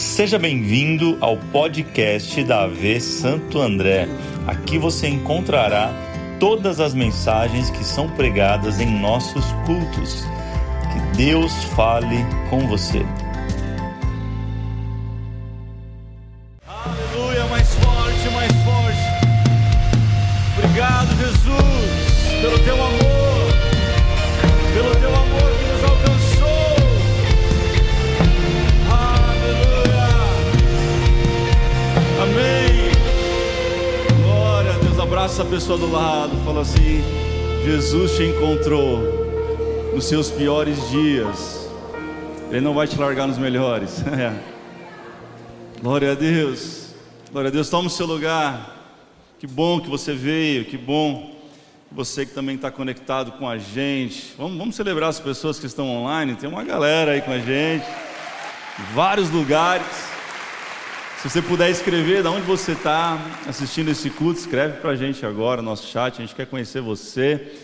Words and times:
Seja 0.00 0.38
bem-vindo 0.38 1.18
ao 1.20 1.36
podcast 1.36 2.42
da 2.44 2.62
AV 2.62 2.98
Santo 3.00 3.60
André. 3.60 4.08
Aqui 4.46 4.78
você 4.78 5.06
encontrará 5.08 5.92
todas 6.40 6.80
as 6.80 6.94
mensagens 6.94 7.68
que 7.68 7.84
são 7.84 8.08
pregadas 8.08 8.80
em 8.80 8.98
nossos 8.98 9.44
cultos. 9.66 10.24
Que 10.90 11.16
Deus 11.18 11.52
fale 11.76 12.16
com 12.48 12.60
você. 12.60 13.04
Deus. 35.40 35.42
Abraça 35.42 35.42
a 35.42 35.46
pessoa 35.46 35.78
do 35.78 35.90
lado. 35.90 36.36
Fala 36.44 36.60
assim: 36.62 37.02
Jesus 37.64 38.16
te 38.16 38.24
encontrou 38.24 39.00
nos 39.94 40.04
seus 40.04 40.30
piores 40.30 40.90
dias. 40.90 41.68
Ele 42.50 42.60
não 42.60 42.74
vai 42.74 42.86
te 42.86 42.98
largar 42.98 43.26
nos 43.26 43.38
melhores. 43.38 44.02
Glória 45.80 46.12
a 46.12 46.14
Deus. 46.14 46.90
Glória 47.30 47.48
a 47.48 47.50
Deus. 47.50 47.70
Toma 47.70 47.88
o 47.88 47.90
seu 47.90 48.06
lugar. 48.06 48.76
Que 49.38 49.46
bom 49.46 49.80
que 49.80 49.88
você 49.88 50.12
veio. 50.12 50.64
Que 50.64 50.76
bom. 50.76 51.36
Você 51.92 52.24
que 52.24 52.32
também 52.32 52.56
está 52.56 52.70
conectado 52.70 53.32
com 53.32 53.48
a 53.48 53.58
gente. 53.58 54.34
Vamos, 54.36 54.58
vamos 54.58 54.76
celebrar 54.76 55.08
as 55.10 55.20
pessoas 55.20 55.58
que 55.58 55.66
estão 55.66 55.88
online. 55.88 56.34
Tem 56.34 56.48
uma 56.48 56.62
galera 56.62 57.12
aí 57.12 57.22
com 57.22 57.32
a 57.32 57.38
gente. 57.38 57.86
Vários 58.94 59.30
lugares. 59.30 60.09
Se 61.20 61.28
você 61.28 61.42
puder 61.42 61.68
escrever 61.68 62.22
de 62.22 62.28
onde 62.28 62.46
você 62.46 62.72
está 62.72 63.18
assistindo 63.46 63.90
esse 63.90 64.08
culto, 64.08 64.40
escreve 64.40 64.78
para 64.78 64.92
a 64.92 64.96
gente 64.96 65.26
agora, 65.26 65.60
no 65.60 65.68
nosso 65.68 65.86
chat. 65.86 66.14
A 66.14 66.20
gente 66.24 66.34
quer 66.34 66.46
conhecer 66.46 66.80
você. 66.80 67.58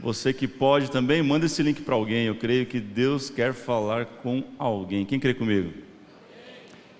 Você 0.00 0.32
que 0.32 0.48
pode 0.48 0.90
também, 0.90 1.22
manda 1.22 1.46
esse 1.46 1.62
link 1.62 1.82
para 1.82 1.94
alguém. 1.94 2.26
Eu 2.26 2.34
creio 2.34 2.66
que 2.66 2.80
Deus 2.80 3.30
quer 3.30 3.54
falar 3.54 4.06
com 4.06 4.42
alguém. 4.58 5.06
Quem 5.06 5.20
crê 5.20 5.32
comigo? 5.34 5.72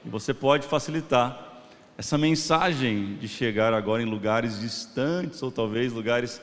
E 0.05 0.09
você 0.09 0.33
pode 0.33 0.69
facilitar 0.69 1.65
essa 1.99 2.17
mensagem 2.17 3.17
de 3.17 3.27
chegar 3.27 3.75
agora 3.75 4.01
em 4.01 4.07
lugares 4.07 4.61
distantes 4.61 5.43
ou 5.43 5.51
talvez 5.51 5.93
lugares 5.93 6.41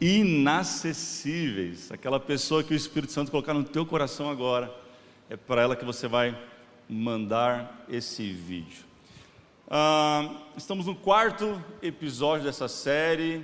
inacessíveis. 0.00 1.92
Aquela 1.92 2.18
pessoa 2.18 2.64
que 2.64 2.74
o 2.74 2.76
Espírito 2.76 3.12
Santo 3.12 3.30
colocar 3.30 3.54
no 3.54 3.62
teu 3.62 3.86
coração 3.86 4.28
agora, 4.28 4.74
é 5.30 5.36
para 5.36 5.62
ela 5.62 5.76
que 5.76 5.84
você 5.84 6.08
vai 6.08 6.36
mandar 6.88 7.86
esse 7.88 8.32
vídeo. 8.32 8.92
Ah, 9.66 10.42
estamos 10.58 10.84
no 10.84 10.94
quarto 10.94 11.58
episódio 11.80 12.44
dessa 12.44 12.68
série 12.68 13.42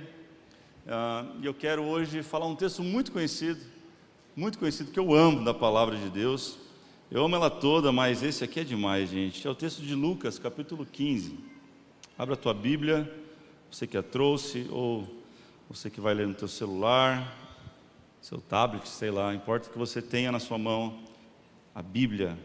ah, 0.87 1.25
e 1.41 1.47
eu 1.47 1.53
quero 1.53 1.81
hoje 1.81 2.21
falar 2.21 2.45
um 2.45 2.55
texto 2.55 2.83
muito 2.83 3.11
conhecido, 3.11 3.59
muito 4.35 4.59
conhecido 4.59 4.91
que 4.91 4.99
eu 4.99 5.15
amo 5.15 5.43
da 5.43 5.51
palavra 5.51 5.97
de 5.97 6.11
Deus. 6.11 6.59
Eu 7.09 7.25
amo 7.25 7.35
ela 7.35 7.49
toda, 7.49 7.91
mas 7.91 8.21
esse 8.21 8.43
aqui 8.43 8.59
é 8.59 8.63
demais, 8.63 9.09
gente. 9.09 9.47
É 9.47 9.49
o 9.49 9.55
texto 9.55 9.81
de 9.81 9.95
Lucas, 9.95 10.37
capítulo 10.37 10.85
15. 10.85 11.39
Abra 12.15 12.35
a 12.35 12.37
tua 12.37 12.53
Bíblia, 12.53 13.11
você 13.71 13.87
que 13.87 13.97
a 13.97 14.03
trouxe, 14.03 14.67
ou 14.69 15.07
você 15.67 15.89
que 15.89 15.99
vai 15.99 16.13
ler 16.13 16.27
no 16.27 16.35
teu 16.35 16.47
celular, 16.47 17.35
seu 18.21 18.39
tablet, 18.39 18.87
sei 18.87 19.09
lá, 19.09 19.33
importa 19.33 19.71
que 19.71 19.77
você 19.77 20.03
tenha 20.03 20.31
na 20.31 20.39
sua 20.39 20.59
mão 20.59 20.99
a 21.73 21.81
Bíblia 21.81 22.37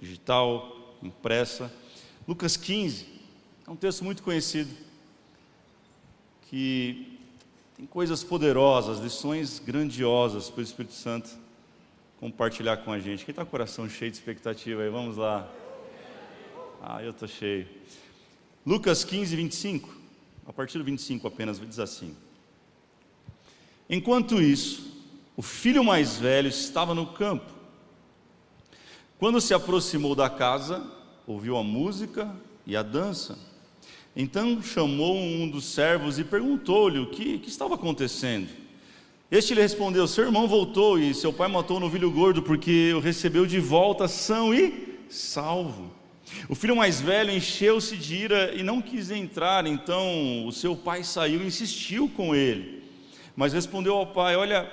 digital, 0.00 0.96
impressa. 1.02 1.70
Lucas 2.26 2.56
15 2.56 3.17
é 3.68 3.70
um 3.70 3.76
texto 3.76 4.02
muito 4.02 4.22
conhecido, 4.22 4.74
que 6.48 7.18
tem 7.76 7.84
coisas 7.84 8.24
poderosas, 8.24 8.98
lições 8.98 9.58
grandiosas 9.58 10.48
para 10.48 10.60
o 10.60 10.62
Espírito 10.62 10.94
Santo 10.94 11.28
compartilhar 12.18 12.78
com 12.78 12.90
a 12.90 12.98
gente. 12.98 13.26
Quem 13.26 13.32
está 13.32 13.42
com 13.44 13.48
o 13.48 13.50
coração 13.50 13.86
cheio 13.86 14.10
de 14.10 14.16
expectativa 14.16 14.80
aí? 14.80 14.88
Vamos 14.88 15.18
lá. 15.18 15.46
Ah, 16.82 17.02
eu 17.02 17.10
estou 17.10 17.28
cheio. 17.28 17.68
Lucas 18.64 19.04
15, 19.04 19.36
25. 19.36 19.94
A 20.46 20.52
partir 20.54 20.78
do 20.78 20.84
25 20.84 21.28
apenas, 21.28 21.60
diz 21.60 21.78
assim: 21.78 22.16
Enquanto 23.86 24.40
isso, 24.40 25.04
o 25.36 25.42
filho 25.42 25.84
mais 25.84 26.16
velho 26.16 26.48
estava 26.48 26.94
no 26.94 27.08
campo. 27.08 27.52
Quando 29.18 29.42
se 29.42 29.52
aproximou 29.52 30.14
da 30.14 30.30
casa, 30.30 30.90
ouviu 31.26 31.54
a 31.58 31.62
música 31.62 32.34
e 32.66 32.74
a 32.74 32.82
dança. 32.82 33.47
Então 34.20 34.60
chamou 34.60 35.16
um 35.16 35.48
dos 35.48 35.64
servos 35.64 36.18
e 36.18 36.24
perguntou-lhe 36.24 36.98
o 36.98 37.06
que, 37.06 37.38
que 37.38 37.48
estava 37.48 37.76
acontecendo. 37.76 38.48
Este 39.30 39.54
lhe 39.54 39.60
respondeu: 39.60 40.08
Seu 40.08 40.24
irmão 40.24 40.48
voltou 40.48 40.98
e 40.98 41.14
seu 41.14 41.32
pai 41.32 41.46
matou 41.46 41.76
o 41.76 41.80
novilho 41.80 42.10
gordo 42.10 42.42
porque 42.42 42.92
o 42.94 42.98
recebeu 42.98 43.46
de 43.46 43.60
volta 43.60 44.08
são 44.08 44.52
e 44.52 44.98
salvo. 45.08 45.92
O 46.48 46.56
filho 46.56 46.74
mais 46.74 47.00
velho 47.00 47.30
encheu-se 47.30 47.96
de 47.96 48.16
ira 48.16 48.52
e 48.56 48.64
não 48.64 48.82
quis 48.82 49.12
entrar, 49.12 49.68
então 49.68 50.44
o 50.48 50.50
seu 50.50 50.74
pai 50.74 51.04
saiu 51.04 51.40
e 51.44 51.46
insistiu 51.46 52.08
com 52.08 52.34
ele. 52.34 52.82
Mas 53.36 53.52
respondeu 53.52 53.94
ao 53.94 54.08
pai: 54.08 54.34
Olha, 54.34 54.68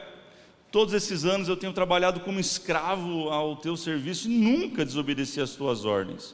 todos 0.71 0.91
esses 0.91 1.23
anos 1.23 1.47
eu 1.47 1.55
tenho 1.55 1.71
trabalhado 1.71 2.21
como 2.21 2.39
escravo 2.39 3.29
ao 3.29 3.55
teu 3.57 3.77
serviço 3.77 4.27
e 4.27 4.31
nunca 4.31 4.83
desobedeci 4.83 5.39
às 5.39 5.51
tuas 5.51 5.85
ordens. 5.85 6.33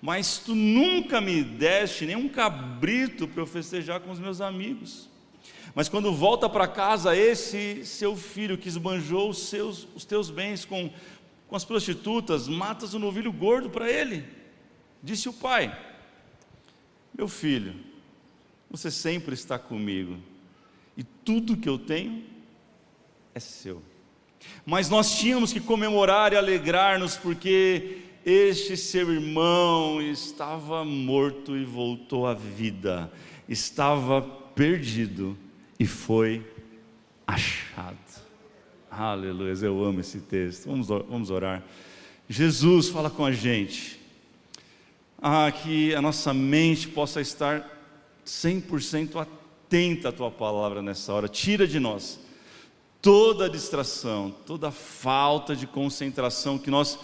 Mas 0.00 0.38
tu 0.38 0.54
nunca 0.54 1.20
me 1.20 1.42
deste 1.42 2.06
nem 2.06 2.16
um 2.16 2.28
cabrito 2.28 3.26
para 3.26 3.42
eu 3.42 3.46
festejar 3.46 4.00
com 4.00 4.10
os 4.10 4.18
meus 4.18 4.40
amigos. 4.40 5.08
Mas 5.74 5.88
quando 5.88 6.12
volta 6.12 6.48
para 6.48 6.66
casa, 6.66 7.14
esse 7.14 7.84
seu 7.84 8.16
filho 8.16 8.56
que 8.56 8.68
esbanjou 8.68 9.28
os, 9.28 9.48
seus, 9.48 9.86
os 9.94 10.04
teus 10.04 10.30
bens 10.30 10.64
com, 10.64 10.90
com 11.48 11.56
as 11.56 11.64
prostitutas, 11.64 12.48
matas 12.48 12.94
o 12.94 12.98
novilho 12.98 13.32
gordo 13.32 13.68
para 13.68 13.90
ele. 13.90 14.24
Disse 15.02 15.28
o 15.28 15.32
pai: 15.32 15.78
Meu 17.12 17.28
filho, 17.28 17.74
você 18.70 18.90
sempre 18.90 19.34
está 19.34 19.58
comigo, 19.58 20.16
e 20.96 21.04
tudo 21.04 21.56
que 21.56 21.68
eu 21.68 21.78
tenho 21.78 22.24
é 23.34 23.40
seu. 23.40 23.82
Mas 24.64 24.88
nós 24.88 25.18
tínhamos 25.18 25.52
que 25.52 25.60
comemorar 25.60 26.32
e 26.32 26.36
alegrar-nos, 26.36 27.16
porque 27.16 28.05
este 28.26 28.76
seu 28.76 29.12
irmão 29.12 30.02
estava 30.02 30.84
morto 30.84 31.56
e 31.56 31.64
voltou 31.64 32.26
à 32.26 32.34
vida, 32.34 33.08
estava 33.48 34.20
perdido 34.20 35.38
e 35.78 35.86
foi 35.86 36.44
achado. 37.24 37.96
Aleluia, 38.90 39.54
eu 39.62 39.84
amo 39.84 40.00
esse 40.00 40.18
texto. 40.18 40.66
Vamos, 40.66 41.30
orar. 41.30 41.62
Jesus, 42.28 42.88
fala 42.88 43.08
com 43.08 43.24
a 43.24 43.30
gente. 43.30 44.00
Ah, 45.22 45.52
que 45.52 45.94
a 45.94 46.02
nossa 46.02 46.34
mente 46.34 46.88
possa 46.88 47.20
estar 47.20 47.64
100% 48.26 49.20
atenta 49.20 50.08
à 50.08 50.12
tua 50.12 50.32
palavra 50.32 50.82
nessa 50.82 51.12
hora. 51.12 51.28
Tira 51.28 51.64
de 51.64 51.78
nós 51.78 52.18
toda 53.00 53.44
a 53.44 53.48
distração, 53.48 54.34
toda 54.44 54.66
a 54.68 54.72
falta 54.72 55.54
de 55.54 55.64
concentração, 55.64 56.58
que 56.58 56.72
nós 56.72 56.98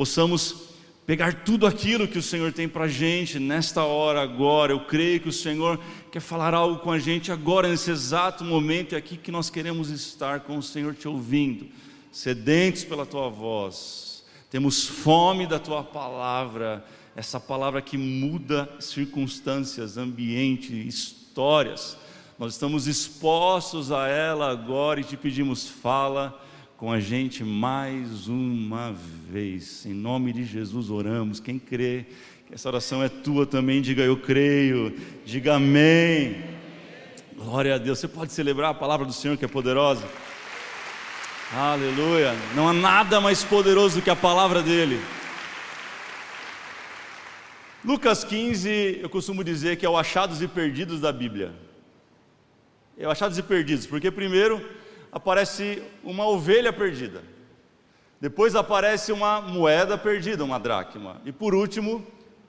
possamos 0.00 0.56
pegar 1.04 1.44
tudo 1.44 1.66
aquilo 1.66 2.08
que 2.08 2.16
o 2.16 2.22
Senhor 2.22 2.54
tem 2.54 2.66
para 2.66 2.84
a 2.84 2.88
gente 2.88 3.38
nesta 3.38 3.84
hora, 3.84 4.22
agora. 4.22 4.72
Eu 4.72 4.80
creio 4.86 5.20
que 5.20 5.28
o 5.28 5.32
Senhor 5.32 5.78
quer 6.10 6.20
falar 6.20 6.54
algo 6.54 6.78
com 6.78 6.90
a 6.90 6.98
gente 6.98 7.30
agora, 7.30 7.68
nesse 7.68 7.90
exato 7.90 8.42
momento, 8.42 8.94
é 8.94 8.96
aqui 8.98 9.18
que 9.18 9.30
nós 9.30 9.50
queremos 9.50 9.90
estar 9.90 10.40
com 10.40 10.56
o 10.56 10.62
Senhor 10.62 10.94
te 10.94 11.06
ouvindo, 11.06 11.66
sedentes 12.10 12.82
pela 12.82 13.04
tua 13.04 13.28
voz, 13.28 14.24
temos 14.50 14.86
fome 14.86 15.46
da 15.46 15.58
tua 15.58 15.84
palavra, 15.84 16.82
essa 17.14 17.38
palavra 17.38 17.82
que 17.82 17.98
muda 17.98 18.74
circunstâncias, 18.80 19.98
ambiente, 19.98 20.72
histórias. 20.88 21.98
Nós 22.38 22.54
estamos 22.54 22.86
expostos 22.86 23.92
a 23.92 24.08
ela 24.08 24.50
agora 24.50 24.98
e 24.98 25.04
te 25.04 25.18
pedimos, 25.18 25.68
fala 25.68 26.40
com 26.80 26.90
a 26.90 26.98
gente 26.98 27.44
mais 27.44 28.26
uma 28.26 28.96
vez. 29.30 29.84
Em 29.84 29.92
nome 29.92 30.32
de 30.32 30.46
Jesus 30.46 30.88
oramos. 30.88 31.38
Quem 31.38 31.58
crê 31.58 32.06
que 32.46 32.54
essa 32.54 32.70
oração 32.70 33.02
é 33.02 33.08
tua 33.10 33.44
também, 33.44 33.82
diga 33.82 34.02
eu 34.02 34.16
creio. 34.16 34.98
Diga 35.22 35.56
amém. 35.56 36.42
Glória 37.36 37.74
a 37.74 37.78
Deus. 37.78 37.98
Você 37.98 38.08
pode 38.08 38.32
celebrar 38.32 38.70
a 38.70 38.74
palavra 38.74 39.04
do 39.04 39.12
Senhor 39.12 39.36
que 39.36 39.44
é 39.44 39.48
poderosa. 39.48 40.08
Aleluia. 41.54 42.34
Não 42.56 42.66
há 42.66 42.72
nada 42.72 43.20
mais 43.20 43.44
poderoso 43.44 43.96
do 43.96 44.02
que 44.02 44.08
a 44.08 44.16
palavra 44.16 44.62
dele. 44.62 44.98
Lucas 47.84 48.24
15, 48.24 49.00
eu 49.02 49.10
costumo 49.10 49.44
dizer 49.44 49.76
que 49.76 49.84
é 49.84 49.90
o 49.90 49.98
achados 49.98 50.40
e 50.40 50.48
perdidos 50.48 50.98
da 50.98 51.12
Bíblia. 51.12 51.52
É 52.96 53.06
o 53.06 53.10
achados 53.10 53.36
e 53.36 53.42
perdidos, 53.42 53.84
porque 53.84 54.10
primeiro 54.10 54.79
aparece 55.12 55.82
uma 56.02 56.26
ovelha 56.26 56.72
perdida. 56.72 57.22
Depois 58.20 58.54
aparece 58.54 59.12
uma 59.12 59.40
moeda 59.40 59.96
perdida, 59.96 60.44
uma 60.44 60.58
dracma. 60.58 61.20
E 61.24 61.32
por 61.32 61.54
último, 61.54 62.06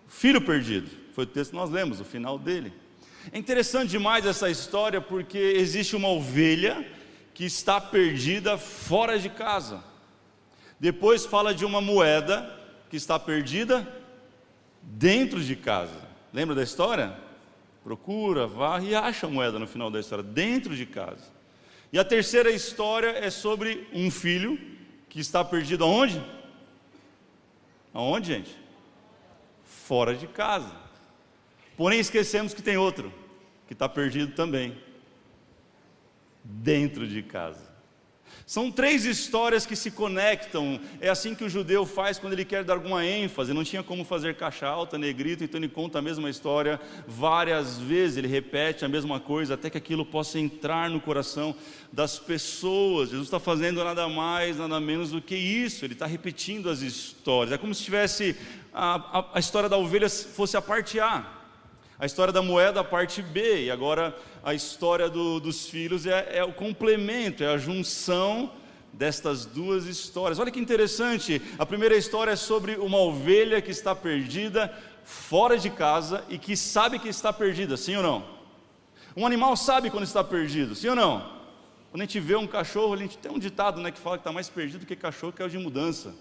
filho 0.08 0.42
perdido. 0.42 0.90
Foi 1.13 1.24
o 1.24 1.28
texto 1.28 1.52
que 1.52 1.58
nós 1.58 1.69
lemos, 1.69 2.00
o 2.00 2.06
final 2.06 2.38
dele. 2.38 2.74
É 3.31 3.38
interessante 3.38 3.90
demais 3.90 4.25
essa 4.25 4.50
história 4.50 5.00
porque 5.00 5.38
existe 5.38 5.96
uma 5.96 6.10
ovelha 6.10 6.86
que 7.34 7.46
está 7.46 7.80
perdida 7.80 8.58
fora 8.58 9.18
de 9.18 9.30
casa. 9.30 9.84
Depois 10.80 11.25
fala 11.25 11.54
de 11.54 11.63
uma 11.63 11.80
moeda 11.80 12.60
que 12.90 12.98
está 12.98 13.18
perdida 13.19 13.88
dentro 14.81 15.40
de 15.42 15.56
casa. 15.56 16.02
Lembra 16.34 16.56
da 16.56 16.63
história? 16.63 17.16
Procura, 17.84 18.48
varre 18.48 18.90
e 18.90 18.96
acha 18.96 19.28
a 19.28 19.30
moeda 19.30 19.58
no 19.58 19.68
final 19.68 19.90
da 19.90 20.00
história, 20.00 20.24
dentro 20.24 20.75
de 20.75 20.86
casa. 20.86 21.40
E 21.91 21.99
a 21.99 22.05
terceira 22.05 22.49
história 22.49 23.09
é 23.09 23.29
sobre 23.29 23.88
um 23.93 24.09
filho 24.09 24.59
que 25.09 25.19
está 25.19 25.43
perdido 25.43 25.83
aonde? 25.83 26.23
Aonde, 27.93 28.27
gente? 28.27 28.57
Fora 29.65 30.15
de 30.15 30.27
casa. 30.27 30.71
Porém, 31.75 31.99
esquecemos 31.99 32.53
que 32.53 32.61
tem 32.61 32.77
outro, 32.77 33.13
que 33.67 33.73
está 33.73 33.89
perdido 33.89 34.33
também, 34.33 34.77
dentro 36.43 37.07
de 37.07 37.21
casa. 37.21 37.70
São 38.51 38.69
três 38.69 39.06
histórias 39.06 39.65
que 39.65 39.77
se 39.77 39.89
conectam. 39.89 40.77
É 41.00 41.07
assim 41.07 41.33
que 41.33 41.45
o 41.45 41.50
judeu 41.50 41.86
faz 41.86 42.19
quando 42.19 42.33
ele 42.33 42.44
quer 42.44 42.65
dar 42.65 42.74
alguma 42.74 43.06
ênfase. 43.06 43.53
Não 43.53 43.63
tinha 43.63 43.81
como 43.81 44.03
fazer 44.03 44.36
caixa 44.36 44.68
alta, 44.68 44.98
negrito, 44.98 45.42
então 45.42 45.57
ele 45.57 45.69
conta 45.69 46.00
a 46.00 46.01
mesma 46.01 46.30
história 46.30 46.77
várias 47.07 47.80
vezes. 47.80 48.18
Ele 48.18 48.27
repete 48.27 48.83
a 48.83 48.89
mesma 48.89 49.21
coisa 49.21 49.53
até 49.53 49.69
que 49.69 49.77
aquilo 49.77 50.06
possa 50.06 50.38
entrar 50.38 50.89
no 50.89 51.00
coração 51.00 51.56
das 51.94 52.19
pessoas. 52.19 53.12
Jesus 53.12 53.27
está 53.27 53.39
fazendo 53.39 53.81
nada 53.86 54.09
mais, 54.09 54.57
nada 54.57 54.81
menos 54.81 55.12
do 55.12 55.21
que 55.21 55.36
isso. 55.38 55.86
Ele 55.86 55.94
está 55.94 56.06
repetindo 56.06 56.69
as 56.69 56.81
histórias. 56.81 57.53
É 57.53 57.57
como 57.57 57.74
se 57.74 57.86
tivesse 57.86 58.36
a, 58.74 59.19
a, 59.19 59.25
a 59.36 59.39
história 59.39 59.69
da 59.69 59.77
ovelha 59.77 60.09
fosse 60.09 60.57
a 60.57 60.62
parte 60.62 61.00
A. 61.00 61.25
A 61.98 62.06
história 62.06 62.33
da 62.33 62.42
moeda, 62.42 62.80
a 62.80 62.83
parte 62.83 63.21
B, 63.21 63.65
e 63.65 63.71
agora 63.71 64.13
a 64.43 64.53
história 64.53 65.09
do, 65.09 65.39
dos 65.39 65.67
filhos 65.67 66.05
é, 66.05 66.38
é 66.38 66.43
o 66.43 66.53
complemento, 66.53 67.43
é 67.43 67.47
a 67.47 67.57
junção 67.57 68.51
destas 68.93 69.45
duas 69.45 69.85
histórias. 69.85 70.39
Olha 70.39 70.51
que 70.51 70.59
interessante, 70.59 71.41
a 71.57 71.65
primeira 71.65 71.95
história 71.95 72.31
é 72.31 72.35
sobre 72.35 72.75
uma 72.75 72.97
ovelha 72.97 73.61
que 73.61 73.71
está 73.71 73.95
perdida 73.95 74.73
fora 75.03 75.57
de 75.57 75.69
casa 75.69 76.23
e 76.29 76.38
que 76.38 76.55
sabe 76.55 76.99
que 76.99 77.09
está 77.09 77.31
perdida, 77.31 77.77
sim 77.77 77.95
ou 77.95 78.03
não? 78.03 78.41
Um 79.15 79.25
animal 79.25 79.55
sabe 79.57 79.89
quando 79.89 80.03
está 80.03 80.23
perdido, 80.23 80.75
sim 80.75 80.88
ou 80.88 80.95
não? 80.95 81.41
Quando 81.89 82.01
a 82.01 82.05
gente 82.05 82.19
vê 82.19 82.35
um 82.35 82.47
cachorro, 82.47 82.93
a 82.93 82.97
gente 82.97 83.17
tem 83.17 83.31
um 83.31 83.39
ditado 83.39 83.81
né, 83.81 83.91
que 83.91 83.99
fala 83.99 84.17
que 84.17 84.21
está 84.21 84.31
mais 84.31 84.49
perdido 84.49 84.85
que 84.85 84.95
cachorro, 84.95 85.33
que 85.33 85.41
é 85.41 85.45
o 85.45 85.49
de 85.49 85.57
mudança. 85.57 86.13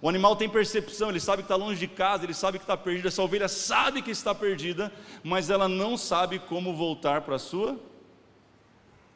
O 0.00 0.08
animal 0.08 0.36
tem 0.36 0.48
percepção, 0.48 1.10
ele 1.10 1.20
sabe 1.20 1.42
que 1.42 1.46
está 1.46 1.56
longe 1.56 1.78
de 1.80 1.88
casa, 1.88 2.24
ele 2.24 2.34
sabe 2.34 2.58
que 2.58 2.64
está 2.64 2.76
perdido. 2.76 3.08
Essa 3.08 3.22
ovelha 3.22 3.48
sabe 3.48 4.02
que 4.02 4.10
está 4.10 4.34
perdida, 4.34 4.92
mas 5.22 5.50
ela 5.50 5.68
não 5.68 5.96
sabe 5.96 6.38
como 6.38 6.74
voltar 6.74 7.22
para 7.22 7.36
a 7.36 7.38
sua. 7.38 7.78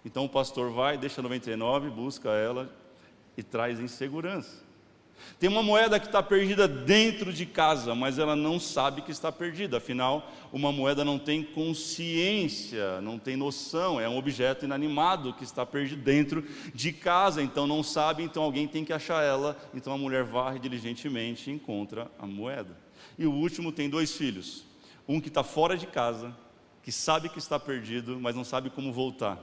Então 0.05 0.25
o 0.25 0.29
pastor 0.29 0.73
vai, 0.73 0.99
deixa 0.99 1.23
99, 1.23 1.91
busca 1.91 2.31
ela 2.31 2.75
e 3.37 3.43
traz 3.43 3.79
em 3.79 3.87
segurança. 3.87 4.72
Tem 5.39 5.49
uma 5.49 5.63
moeda 5.63 5.99
que 5.99 6.07
está 6.07 6.23
perdida 6.23 6.69
dentro 6.69 7.33
de 7.33 7.45
casa, 7.45 7.95
mas 7.95 8.19
ela 8.19 8.37
não 8.37 8.61
sabe 8.61 9.03
que 9.03 9.11
está 9.11 9.33
perdida. 9.33 9.79
Afinal, 9.79 10.31
uma 10.53 10.71
moeda 10.71 11.05
não 11.05 11.19
tem 11.19 11.43
consciência, 11.43 13.01
não 13.01 13.19
tem 13.19 13.37
noção, 13.37 14.01
é 14.01 14.09
um 14.09 14.17
objeto 14.17 14.65
inanimado 14.65 15.35
que 15.35 15.45
está 15.45 15.67
perdido 15.67 16.03
dentro 16.03 16.45
de 16.75 16.93
casa, 16.93 17.43
então 17.43 17.67
não 17.67 17.83
sabe, 17.83 18.23
então 18.23 18.43
alguém 18.43 18.69
tem 18.69 18.85
que 18.85 18.93
achar 18.93 19.23
ela. 19.25 19.57
Então 19.75 19.93
a 19.93 19.99
mulher 19.99 20.25
varre 20.25 20.59
diligentemente 20.59 21.51
e 21.51 21.53
encontra 21.53 22.11
a 22.19 22.27
moeda. 22.27 22.77
E 23.19 23.27
o 23.27 23.33
último 23.33 23.73
tem 23.73 23.91
dois 23.91 24.17
filhos: 24.17 24.65
um 25.09 25.21
que 25.21 25.29
está 25.29 25.43
fora 25.43 25.77
de 25.77 25.87
casa, 25.87 26.37
que 26.83 26.93
sabe 26.93 27.29
que 27.29 27.39
está 27.39 27.59
perdido, 27.59 28.19
mas 28.21 28.37
não 28.37 28.45
sabe 28.45 28.71
como 28.71 28.93
voltar. 28.93 29.39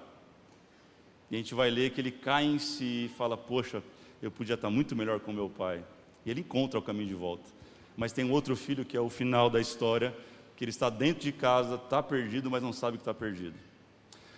E 1.31 1.35
a 1.35 1.37
gente 1.37 1.53
vai 1.53 1.69
ler 1.69 1.91
que 1.91 2.01
ele 2.01 2.11
cai 2.11 2.45
em 2.45 2.57
si 2.57 3.05
e 3.05 3.11
fala: 3.17 3.37
Poxa, 3.37 3.83
eu 4.21 4.31
podia 4.31 4.55
estar 4.55 4.69
muito 4.69 4.95
melhor 4.95 5.19
com 5.19 5.31
meu 5.31 5.49
pai. 5.49 5.83
E 6.25 6.29
ele 6.29 6.41
encontra 6.41 6.79
o 6.79 6.81
caminho 6.81 7.07
de 7.07 7.15
volta. 7.15 7.49
Mas 7.95 8.11
tem 8.11 8.29
outro 8.29 8.55
filho 8.55 8.85
que 8.85 8.95
é 8.95 9.01
o 9.01 9.09
final 9.09 9.49
da 9.49 9.59
história, 9.59 10.15
que 10.55 10.63
ele 10.63 10.71
está 10.71 10.89
dentro 10.89 11.23
de 11.23 11.31
casa, 11.31 11.75
está 11.75 12.03
perdido, 12.03 12.49
mas 12.49 12.61
não 12.61 12.73
sabe 12.73 12.97
que 12.97 13.01
está 13.01 13.13
perdido. 13.13 13.55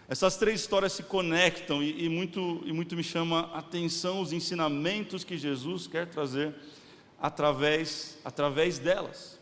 Essas 0.07 0.35
três 0.35 0.59
histórias 0.59 0.93
se 0.93 1.03
conectam 1.03 1.81
e, 1.81 2.05
e, 2.05 2.09
muito, 2.09 2.61
e 2.65 2.73
muito 2.73 2.95
me 2.95 3.03
chama 3.03 3.49
a 3.53 3.59
atenção 3.59 4.19
os 4.19 4.33
ensinamentos 4.33 5.23
que 5.23 5.37
Jesus 5.37 5.87
quer 5.87 6.07
trazer 6.07 6.53
através, 7.19 8.17
através 8.25 8.77
delas. 8.77 9.39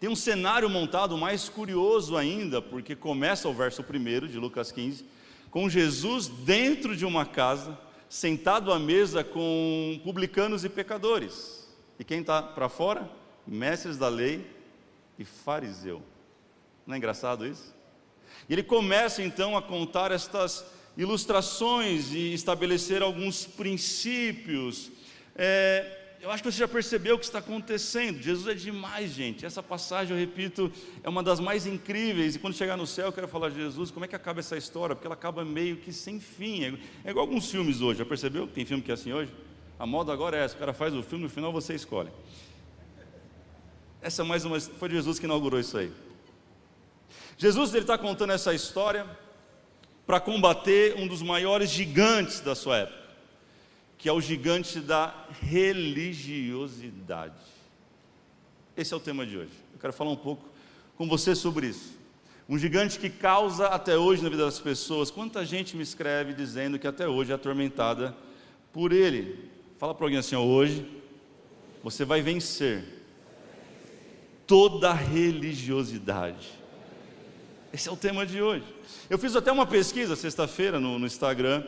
Tem 0.00 0.08
um 0.08 0.16
cenário 0.16 0.70
montado 0.70 1.18
mais 1.18 1.48
curioso 1.48 2.16
ainda, 2.16 2.62
porque 2.62 2.94
começa 2.94 3.48
o 3.48 3.52
verso 3.52 3.82
1 3.82 4.28
de 4.28 4.38
Lucas 4.38 4.70
15, 4.70 5.04
com 5.50 5.68
Jesus 5.68 6.28
dentro 6.28 6.96
de 6.96 7.04
uma 7.04 7.26
casa, 7.26 7.76
sentado 8.08 8.72
à 8.72 8.78
mesa 8.78 9.22
com 9.22 10.00
publicanos 10.02 10.64
e 10.64 10.68
pecadores. 10.68 11.68
E 11.98 12.04
quem 12.04 12.20
está 12.20 12.42
para 12.42 12.68
fora? 12.68 13.08
Mestres 13.46 13.96
da 13.96 14.08
lei 14.08 14.46
e 15.18 15.24
fariseu. 15.24 16.02
Não 16.86 16.94
é 16.94 16.98
engraçado 16.98 17.46
isso? 17.46 17.74
E 18.48 18.52
ele 18.52 18.62
começa 18.62 19.22
então 19.22 19.56
a 19.56 19.62
contar 19.62 20.12
estas 20.12 20.64
ilustrações 20.96 22.12
e 22.12 22.32
estabelecer 22.32 23.02
alguns 23.02 23.46
princípios. 23.46 24.90
É, 25.34 25.97
eu 26.28 26.32
acho 26.32 26.42
que 26.42 26.52
você 26.52 26.58
já 26.58 26.68
percebeu 26.68 27.14
o 27.14 27.18
que 27.18 27.24
está 27.24 27.38
acontecendo. 27.38 28.20
Jesus 28.20 28.46
é 28.46 28.52
demais, 28.54 29.12
gente. 29.12 29.46
Essa 29.46 29.62
passagem, 29.62 30.14
eu 30.14 30.20
repito, 30.20 30.70
é 31.02 31.08
uma 31.08 31.22
das 31.22 31.40
mais 31.40 31.66
incríveis. 31.66 32.36
E 32.36 32.38
quando 32.38 32.52
chegar 32.52 32.76
no 32.76 32.86
céu, 32.86 33.06
eu 33.06 33.12
quero 33.14 33.26
falar 33.26 33.48
de 33.48 33.54
Jesus, 33.54 33.90
como 33.90 34.04
é 34.04 34.08
que 34.08 34.14
acaba 34.14 34.40
essa 34.40 34.54
história? 34.54 34.94
Porque 34.94 35.06
ela 35.06 35.14
acaba 35.14 35.42
meio 35.42 35.78
que 35.78 35.90
sem 35.90 36.20
fim. 36.20 36.64
É, 36.64 36.74
é 37.04 37.10
igual 37.12 37.24
alguns 37.24 37.50
filmes 37.50 37.80
hoje. 37.80 38.00
Já 38.00 38.04
percebeu 38.04 38.46
que 38.46 38.52
tem 38.52 38.66
filme 38.66 38.82
que 38.82 38.90
é 38.90 38.94
assim 38.94 39.10
hoje? 39.10 39.32
A 39.78 39.86
moda 39.86 40.12
agora 40.12 40.36
é 40.36 40.44
essa: 40.44 40.54
o 40.54 40.58
cara 40.58 40.74
faz 40.74 40.94
o 40.94 41.02
filme, 41.02 41.24
no 41.24 41.30
final 41.30 41.50
você 41.50 41.74
escolhe. 41.74 42.10
Essa 44.02 44.20
é 44.20 44.24
mais 44.26 44.44
uma. 44.44 44.60
Foi 44.60 44.90
Jesus 44.90 45.18
que 45.18 45.24
inaugurou 45.24 45.58
isso 45.58 45.78
aí. 45.78 45.90
Jesus 47.38 47.72
ele 47.72 47.84
está 47.84 47.96
contando 47.96 48.34
essa 48.34 48.52
história 48.52 49.06
para 50.06 50.20
combater 50.20 50.94
um 50.98 51.06
dos 51.06 51.22
maiores 51.22 51.70
gigantes 51.70 52.40
da 52.40 52.54
sua 52.54 52.80
época 52.80 53.07
que 53.98 54.08
é 54.08 54.12
o 54.12 54.20
gigante 54.20 54.78
da 54.80 55.12
religiosidade. 55.42 57.34
Esse 58.76 58.94
é 58.94 58.96
o 58.96 59.00
tema 59.00 59.26
de 59.26 59.36
hoje. 59.36 59.50
Eu 59.74 59.80
quero 59.80 59.92
falar 59.92 60.12
um 60.12 60.16
pouco 60.16 60.48
com 60.96 61.08
você 61.08 61.34
sobre 61.34 61.66
isso. 61.66 61.98
Um 62.48 62.56
gigante 62.56 62.96
que 62.98 63.10
causa 63.10 63.66
até 63.66 63.98
hoje 63.98 64.22
na 64.22 64.28
vida 64.28 64.44
das 64.44 64.60
pessoas. 64.60 65.10
Quanta 65.10 65.44
gente 65.44 65.76
me 65.76 65.82
escreve 65.82 66.32
dizendo 66.32 66.78
que 66.78 66.86
até 66.86 67.08
hoje 67.08 67.32
é 67.32 67.34
atormentada 67.34 68.16
por 68.72 68.92
ele. 68.92 69.50
Fala 69.78 69.92
para 69.94 70.06
alguém 70.06 70.20
assim: 70.20 70.36
ó, 70.36 70.44
hoje 70.44 70.86
você 71.82 72.04
vai 72.04 72.22
vencer 72.22 72.84
toda 74.46 74.92
religiosidade. 74.92 76.56
Esse 77.72 77.88
é 77.88 77.92
o 77.92 77.96
tema 77.96 78.24
de 78.24 78.40
hoje. 78.40 78.64
Eu 79.10 79.18
fiz 79.18 79.36
até 79.36 79.52
uma 79.52 79.66
pesquisa 79.66 80.16
sexta-feira 80.16 80.80
no, 80.80 80.98
no 80.98 81.06
Instagram 81.06 81.64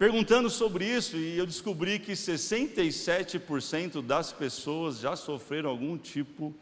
perguntando 0.00 0.48
sobre 0.48 0.86
isso 0.86 1.18
e 1.18 1.36
eu 1.36 1.44
descobri 1.44 1.98
que 1.98 2.12
67% 2.12 4.00
das 4.00 4.32
pessoas 4.32 4.98
já 4.98 5.14
sofreram 5.14 5.68
algum 5.68 5.98
tipo 5.98 6.54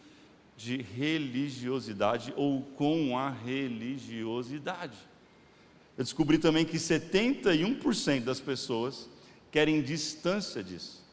de 0.57 0.83
religiosidade 0.83 2.35
ou 2.35 2.62
com 2.62 3.16
a 3.16 3.30
religiosidade. 3.30 4.99
Eu 5.97 6.02
descobri 6.02 6.37
também 6.37 6.64
que 6.64 6.78
71% 6.78 8.25
das 8.25 8.40
pessoas 8.40 9.09
querem 9.52 9.83
distância 9.83 10.61
disso. 10.61 11.07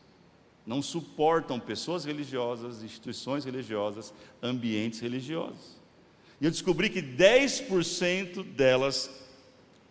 Não 0.65 0.81
suportam 0.81 1.59
pessoas 1.59 2.05
religiosas, 2.05 2.81
instituições 2.81 3.45
religiosas, 3.45 4.11
ambientes 4.41 4.99
religiosos. 4.99 5.79
E 6.41 6.45
eu 6.45 6.49
descobri 6.49 6.89
que 6.89 7.03
10% 7.03 8.43
delas 8.43 9.11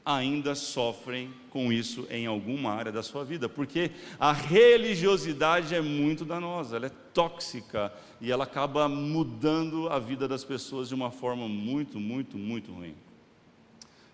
ainda 0.04 0.54
sofrem 0.54 1.32
com 1.48 1.72
isso 1.72 2.06
em 2.10 2.26
alguma 2.26 2.72
área 2.72 2.92
da 2.92 3.02
sua 3.02 3.24
vida, 3.24 3.48
porque 3.48 3.90
a 4.20 4.32
religiosidade 4.32 5.74
é 5.74 5.80
muito 5.80 6.24
danosa, 6.24 6.76
ela 6.76 6.86
é 6.86 6.92
tóxica 7.12 7.92
e 8.20 8.30
ela 8.30 8.44
acaba 8.44 8.88
mudando 8.88 9.88
a 9.88 9.98
vida 9.98 10.28
das 10.28 10.44
pessoas 10.44 10.88
de 10.88 10.94
uma 10.94 11.10
forma 11.10 11.48
muito, 11.48 11.98
muito, 11.98 12.36
muito 12.36 12.72
ruim. 12.72 12.94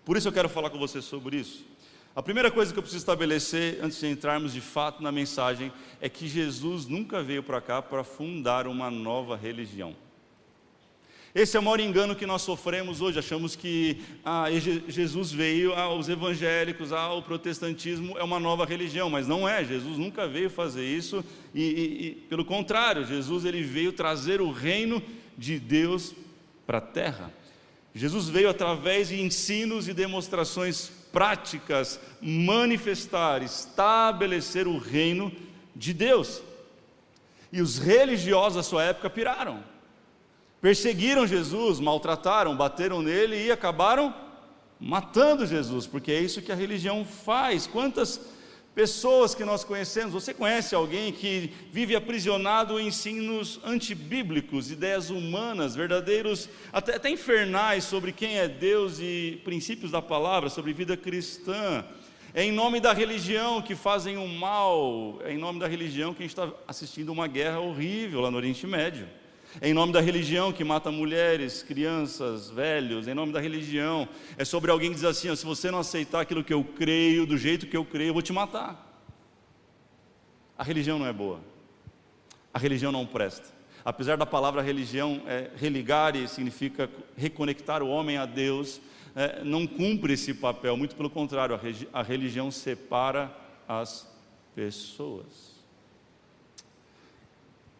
Por 0.05 0.15
isso 0.15 0.27
eu 0.27 0.31
quero 0.31 0.47
falar 0.47 0.69
com 0.69 0.79
você 0.79 1.01
sobre 1.01 1.37
isso. 1.37 1.65
A 2.15 2.21
primeira 2.21 2.51
coisa 2.51 2.73
que 2.73 2.79
eu 2.79 2.83
preciso 2.83 3.01
estabelecer 3.01 3.79
antes 3.81 3.99
de 3.99 4.07
entrarmos 4.07 4.53
de 4.53 4.61
fato 4.61 5.01
na 5.01 5.11
mensagem 5.11 5.71
é 6.01 6.09
que 6.09 6.27
Jesus 6.27 6.85
nunca 6.85 7.23
veio 7.23 7.41
para 7.41 7.61
cá 7.61 7.81
para 7.81 8.03
fundar 8.03 8.67
uma 8.67 8.91
nova 8.91 9.35
religião. 9.35 9.95
Esse 11.33 11.55
é 11.55 11.59
o 11.59 11.63
maior 11.63 11.79
engano 11.79 12.15
que 12.15 12.25
nós 12.25 12.41
sofremos 12.41 12.99
hoje. 12.99 13.19
Achamos 13.19 13.55
que 13.55 14.01
ah, 14.23 14.47
Jesus 14.87 15.31
veio 15.31 15.73
aos 15.73 16.09
evangélicos, 16.09 16.91
ao 16.91 17.23
protestantismo, 17.23 18.17
é 18.17 18.23
uma 18.23 18.39
nova 18.39 18.65
religião, 18.65 19.09
mas 19.09 19.27
não 19.27 19.47
é. 19.47 19.63
Jesus 19.63 19.97
nunca 19.97 20.27
veio 20.27 20.49
fazer 20.49 20.85
isso, 20.85 21.23
e, 21.55 21.61
e, 21.61 22.07
e 22.07 22.11
pelo 22.29 22.43
contrário, 22.43 23.05
Jesus 23.05 23.45
ele 23.45 23.63
veio 23.63 23.93
trazer 23.93 24.41
o 24.41 24.51
reino 24.51 25.01
de 25.37 25.57
Deus 25.57 26.13
para 26.67 26.79
a 26.79 26.81
terra. 26.81 27.31
Jesus 27.95 28.27
veio 28.27 28.49
através 28.49 29.09
de 29.09 29.21
ensinos 29.21 29.87
e 29.87 29.93
demonstrações 29.93 30.91
práticas 31.11 31.99
manifestar, 32.21 33.41
estabelecer 33.41 34.67
o 34.67 34.77
reino 34.77 35.31
de 35.75 35.93
Deus. 35.93 36.41
E 37.51 37.61
os 37.61 37.77
religiosos 37.77 38.55
da 38.55 38.63
sua 38.63 38.83
época 38.83 39.09
piraram. 39.09 39.61
Perseguiram 40.61 41.25
Jesus, 41.25 41.79
maltrataram, 41.79 42.55
bateram 42.55 43.01
nele 43.01 43.45
e 43.45 43.51
acabaram 43.51 44.13
matando 44.79 45.45
Jesus, 45.45 45.87
porque 45.87 46.11
é 46.11 46.19
isso 46.19 46.41
que 46.41 46.51
a 46.51 46.55
religião 46.55 47.03
faz. 47.03 47.65
Quantas 47.65 48.21
pessoas 48.73 49.35
que 49.35 49.43
nós 49.43 49.63
conhecemos, 49.63 50.13
você 50.13 50.33
conhece 50.33 50.73
alguém 50.73 51.11
que 51.11 51.51
vive 51.71 51.95
aprisionado 51.95 52.79
em 52.79 52.87
ensinos 52.87 53.59
antibíblicos, 53.63 54.71
ideias 54.71 55.09
humanas, 55.09 55.75
verdadeiros, 55.75 56.47
até, 56.71 56.95
até 56.95 57.09
infernais 57.09 57.83
sobre 57.83 58.11
quem 58.11 58.37
é 58.37 58.47
Deus 58.47 58.99
e 58.99 59.41
princípios 59.43 59.91
da 59.91 60.01
palavra, 60.01 60.49
sobre 60.49 60.73
vida 60.73 60.95
cristã. 60.95 61.83
É 62.33 62.43
em 62.43 62.51
nome 62.51 62.79
da 62.79 62.93
religião 62.93 63.61
que 63.61 63.75
fazem 63.75 64.15
o 64.15 64.27
mal, 64.27 65.19
é 65.25 65.33
em 65.33 65.37
nome 65.37 65.59
da 65.59 65.67
religião 65.67 66.13
que 66.13 66.23
a 66.23 66.27
gente 66.27 66.37
está 66.37 66.49
assistindo 66.67 67.11
uma 67.11 67.27
guerra 67.27 67.59
horrível 67.59 68.21
lá 68.21 68.31
no 68.31 68.37
Oriente 68.37 68.65
Médio. 68.65 69.07
Em 69.59 69.73
nome 69.73 69.91
da 69.91 69.99
religião 69.99 70.53
que 70.53 70.63
mata 70.63 70.91
mulheres, 70.91 71.63
crianças, 71.63 72.49
velhos, 72.49 73.07
em 73.07 73.13
nome 73.13 73.33
da 73.33 73.39
religião. 73.41 74.07
É 74.37 74.45
sobre 74.45 74.71
alguém 74.71 74.89
que 74.89 74.95
diz 74.95 75.03
assim: 75.03 75.29
ó, 75.29 75.35
se 75.35 75.45
você 75.45 75.69
não 75.71 75.79
aceitar 75.79 76.21
aquilo 76.21 76.43
que 76.43 76.53
eu 76.53 76.63
creio, 76.63 77.25
do 77.25 77.37
jeito 77.37 77.67
que 77.67 77.75
eu 77.75 77.83
creio, 77.83 78.09
eu 78.09 78.13
vou 78.13 78.21
te 78.21 78.31
matar. 78.31 78.87
A 80.57 80.63
religião 80.63 80.97
não 80.97 81.07
é 81.07 81.11
boa. 81.11 81.41
A 82.53 82.59
religião 82.59 82.91
não 82.91 83.05
presta. 83.05 83.49
Apesar 83.83 84.15
da 84.15 84.25
palavra 84.25 84.61
religião 84.61 85.23
é, 85.25 85.49
religar 85.57 86.15
e 86.15 86.27
significa 86.27 86.89
reconectar 87.17 87.81
o 87.81 87.89
homem 87.89 88.17
a 88.17 88.25
Deus, 88.25 88.79
é, 89.15 89.43
não 89.43 89.65
cumpre 89.65 90.13
esse 90.13 90.33
papel, 90.33 90.77
muito 90.77 90.95
pelo 90.95 91.09
contrário, 91.09 91.59
a 91.91 92.03
religião 92.03 92.51
separa 92.51 93.35
as 93.67 94.07
pessoas. 94.55 95.50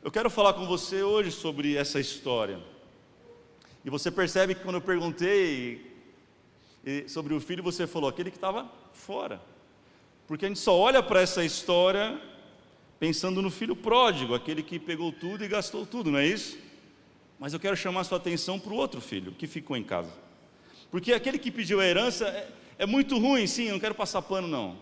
Eu 0.03 0.10
quero 0.10 0.31
falar 0.31 0.53
com 0.53 0.65
você 0.65 1.03
hoje 1.03 1.29
sobre 1.29 1.77
essa 1.77 2.00
história. 2.00 2.60
E 3.86 3.89
você 3.89 4.10
percebe 4.10 4.55
que 4.55 4.63
quando 4.63 4.77
eu 4.77 4.81
perguntei 4.81 5.96
sobre 7.08 7.36
o 7.36 7.39
filho, 7.39 7.62
você 7.62 7.86
falou 7.86 8.10
aquele 8.10 8.31
que 8.31 8.38
estava 8.38 8.67
fora. 8.93 9.39
Porque 10.25 10.46
a 10.46 10.48
gente 10.48 10.60
só 10.60 10.75
olha 10.75 11.03
para 11.03 11.22
essa 11.22 11.46
história 11.46 12.20
pensando 13.00 13.43
no 13.43 13.51
filho 13.51 13.75
pródigo, 13.75 14.34
aquele 14.34 14.63
que 14.63 14.79
pegou 14.79 15.12
tudo 15.12 15.46
e 15.46 15.48
gastou 15.48 15.86
tudo, 15.86 16.10
não 16.10 16.17
é 16.17 16.25
isso? 16.25 16.58
Mas 17.39 17.53
eu 17.53 17.60
quero 17.60 17.77
chamar 17.77 18.03
sua 18.03 18.17
atenção 18.17 18.60
para 18.60 18.74
o 18.74 18.77
outro 18.77 19.01
filho 19.01 19.34
que 19.34 19.46
ficou 19.46 19.77
em 19.77 19.84
casa. 19.84 20.12
Porque 20.89 21.13
aquele 21.13 21.38
que 21.38 21.51
pediu 21.51 21.79
a 21.79 21.86
herança 21.86 22.27
é, 22.27 22.50
é 22.79 22.86
muito 22.88 23.20
ruim, 23.20 23.46
sim, 23.46 23.65
eu 23.65 23.74
não 23.74 23.79
quero 23.79 23.93
passar 23.93 24.24
pano, 24.24 24.48
não. 24.48 24.77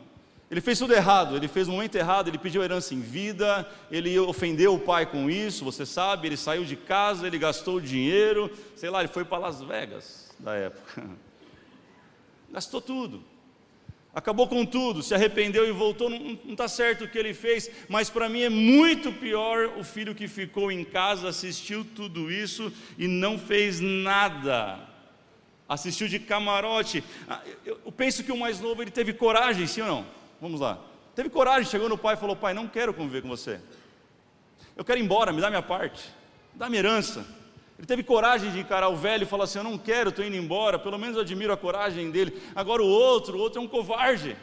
Ele 0.52 0.62
fez 0.62 0.80
tudo 0.80 0.94
errado, 0.94 1.36
ele 1.36 1.48
fez 1.48 1.68
o 1.68 1.72
momento 1.72 1.96
errado, 1.96 2.28
ele 2.28 2.40
pediu 2.40 2.64
herança 2.64 2.96
em 2.96 3.00
vida, 3.00 3.70
ele 3.92 4.18
ofendeu 4.18 4.74
o 4.74 4.80
pai 4.80 5.06
com 5.06 5.30
isso, 5.30 5.64
você 5.64 5.86
sabe, 5.86 6.28
ele 6.28 6.38
saiu 6.38 6.66
de 6.66 6.76
casa, 6.76 7.28
ele 7.28 7.38
gastou 7.38 7.80
dinheiro, 7.80 8.52
sei 8.76 8.90
lá, 8.90 9.00
ele 9.00 9.10
foi 9.10 9.24
para 9.24 9.38
Las 9.38 9.62
Vegas 9.62 10.32
da 10.40 10.56
época. 10.56 11.08
Gastou 12.52 12.82
tudo. 12.82 13.24
Acabou 14.12 14.48
com 14.48 14.66
tudo, 14.66 15.04
se 15.04 15.14
arrependeu 15.14 15.68
e 15.68 15.72
voltou, 15.72 16.10
não 16.10 16.40
está 16.48 16.68
certo 16.68 17.04
o 17.04 17.08
que 17.08 17.20
ele 17.20 17.32
fez, 17.32 17.70
mas 17.88 18.10
para 18.10 18.28
mim 18.28 18.42
é 18.42 18.50
muito 18.50 19.14
pior 19.14 19.78
o 19.78 19.84
filho 19.84 20.16
que 20.16 20.28
ficou 20.28 20.72
em 20.72 20.84
casa, 20.84 21.30
assistiu 21.30 21.86
tudo 21.86 22.32
isso 22.32 22.74
e 22.98 23.08
não 23.08 23.38
fez 23.38 23.80
nada 23.80 24.90
assistiu 25.70 26.08
de 26.08 26.18
camarote. 26.18 27.04
Ah, 27.30 27.42
eu 27.64 27.92
penso 27.92 28.24
que 28.24 28.32
o 28.32 28.38
mais 28.38 28.60
novo 28.60 28.82
ele 28.82 28.90
teve 28.90 29.14
coragem, 29.14 29.68
sim 29.68 29.82
ou 29.82 29.88
não? 29.88 30.19
Vamos 30.42 30.60
lá. 30.60 30.80
Teve 31.16 31.30
coragem, 31.30 31.70
chegou 31.70 31.90
no 31.90 31.98
pai 31.98 32.16
e 32.16 32.18
falou: 32.18 32.36
Pai, 32.36 32.54
não 32.54 32.68
quero 32.68 32.94
conviver 32.94 33.22
com 33.22 33.28
você. 33.28 33.60
Eu 34.76 34.86
quero 34.86 35.00
ir 35.00 35.04
embora, 35.04 35.34
me 35.34 35.42
dá 35.42 35.50
minha 35.50 35.62
parte, 35.62 36.10
dá 36.54 36.70
minha 36.70 36.80
herança. 36.80 37.26
Ele 37.78 37.88
teve 37.88 38.04
coragem 38.04 38.52
de 38.52 38.60
encarar 38.60 38.90
o 38.90 38.96
velho 38.96 39.24
e 39.24 39.26
falar 39.26 39.46
assim: 39.46 39.60
Eu 39.60 39.64
não 39.64 39.78
quero, 39.78 40.10
estou 40.10 40.24
indo 40.24 40.36
embora. 40.36 40.80
Pelo 40.80 40.98
menos 40.98 41.16
eu 41.16 41.22
admiro 41.22 41.52
a 41.52 41.58
coragem 41.58 42.10
dele. 42.12 42.42
Agora 42.56 42.82
o 42.82 42.88
outro, 42.88 43.38
o 43.38 43.42
outro 43.42 43.60
é 43.60 43.64
um 43.64 43.68
covarde. 43.68 44.36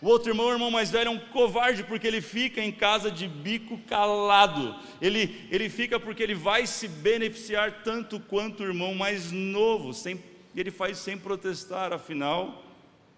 O 0.00 0.06
outro 0.06 0.30
irmão, 0.30 0.46
o 0.46 0.52
irmão 0.52 0.70
mais 0.70 0.90
velho, 0.90 1.08
é 1.08 1.10
um 1.10 1.18
covarde 1.18 1.82
porque 1.82 2.06
ele 2.06 2.20
fica 2.20 2.60
em 2.60 2.70
casa 2.70 3.10
de 3.10 3.26
bico 3.26 3.78
calado. 3.88 4.76
Ele, 5.00 5.48
ele 5.50 5.68
fica 5.68 5.98
porque 5.98 6.22
ele 6.22 6.34
vai 6.34 6.66
se 6.66 6.86
beneficiar 6.86 7.82
tanto 7.82 8.20
quanto 8.20 8.62
o 8.62 8.66
irmão 8.66 8.94
mais 8.94 9.32
novo, 9.32 9.92
sem 9.92 10.22
e 10.54 10.60
ele 10.60 10.70
faz 10.72 10.98
sem 10.98 11.16
protestar, 11.16 11.92
afinal, 11.92 12.64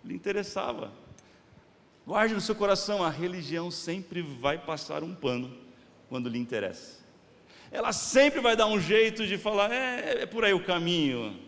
lhe 0.04 0.14
interessava. 0.14 0.92
Guarde 2.10 2.34
no 2.34 2.40
seu 2.40 2.56
coração, 2.56 3.04
a 3.04 3.08
religião 3.08 3.70
sempre 3.70 4.20
vai 4.20 4.58
passar 4.58 5.04
um 5.04 5.14
pano 5.14 5.56
quando 6.08 6.28
lhe 6.28 6.40
interessa. 6.40 6.98
Ela 7.70 7.92
sempre 7.92 8.40
vai 8.40 8.56
dar 8.56 8.66
um 8.66 8.80
jeito 8.80 9.24
de 9.24 9.38
falar, 9.38 9.70
é, 9.70 10.22
é 10.22 10.26
por 10.26 10.44
aí 10.44 10.52
o 10.52 10.64
caminho. 10.64 11.38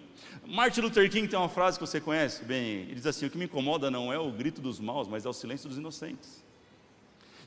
Martin 0.46 0.82
Luther 0.82 1.10
King 1.10 1.26
tem 1.26 1.36
uma 1.36 1.48
frase 1.48 1.80
que 1.80 1.84
você 1.84 2.00
conhece 2.00 2.44
bem, 2.44 2.82
ele 2.82 2.94
diz 2.94 3.06
assim: 3.06 3.26
O 3.26 3.30
que 3.30 3.36
me 3.36 3.46
incomoda 3.46 3.90
não 3.90 4.12
é 4.12 4.20
o 4.20 4.30
grito 4.30 4.60
dos 4.60 4.78
maus, 4.78 5.08
mas 5.08 5.26
é 5.26 5.28
o 5.28 5.32
silêncio 5.32 5.68
dos 5.68 5.78
inocentes. 5.78 6.44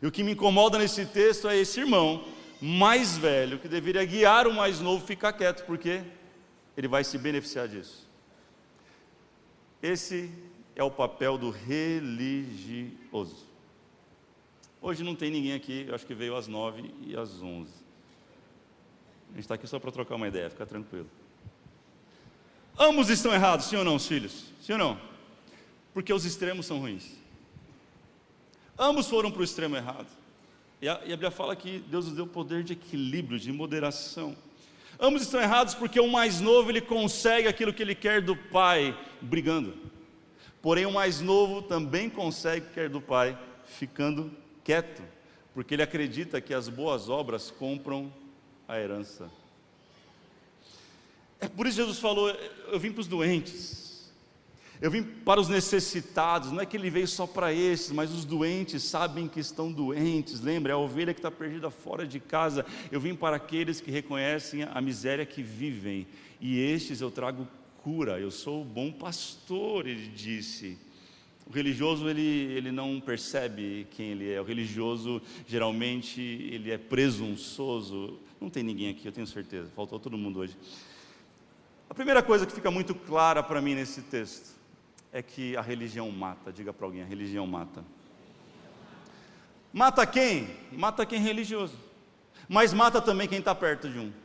E 0.01 0.05
o 0.05 0.11
que 0.11 0.21
me 0.21 0.33
incomoda 0.33 0.77
nesse 0.77 1.05
texto 1.05 1.47
é 1.47 1.55
esse 1.55 1.79
irmão 1.79 2.25
mais 2.59 3.17
velho 3.17 3.59
que 3.59 3.69
deveria 3.69 4.03
guiar 4.03 4.45
o 4.45 4.53
mais 4.53 4.81
novo 4.81 5.07
ficar 5.07 5.31
quieto, 5.31 5.65
porque 5.65 6.03
ele 6.75 6.89
vai 6.89 7.05
se 7.05 7.17
beneficiar 7.17 7.69
disso. 7.69 8.09
Esse 9.81 10.29
é 10.75 10.83
o 10.83 10.91
papel 10.91 11.37
do 11.37 11.49
religioso. 11.49 13.45
Hoje 14.81 15.03
não 15.03 15.15
tem 15.15 15.31
ninguém 15.31 15.53
aqui, 15.53 15.85
eu 15.87 15.95
acho 15.95 16.05
que 16.05 16.13
veio 16.13 16.35
às 16.35 16.47
nove 16.47 16.93
e 17.01 17.15
às 17.15 17.41
onze. 17.41 17.73
A 19.29 19.35
gente 19.35 19.45
está 19.45 19.55
aqui 19.55 19.67
só 19.67 19.79
para 19.79 19.91
trocar 19.91 20.15
uma 20.15 20.27
ideia, 20.27 20.49
fica 20.49 20.65
tranquilo. 20.65 21.09
Ambos 22.77 23.09
estão 23.09 23.33
errados, 23.33 23.65
sim 23.67 23.77
ou 23.77 23.83
não, 23.83 23.97
filhos? 23.97 24.51
Sim 24.61 24.73
ou 24.73 24.77
não? 24.77 25.01
Porque 25.93 26.13
os 26.13 26.25
extremos 26.25 26.65
são 26.65 26.79
ruins. 26.79 27.15
Ambos 28.77 29.07
foram 29.07 29.31
para 29.31 29.41
o 29.41 29.43
extremo 29.45 29.77
errado. 29.77 30.07
E 30.81 30.89
a, 30.89 30.99
e 31.05 31.13
a 31.13 31.15
Bíblia 31.15 31.31
fala 31.31 31.55
que 31.55 31.79
Deus 31.79 32.05
nos 32.05 32.15
deu 32.15 32.27
poder 32.27 32.63
de 32.63 32.73
equilíbrio, 32.73 33.39
de 33.39 33.51
moderação. 33.51 34.35
Ambos 34.99 35.21
estão 35.21 35.41
errados 35.41 35.73
porque 35.73 35.99
o 35.99 36.07
mais 36.07 36.41
novo 36.41 36.69
ele 36.69 36.81
consegue 36.81 37.47
aquilo 37.47 37.73
que 37.73 37.81
ele 37.81 37.95
quer 37.95 38.21
do 38.21 38.35
pai, 38.35 38.97
brigando. 39.21 39.84
Porém, 40.65 40.87
o 40.87 40.91
mais 40.91 41.21
novo 41.21 41.61
também 41.61 42.09
consegue 42.09 42.65
quer 42.73 42.89
do 42.89 42.99
pai, 42.99 43.37
ficando 43.65 44.31
quieto, 44.63 45.03
porque 45.53 45.75
ele 45.75 45.83
acredita 45.83 46.41
que 46.41 46.55
as 46.55 46.67
boas 46.67 47.07
obras 47.07 47.51
compram 47.51 48.11
a 48.67 48.79
herança. 48.79 49.29
É 51.39 51.47
por 51.47 51.67
isso 51.67 51.75
que 51.77 51.83
Jesus 51.83 51.99
falou: 51.99 52.35
Eu 52.71 52.79
vim 52.79 52.91
para 52.91 53.01
os 53.01 53.05
doentes, 53.05 54.11
eu 54.81 54.89
vim 54.89 55.03
para 55.03 55.39
os 55.39 55.49
necessitados, 55.49 56.51
não 56.51 56.61
é 56.61 56.65
que 56.65 56.75
ele 56.75 56.89
veio 56.89 57.07
só 57.07 57.27
para 57.27 57.53
esses, 57.53 57.91
mas 57.91 58.11
os 58.11 58.25
doentes 58.25 58.81
sabem 58.81 59.27
que 59.27 59.39
estão 59.39 59.71
doentes. 59.71 60.41
Lembra, 60.41 60.71
é 60.71 60.73
a 60.73 60.79
ovelha 60.79 61.13
que 61.13 61.19
está 61.19 61.29
perdida 61.29 61.69
fora 61.69 62.07
de 62.07 62.19
casa. 62.19 62.65
Eu 62.91 62.99
vim 62.99 63.13
para 63.13 63.35
aqueles 63.35 63.79
que 63.79 63.91
reconhecem 63.91 64.63
a 64.63 64.81
miséria 64.81 65.27
que 65.27 65.43
vivem, 65.43 66.07
e 66.41 66.59
estes 66.59 67.01
eu 67.01 67.11
trago 67.11 67.47
cura. 67.85 68.19
Eu 68.19 68.31
sou 68.31 68.63
o 68.63 68.65
bom 68.65 68.91
pastor, 68.91 69.85
ele 69.85 70.07
disse. 70.07 70.75
O 71.45 71.53
religioso 71.53 72.09
ele, 72.09 72.19
ele 72.21 72.71
não 72.71 72.99
percebe 72.99 73.85
quem 73.91 74.07
ele 74.07 74.33
é. 74.33 74.41
O 74.41 74.43
religioso 74.43 75.21
geralmente 75.45 76.19
ele 76.19 76.71
é 76.71 76.79
presunçoso. 76.79 78.17
Não 78.41 78.49
tem 78.49 78.63
ninguém 78.63 78.89
aqui, 78.89 79.07
eu 79.07 79.11
tenho 79.11 79.27
certeza. 79.27 79.69
Faltou 79.75 79.99
todo 79.99 80.17
mundo 80.17 80.39
hoje. 80.39 80.57
A 81.87 81.93
primeira 81.93 82.23
coisa 82.23 82.47
que 82.47 82.51
fica 82.51 82.71
muito 82.71 82.95
clara 82.95 83.43
para 83.43 83.61
mim 83.61 83.75
nesse 83.75 84.01
texto 84.01 84.59
é 85.13 85.21
que 85.21 85.55
a 85.55 85.61
religião 85.61 86.09
mata. 86.09 86.51
Diga 86.51 86.73
para 86.73 86.87
alguém: 86.87 87.03
a 87.03 87.05
religião 87.05 87.45
mata. 87.45 87.85
Mata 89.71 90.07
quem? 90.07 90.49
Mata 90.71 91.05
quem 91.05 91.19
é 91.19 91.21
religioso. 91.21 91.77
Mas 92.49 92.73
mata 92.73 92.99
também 92.99 93.27
quem 93.27 93.37
está 93.37 93.53
perto 93.53 93.87
de 93.87 93.99
um. 93.99 94.24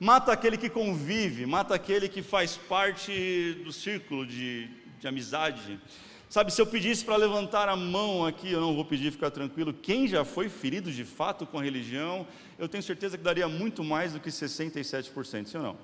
Mata 0.00 0.30
aquele 0.30 0.56
que 0.56 0.70
convive, 0.70 1.44
mata 1.44 1.74
aquele 1.74 2.08
que 2.08 2.22
faz 2.22 2.56
parte 2.56 3.60
do 3.64 3.72
círculo 3.72 4.24
de, 4.24 4.68
de 5.00 5.08
amizade. 5.08 5.80
Sabe, 6.28 6.52
se 6.52 6.60
eu 6.60 6.66
pedisse 6.66 7.04
para 7.04 7.16
levantar 7.16 7.68
a 7.68 7.74
mão 7.74 8.24
aqui, 8.24 8.52
eu 8.52 8.60
não 8.60 8.74
vou 8.74 8.84
pedir, 8.84 9.10
ficar 9.10 9.30
tranquilo. 9.30 9.72
Quem 9.72 10.06
já 10.06 10.24
foi 10.24 10.48
ferido 10.48 10.92
de 10.92 11.04
fato 11.04 11.44
com 11.46 11.58
a 11.58 11.62
religião, 11.62 12.28
eu 12.58 12.68
tenho 12.68 12.82
certeza 12.82 13.18
que 13.18 13.24
daria 13.24 13.48
muito 13.48 13.82
mais 13.82 14.12
do 14.12 14.20
que 14.20 14.28
67%, 14.28 15.46
sim 15.46 15.56
ou 15.56 15.62
não? 15.62 15.76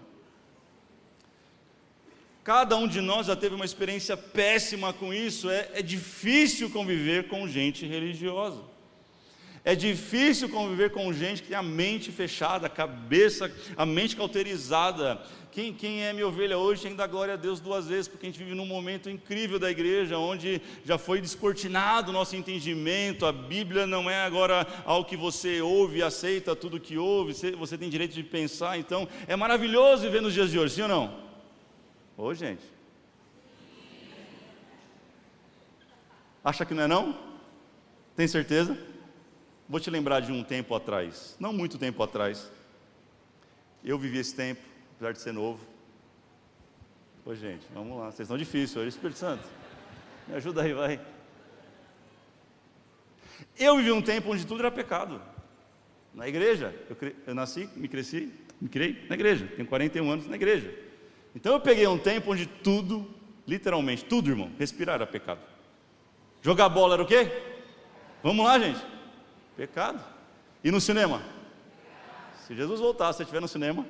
Cada 2.45 2.77
um 2.77 2.87
de 2.87 3.01
nós 3.01 3.27
já 3.27 3.35
teve 3.35 3.55
uma 3.55 3.65
experiência 3.65 4.19
péssima 4.19 4.93
com 4.93 5.15
isso. 5.15 5.49
É, 5.49 5.71
é 5.75 5.83
difícil 5.83 6.69
conviver 6.69 7.27
com 7.27 7.49
gente 7.49 7.87
religiosa. 7.87 8.61
É 9.65 9.75
difícil 9.75 10.51
conviver 10.51 10.91
com 10.91 11.11
gente 11.11 11.41
que 11.41 11.49
tem 11.49 11.57
a 11.57 11.63
mente 11.63 12.13
fechada, 12.13 12.67
a 12.67 12.71
cabeça, 12.71 13.51
a 13.75 13.87
mente 13.87 14.15
cauterizada. 14.15 15.23
Quem, 15.51 15.73
quem 15.73 16.05
é 16.05 16.13
minha 16.13 16.29
ovelha 16.29 16.59
hoje 16.59 16.83
tem 16.83 16.91
que 16.91 16.99
dar 16.99 17.07
glória 17.07 17.33
a 17.33 17.37
Deus 17.39 17.61
duas 17.61 17.87
vezes, 17.87 18.07
porque 18.07 18.27
a 18.27 18.29
gente 18.29 18.39
vive 18.39 18.55
num 18.55 18.67
momento 18.67 19.09
incrível 19.09 19.59
da 19.59 19.71
igreja, 19.71 20.19
onde 20.19 20.61
já 20.85 20.99
foi 20.99 21.19
descortinado 21.19 22.11
o 22.11 22.13
nosso 22.13 22.37
entendimento. 22.37 23.25
A 23.25 23.33
Bíblia 23.33 23.87
não 23.87 24.11
é 24.11 24.27
agora 24.27 24.67
algo 24.85 25.09
que 25.09 25.17
você 25.17 25.63
ouve 25.63 26.01
e 26.01 26.03
aceita 26.03 26.55
tudo 26.55 26.79
que 26.79 26.99
ouve, 26.99 27.33
você, 27.33 27.53
você 27.53 27.79
tem 27.79 27.89
direito 27.89 28.13
de 28.13 28.23
pensar. 28.23 28.79
Então, 28.79 29.09
é 29.27 29.35
maravilhoso 29.35 30.03
viver 30.03 30.21
nos 30.21 30.35
dias 30.35 30.51
de 30.51 30.59
hoje, 30.59 30.75
sim 30.75 30.83
ou 30.83 30.89
não? 30.89 31.25
Ô, 32.19 32.35
gente. 32.35 32.65
Acha 36.45 36.67
que 36.67 36.75
não 36.75 36.83
é 36.83 36.87
não? 36.87 37.19
Tem 38.15 38.29
certeza? 38.29 38.77
Vou 39.69 39.81
te 39.81 39.91
lembrar 39.91 40.21
de 40.21 40.31
um 40.31 40.45
tempo 40.45 40.75
atrás, 40.75 41.37
não 41.41 41.53
muito 41.53 41.79
tempo 41.79 42.03
atrás. 42.03 42.51
Eu 43.83 43.99
vivi 43.99 44.19
esse 44.19 44.35
tempo, 44.35 44.61
apesar 44.97 45.13
de 45.13 45.21
ser 45.21 45.33
novo. 45.33 45.61
Ô 47.25 47.35
gente, 47.35 47.65
vamos 47.73 47.99
lá, 47.99 48.07
vocês 48.07 48.21
estão 48.21 48.37
difíceis 48.37 48.77
hoje, 48.77 48.89
Espírito 48.89 49.19
Santo. 49.19 49.45
Me 50.29 50.35
ajuda 50.35 50.63
aí, 50.63 50.75
vai. 50.75 51.01
Eu 53.59 53.77
vivi 53.79 53.91
um 53.91 54.03
tempo 54.03 54.33
onde 54.33 54.47
tudo 54.47 54.61
era 54.61 54.71
pecado. 54.71 55.21
Na 56.13 56.29
igreja, 56.29 56.75
eu, 56.89 56.95
cre... 56.95 57.17
eu 57.27 57.35
nasci, 57.35 57.69
me 57.75 57.89
cresci, 57.89 58.33
me 58.61 58.69
criei 58.69 59.07
na 59.09 59.15
igreja. 59.15 59.47
Tenho 59.57 59.67
41 59.67 60.11
anos 60.11 60.27
na 60.27 60.37
igreja. 60.37 60.73
Então 61.35 61.55
eu 61.55 61.61
peguei 61.61 61.87
um 61.87 61.99
tempo 61.99 62.33
onde 62.33 62.47
tudo, 62.47 63.09
literalmente, 63.47 64.05
tudo, 64.05 64.31
irmão, 64.31 64.53
respirar 64.59 64.97
era 64.97 65.07
pecado. 65.07 65.41
Jogar 66.43 66.69
bola 66.69 66.95
era 66.95 67.03
o 67.03 67.07
quê? 67.07 67.31
Vamos 68.23 68.45
lá, 68.45 68.59
gente. 68.59 68.94
Pecado. 69.57 70.03
E 70.63 70.71
no 70.71 70.81
cinema? 70.81 71.23
Se 72.47 72.55
Jesus 72.55 72.81
voltar, 72.81 73.13
se 73.13 73.19
você 73.19 73.23
estiver 73.23 73.41
no 73.41 73.49
cinema. 73.49 73.87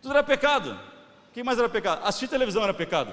Tudo 0.00 0.12
era 0.12 0.22
pecado. 0.22 0.78
Quem 1.32 1.44
mais 1.44 1.58
era 1.58 1.68
pecado? 1.68 2.04
Assistir 2.04 2.28
televisão 2.28 2.62
era 2.62 2.72
pecado. 2.72 3.12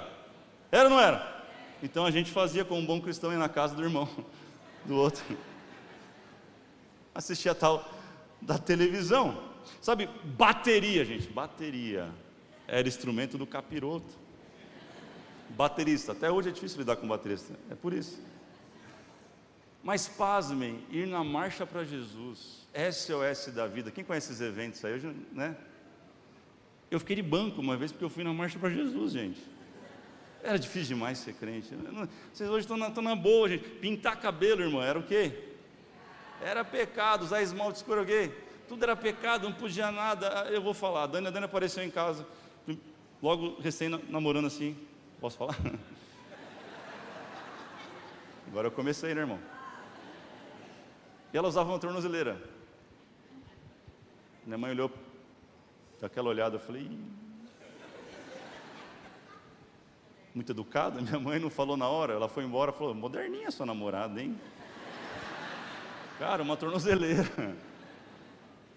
Era 0.71 0.85
ou 0.85 0.89
não 0.89 0.99
era? 0.99 1.43
Então 1.81 2.05
a 2.05 2.11
gente 2.11 2.31
fazia 2.31 2.63
como 2.63 2.79
um 2.79 2.85
bom 2.85 3.01
cristão 3.01 3.33
ir 3.33 3.37
na 3.37 3.49
casa 3.49 3.75
do 3.75 3.83
irmão, 3.83 4.07
do 4.85 4.95
outro. 4.95 5.23
Assistia 7.13 7.51
a 7.51 7.55
tal 7.55 7.89
da 8.41 8.57
televisão. 8.57 9.51
Sabe, 9.81 10.09
bateria, 10.23 11.03
gente, 11.03 11.27
bateria. 11.27 12.09
Era 12.67 12.87
instrumento 12.87 13.37
do 13.37 13.45
capiroto. 13.45 14.23
Baterista, 15.49 16.13
até 16.13 16.31
hoje 16.31 16.49
é 16.49 16.51
difícil 16.51 16.79
lidar 16.79 16.95
com 16.95 17.07
baterista, 17.07 17.53
é 17.69 17.75
por 17.75 17.93
isso. 17.93 18.19
Mas 19.83 20.07
pasmem, 20.07 20.81
ir 20.89 21.05
na 21.05 21.23
marcha 21.23 21.65
para 21.65 21.83
Jesus, 21.83 22.65
SOS 22.73 23.53
da 23.53 23.67
vida. 23.67 23.91
Quem 23.91 24.03
conhece 24.03 24.31
esses 24.31 24.41
eventos 24.41 24.83
aí? 24.85 24.93
Eu, 25.03 25.13
né? 25.33 25.57
eu 26.89 26.99
fiquei 26.99 27.17
de 27.17 27.21
banco 27.21 27.59
uma 27.59 27.75
vez 27.75 27.91
porque 27.91 28.05
eu 28.05 28.09
fui 28.09 28.23
na 28.23 28.31
marcha 28.33 28.57
para 28.57 28.69
Jesus, 28.69 29.11
gente. 29.11 29.41
Era 30.41 30.57
difícil 30.57 30.95
demais 30.95 31.17
ser 31.17 31.33
crente. 31.33 31.69
Vocês 32.31 32.49
hoje 32.49 32.61
estão 32.61 32.77
na, 32.77 32.87
estão 32.87 33.03
na 33.03 33.15
boa, 33.15 33.49
gente. 33.49 33.67
Pintar 33.67 34.19
cabelo, 34.19 34.61
irmão, 34.61 34.81
era 34.81 34.97
o 34.97 35.03
quê? 35.03 35.49
Era 36.41 36.63
pecado, 36.63 37.23
usar 37.23 37.41
esmalte 37.41 37.77
escuro, 37.77 38.03
o 38.03 38.05
quê? 38.05 38.31
Tudo 38.67 38.83
era 38.83 38.95
pecado, 38.95 39.49
não 39.49 39.53
podia 39.53 39.91
nada. 39.91 40.47
Eu 40.49 40.61
vou 40.61 40.73
falar, 40.73 41.03
a 41.03 41.07
Dani, 41.07 41.27
a 41.27 41.29
Dani 41.29 41.45
apareceu 41.45 41.83
em 41.83 41.89
casa, 41.89 42.25
logo 43.21 43.59
recém 43.59 43.89
namorando 43.89 44.47
assim. 44.47 44.77
Posso 45.19 45.37
falar? 45.37 45.57
Agora 48.47 48.67
eu 48.67 48.71
comecei, 48.71 49.13
né, 49.13 49.21
irmão? 49.21 49.39
E 51.33 51.37
ela 51.37 51.47
usava 51.47 51.71
uma 51.71 51.79
tornozeleira. 51.79 52.39
Minha 54.45 54.57
mãe 54.57 54.71
olhou 54.71 54.91
daquela 55.99 56.29
olhada, 56.29 56.57
eu 56.57 56.59
falei, 56.59 56.87
muito 60.35 60.51
educada, 60.51 61.01
minha 61.01 61.19
mãe 61.19 61.39
não 61.39 61.49
falou 61.49 61.75
na 61.75 61.87
hora, 61.87 62.13
ela 62.13 62.27
foi 62.29 62.43
embora, 62.43 62.71
falou, 62.71 62.93
moderninha 62.93 63.49
sua 63.49 63.65
namorada, 63.65 64.21
hein? 64.21 64.39
Cara, 66.19 66.43
uma 66.43 66.55
tornozeleira. 66.55 67.25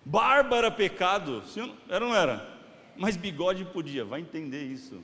Barba 0.05 0.57
era 0.57 0.71
pecado, 0.71 1.43
era 1.89 2.05
ou 2.05 2.11
não 2.11 2.17
era? 2.17 2.49
Mas 2.97 3.17
bigode 3.17 3.65
podia, 3.67 4.05
vai 4.05 4.21
entender 4.21 4.63
isso. 4.63 5.03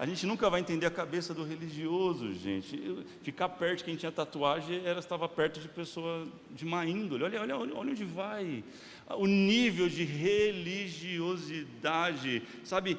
A 0.00 0.06
gente 0.06 0.24
nunca 0.24 0.48
vai 0.48 0.62
entender 0.62 0.86
a 0.86 0.90
cabeça 0.90 1.34
do 1.34 1.44
religioso, 1.44 2.32
gente. 2.32 3.04
Ficar 3.20 3.50
perto 3.50 3.80
de 3.80 3.84
quem 3.84 3.96
tinha 3.96 4.10
tatuagem 4.10 4.80
era 4.82 4.98
estava 4.98 5.28
perto 5.28 5.60
de 5.60 5.68
pessoa 5.68 6.26
de 6.50 6.64
má 6.64 6.86
índole. 6.86 7.22
Olha, 7.22 7.42
olha, 7.42 7.54
olha 7.54 7.76
onde 7.76 8.02
vai. 8.02 8.64
O 9.10 9.26
nível 9.26 9.90
de 9.90 10.04
religiosidade, 10.04 12.42
sabe? 12.64 12.96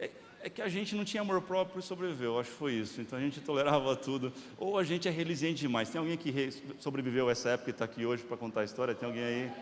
É, 0.00 0.10
é 0.40 0.48
que 0.48 0.62
a 0.62 0.70
gente 0.70 0.96
não 0.96 1.04
tinha 1.04 1.20
amor 1.20 1.42
próprio 1.42 1.80
e 1.80 1.82
sobreviveu, 1.82 2.40
acho 2.40 2.50
que 2.50 2.56
foi 2.56 2.72
isso. 2.72 2.98
Então 3.02 3.18
a 3.18 3.22
gente 3.22 3.42
tolerava 3.42 3.94
tudo. 3.94 4.32
Ou 4.56 4.78
a 4.78 4.84
gente 4.84 5.06
é 5.06 5.10
religente 5.10 5.60
demais. 5.60 5.90
Tem 5.90 5.98
alguém 5.98 6.16
que 6.16 6.50
sobreviveu 6.78 7.28
a 7.28 7.32
essa 7.32 7.50
época 7.50 7.68
e 7.68 7.72
está 7.72 7.84
aqui 7.84 8.06
hoje 8.06 8.22
para 8.22 8.38
contar 8.38 8.62
a 8.62 8.64
história? 8.64 8.94
Tem 8.94 9.06
alguém 9.06 9.22
aí? 9.22 9.52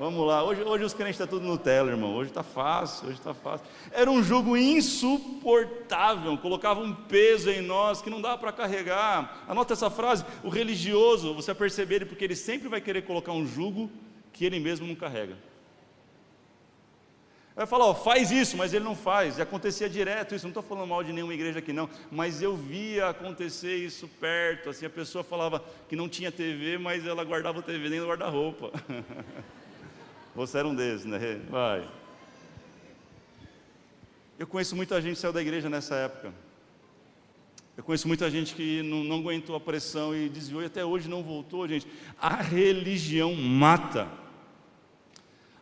Vamos 0.00 0.26
lá, 0.26 0.42
hoje, 0.42 0.62
hoje 0.62 0.82
os 0.82 0.94
crentes 0.94 1.16
estão 1.16 1.26
tá 1.26 1.30
tudo 1.32 1.46
Nutella, 1.46 1.90
irmão. 1.90 2.14
Hoje 2.14 2.30
está 2.30 2.42
fácil, 2.42 3.08
hoje 3.08 3.18
está 3.18 3.34
fácil. 3.34 3.66
Era 3.92 4.10
um 4.10 4.22
jugo 4.22 4.56
insuportável, 4.56 6.38
colocava 6.38 6.80
um 6.80 6.94
peso 6.94 7.50
em 7.50 7.60
nós 7.60 8.00
que 8.00 8.08
não 8.08 8.18
dá 8.18 8.34
para 8.38 8.50
carregar. 8.50 9.44
Anota 9.46 9.74
essa 9.74 9.90
frase: 9.90 10.24
o 10.42 10.48
religioso, 10.48 11.34
você 11.34 11.52
vai 11.52 11.58
perceber 11.58 11.96
ele, 11.96 12.04
porque 12.06 12.24
ele 12.24 12.34
sempre 12.34 12.66
vai 12.66 12.80
querer 12.80 13.02
colocar 13.02 13.32
um 13.32 13.46
jugo 13.46 13.90
que 14.32 14.42
ele 14.42 14.58
mesmo 14.58 14.86
não 14.86 14.94
carrega. 14.94 15.36
Vai 17.54 17.66
falar, 17.66 17.84
ó, 17.84 17.94
faz 17.94 18.30
isso, 18.30 18.56
mas 18.56 18.72
ele 18.72 18.84
não 18.84 18.96
faz. 18.96 19.36
E 19.36 19.42
acontecia 19.42 19.86
direto 19.86 20.34
isso. 20.34 20.46
Não 20.46 20.50
estou 20.50 20.62
falando 20.62 20.88
mal 20.88 21.04
de 21.04 21.12
nenhuma 21.12 21.34
igreja 21.34 21.58
aqui, 21.58 21.74
não. 21.74 21.90
Mas 22.10 22.40
eu 22.40 22.56
via 22.56 23.10
acontecer 23.10 23.76
isso 23.76 24.08
perto. 24.18 24.70
Assim, 24.70 24.86
a 24.86 24.90
pessoa 24.90 25.22
falava 25.22 25.62
que 25.90 25.94
não 25.94 26.08
tinha 26.08 26.32
TV, 26.32 26.78
mas 26.78 27.06
ela 27.06 27.22
guardava 27.22 27.58
o 27.58 27.62
TV 27.62 27.90
dentro 27.90 28.06
do 28.06 28.08
guarda-roupa. 28.08 28.72
Você 30.34 30.58
era 30.58 30.68
um 30.68 30.74
desses, 30.74 31.04
né? 31.04 31.18
Vai. 31.48 31.88
Eu 34.38 34.46
conheço 34.46 34.74
muita 34.74 35.00
gente 35.02 35.14
que 35.14 35.20
saiu 35.20 35.32
da 35.32 35.42
igreja 35.42 35.68
nessa 35.68 35.94
época. 35.96 36.32
Eu 37.76 37.84
conheço 37.84 38.06
muita 38.06 38.30
gente 38.30 38.54
que 38.54 38.82
não, 38.82 39.02
não 39.04 39.16
aguentou 39.16 39.56
a 39.56 39.60
pressão 39.60 40.14
e 40.14 40.28
desviou 40.28 40.62
e 40.62 40.66
até 40.66 40.84
hoje 40.84 41.08
não 41.08 41.22
voltou, 41.22 41.66
gente. 41.68 41.86
A 42.18 42.36
religião 42.36 43.34
mata. 43.34 44.08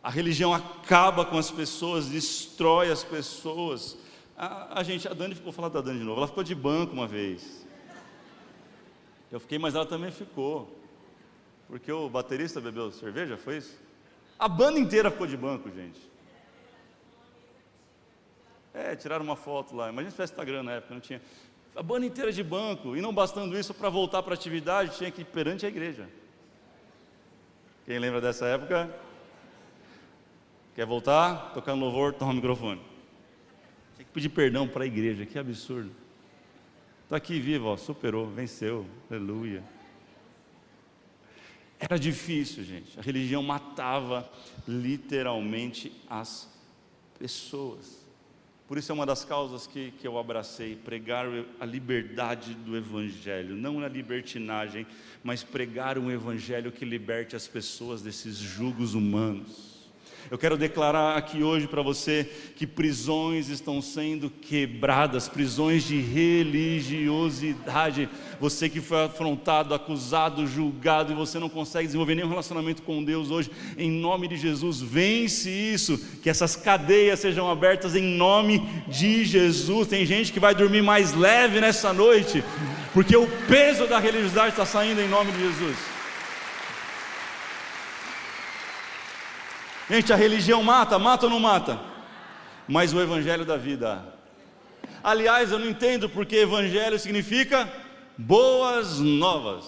A 0.03 0.11
religião 0.11 0.55
acaba 0.55 1.25
com 1.25 1.39
as 1.39 1.51
pessoas, 1.51 2.09
destrói 2.09 2.91
as 2.91 3.03
pessoas. 3.03 3.97
A, 4.37 4.81
a 4.81 4.83
gente, 4.83 5.09
a 5.09 5.13
Dani 5.13 5.35
ficou 5.35 5.53
falando 5.53 5.73
da 5.73 5.81
Dani 5.81 5.99
de 5.99 6.05
novo. 6.05 6.19
Ela 6.19 6.29
ficou 6.29 6.45
de 6.45 6.55
banco 6.55 6.93
uma 6.93 7.07
vez. 7.07 7.67
Eu 9.31 9.41
fiquei, 9.41 9.59
mas 9.59 9.75
ela 9.75 9.87
também 9.87 10.11
ficou. 10.11 10.77
Porque 11.67 11.91
o 11.91 12.09
baterista 12.09 12.61
bebeu 12.61 12.91
cerveja, 12.93 13.37
foi 13.37 13.59
isso? 13.59 13.88
A 14.39 14.47
banda 14.49 14.79
inteira 14.79 15.11
ficou 15.11 15.27
de 15.27 15.37
banco, 15.37 15.71
gente. 15.71 16.01
É, 18.73 18.95
tiraram 18.95 19.25
uma 19.25 19.35
foto 19.35 19.75
lá. 19.75 19.89
Imagina 19.89 20.11
se 20.11 20.17
tivesse 20.17 20.33
Instagram 20.33 20.63
na 20.63 20.73
época, 20.73 20.95
não 20.95 21.01
tinha. 21.01 21.21
A 21.75 21.83
banda 21.83 22.07
inteira 22.07 22.31
de 22.31 22.43
banco. 22.43 22.97
E 22.97 23.01
não 23.01 23.13
bastando 23.13 23.59
isso, 23.59 23.75
para 23.75 23.89
voltar 23.89 24.23
para 24.23 24.35
a 24.35 24.37
atividade, 24.37 24.97
tinha 24.97 25.11
que 25.11 25.23
ir 25.23 25.25
perante 25.25 25.67
a 25.67 25.69
igreja. 25.69 26.09
Quem 27.85 27.99
lembra 27.99 28.21
dessa 28.21 28.47
época? 28.47 28.89
Quer 30.75 30.87
voltar? 30.87 31.53
Tocar 31.55 31.75
no 31.75 31.81
louvor, 31.81 32.13
toma 32.13 32.31
o 32.31 32.35
microfone. 32.35 32.81
Tinha 33.97 34.05
que 34.05 34.13
pedir 34.13 34.29
perdão 34.29 34.69
para 34.69 34.85
a 34.85 34.87
igreja, 34.87 35.27
que 35.27 35.39
absurdo. 35.39 35.91
Está 37.03 37.17
aqui 37.17 37.41
vivo, 37.41 37.69
ó, 37.69 37.77
superou, 37.77 38.27
venceu, 38.29 38.87
aleluia. 39.11 39.65
Era 41.79 41.99
difícil, 41.99 42.65
gente. 42.65 42.99
A 42.99 43.03
religião 43.03 43.43
matava 43.43 44.29
literalmente 44.67 45.93
as 46.09 46.49
pessoas. 47.19 47.99
Por 48.67 48.77
isso 48.77 48.93
é 48.93 48.95
uma 48.95 49.07
das 49.07 49.25
causas 49.25 49.67
que, 49.67 49.93
que 49.93 50.07
eu 50.07 50.19
abracei, 50.19 50.77
pregar 50.77 51.25
a 51.59 51.65
liberdade 51.65 52.53
do 52.53 52.77
Evangelho, 52.77 53.57
não 53.57 53.81
a 53.81 53.89
libertinagem, 53.89 54.87
mas 55.25 55.43
pregar 55.43 55.99
um 55.99 56.11
Evangelho 56.11 56.71
que 56.71 56.85
liberte 56.85 57.35
as 57.35 57.49
pessoas 57.49 58.03
desses 58.03 58.37
julgos 58.37 58.93
humanos. 58.93 59.78
Eu 60.31 60.37
quero 60.37 60.59
declarar 60.59 61.17
aqui 61.17 61.43
hoje 61.43 61.67
para 61.67 61.81
você 61.81 62.29
que 62.55 62.67
prisões 62.67 63.49
estão 63.49 63.81
sendo 63.81 64.29
quebradas, 64.29 65.29
prisões 65.29 65.85
de 65.85 65.99
religiosidade. 66.01 68.09
Você 68.39 68.69
que 68.69 68.81
foi 68.81 69.05
afrontado, 69.05 69.75
acusado, 69.75 70.47
julgado 70.47 71.13
e 71.13 71.17
você 71.17 71.39
não 71.39 71.49
consegue 71.49 71.87
desenvolver 71.87 72.15
nenhum 72.15 72.29
relacionamento 72.29 72.83
com 72.83 73.03
Deus 73.03 73.31
hoje, 73.31 73.51
em 73.77 73.91
nome 73.91 74.29
de 74.29 74.37
Jesus, 74.37 74.83
vence 74.83 75.51
isso, 75.51 75.99
que 76.23 76.29
essas 76.29 76.55
cadeias 76.55 77.21
sejam 77.21 77.51
abertas 77.51 77.97
em 77.97 78.03
nome 78.03 78.69
de 78.87 79.25
Jesus. 79.25 79.89
Tem 79.89 80.05
gente 80.05 80.33
que 80.33 80.41
vai 80.41 80.55
dormir 80.55 80.83
mais 80.83 81.15
leve 81.15 81.61
nessa 81.61 81.93
noite 81.93 82.45
porque 82.93 83.17
o 83.17 83.27
peso 83.49 83.87
da 83.87 83.99
religiosidade 83.99 84.51
está 84.51 84.67
saindo 84.67 85.01
em 85.01 85.09
nome 85.09 85.33
de 85.33 85.39
Jesus. 85.39 85.98
Gente, 89.89 90.13
a 90.13 90.17
religião 90.17 90.63
mata, 90.63 90.99
mata 90.99 91.27
ou 91.27 91.31
não 91.31 91.41
mata? 91.41 91.81
Mas 92.67 92.93
o 92.93 93.01
evangelho 93.01 93.45
da 93.45 93.57
vida. 93.57 94.05
Aliás, 95.03 95.51
eu 95.51 95.59
não 95.59 95.69
entendo 95.69 96.09
porque 96.09 96.37
evangelho 96.37 96.99
significa 96.99 97.73
boas 98.17 98.99
novas. 98.99 99.65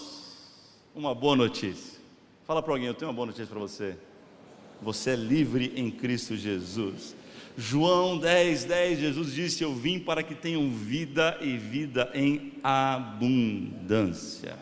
Uma 0.93 1.15
boa 1.15 1.35
notícia. 1.35 1.99
Fala 2.45 2.61
para 2.61 2.73
alguém, 2.73 2.87
eu 2.87 2.93
tenho 2.93 3.09
uma 3.09 3.15
boa 3.15 3.27
notícia 3.27 3.47
para 3.47 3.59
você. 3.59 3.95
Você 4.81 5.11
é 5.11 5.15
livre 5.15 5.73
em 5.75 5.89
Cristo 5.89 6.35
Jesus. 6.35 7.15
João 7.57 8.17
10, 8.17 8.65
10, 8.65 8.99
Jesus 8.99 9.33
disse: 9.33 9.63
Eu 9.63 9.73
vim 9.73 9.99
para 9.99 10.21
que 10.21 10.35
tenham 10.35 10.69
vida 10.69 11.37
e 11.41 11.57
vida 11.57 12.11
em 12.13 12.53
abundância. 12.63 14.57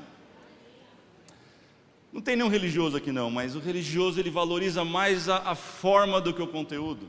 Não 2.11 2.21
tem 2.21 2.35
nenhum 2.35 2.49
religioso 2.49 2.97
aqui 2.97 3.11
não, 3.11 3.29
mas 3.29 3.55
o 3.55 3.59
religioso 3.59 4.19
ele 4.19 4.29
valoriza 4.29 4.83
mais 4.83 5.29
a, 5.29 5.37
a 5.51 5.55
forma 5.55 6.19
do 6.19 6.33
que 6.33 6.41
o 6.41 6.47
conteúdo. 6.47 7.07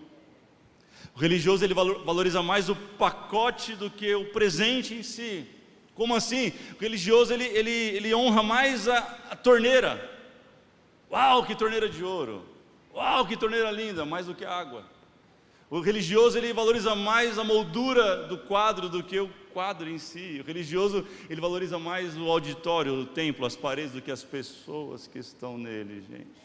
O 1.14 1.18
religioso 1.18 1.64
ele 1.64 1.74
valoriza 1.74 2.42
mais 2.42 2.68
o 2.68 2.76
pacote 2.76 3.74
do 3.74 3.90
que 3.90 4.14
o 4.14 4.26
presente 4.26 4.94
em 4.94 5.02
si. 5.02 5.46
Como 5.94 6.14
assim? 6.14 6.52
O 6.78 6.80
religioso 6.80 7.32
ele, 7.32 7.44
ele, 7.44 7.70
ele 7.70 8.14
honra 8.14 8.42
mais 8.42 8.88
a, 8.88 8.98
a 9.30 9.36
torneira. 9.36 10.08
Uau, 11.10 11.44
que 11.44 11.54
torneira 11.54 11.88
de 11.88 12.04
ouro! 12.04 12.44
Uau, 12.94 13.26
que 13.26 13.36
torneira 13.36 13.70
linda! 13.70 14.04
Mais 14.04 14.26
do 14.26 14.34
que 14.34 14.44
a 14.44 14.52
água. 14.52 14.84
O 15.68 15.80
religioso 15.80 16.38
ele 16.38 16.52
valoriza 16.52 16.94
mais 16.94 17.38
a 17.38 17.44
moldura 17.44 18.28
do 18.28 18.38
quadro 18.38 18.88
do 18.88 19.02
que 19.02 19.18
o 19.18 19.30
quadro 19.52 19.88
em 19.88 19.98
si. 19.98 20.40
O 20.40 20.46
religioso 20.46 21.06
ele 21.28 21.40
valoriza 21.40 21.78
mais 21.78 22.16
o 22.16 22.30
auditório, 22.30 22.94
o 22.94 23.06
templo, 23.06 23.46
as 23.46 23.56
paredes 23.56 23.92
do 23.92 24.02
que 24.02 24.10
as 24.10 24.22
pessoas 24.22 25.06
que 25.06 25.18
estão 25.18 25.58
nele, 25.58 26.02
gente. 26.08 26.40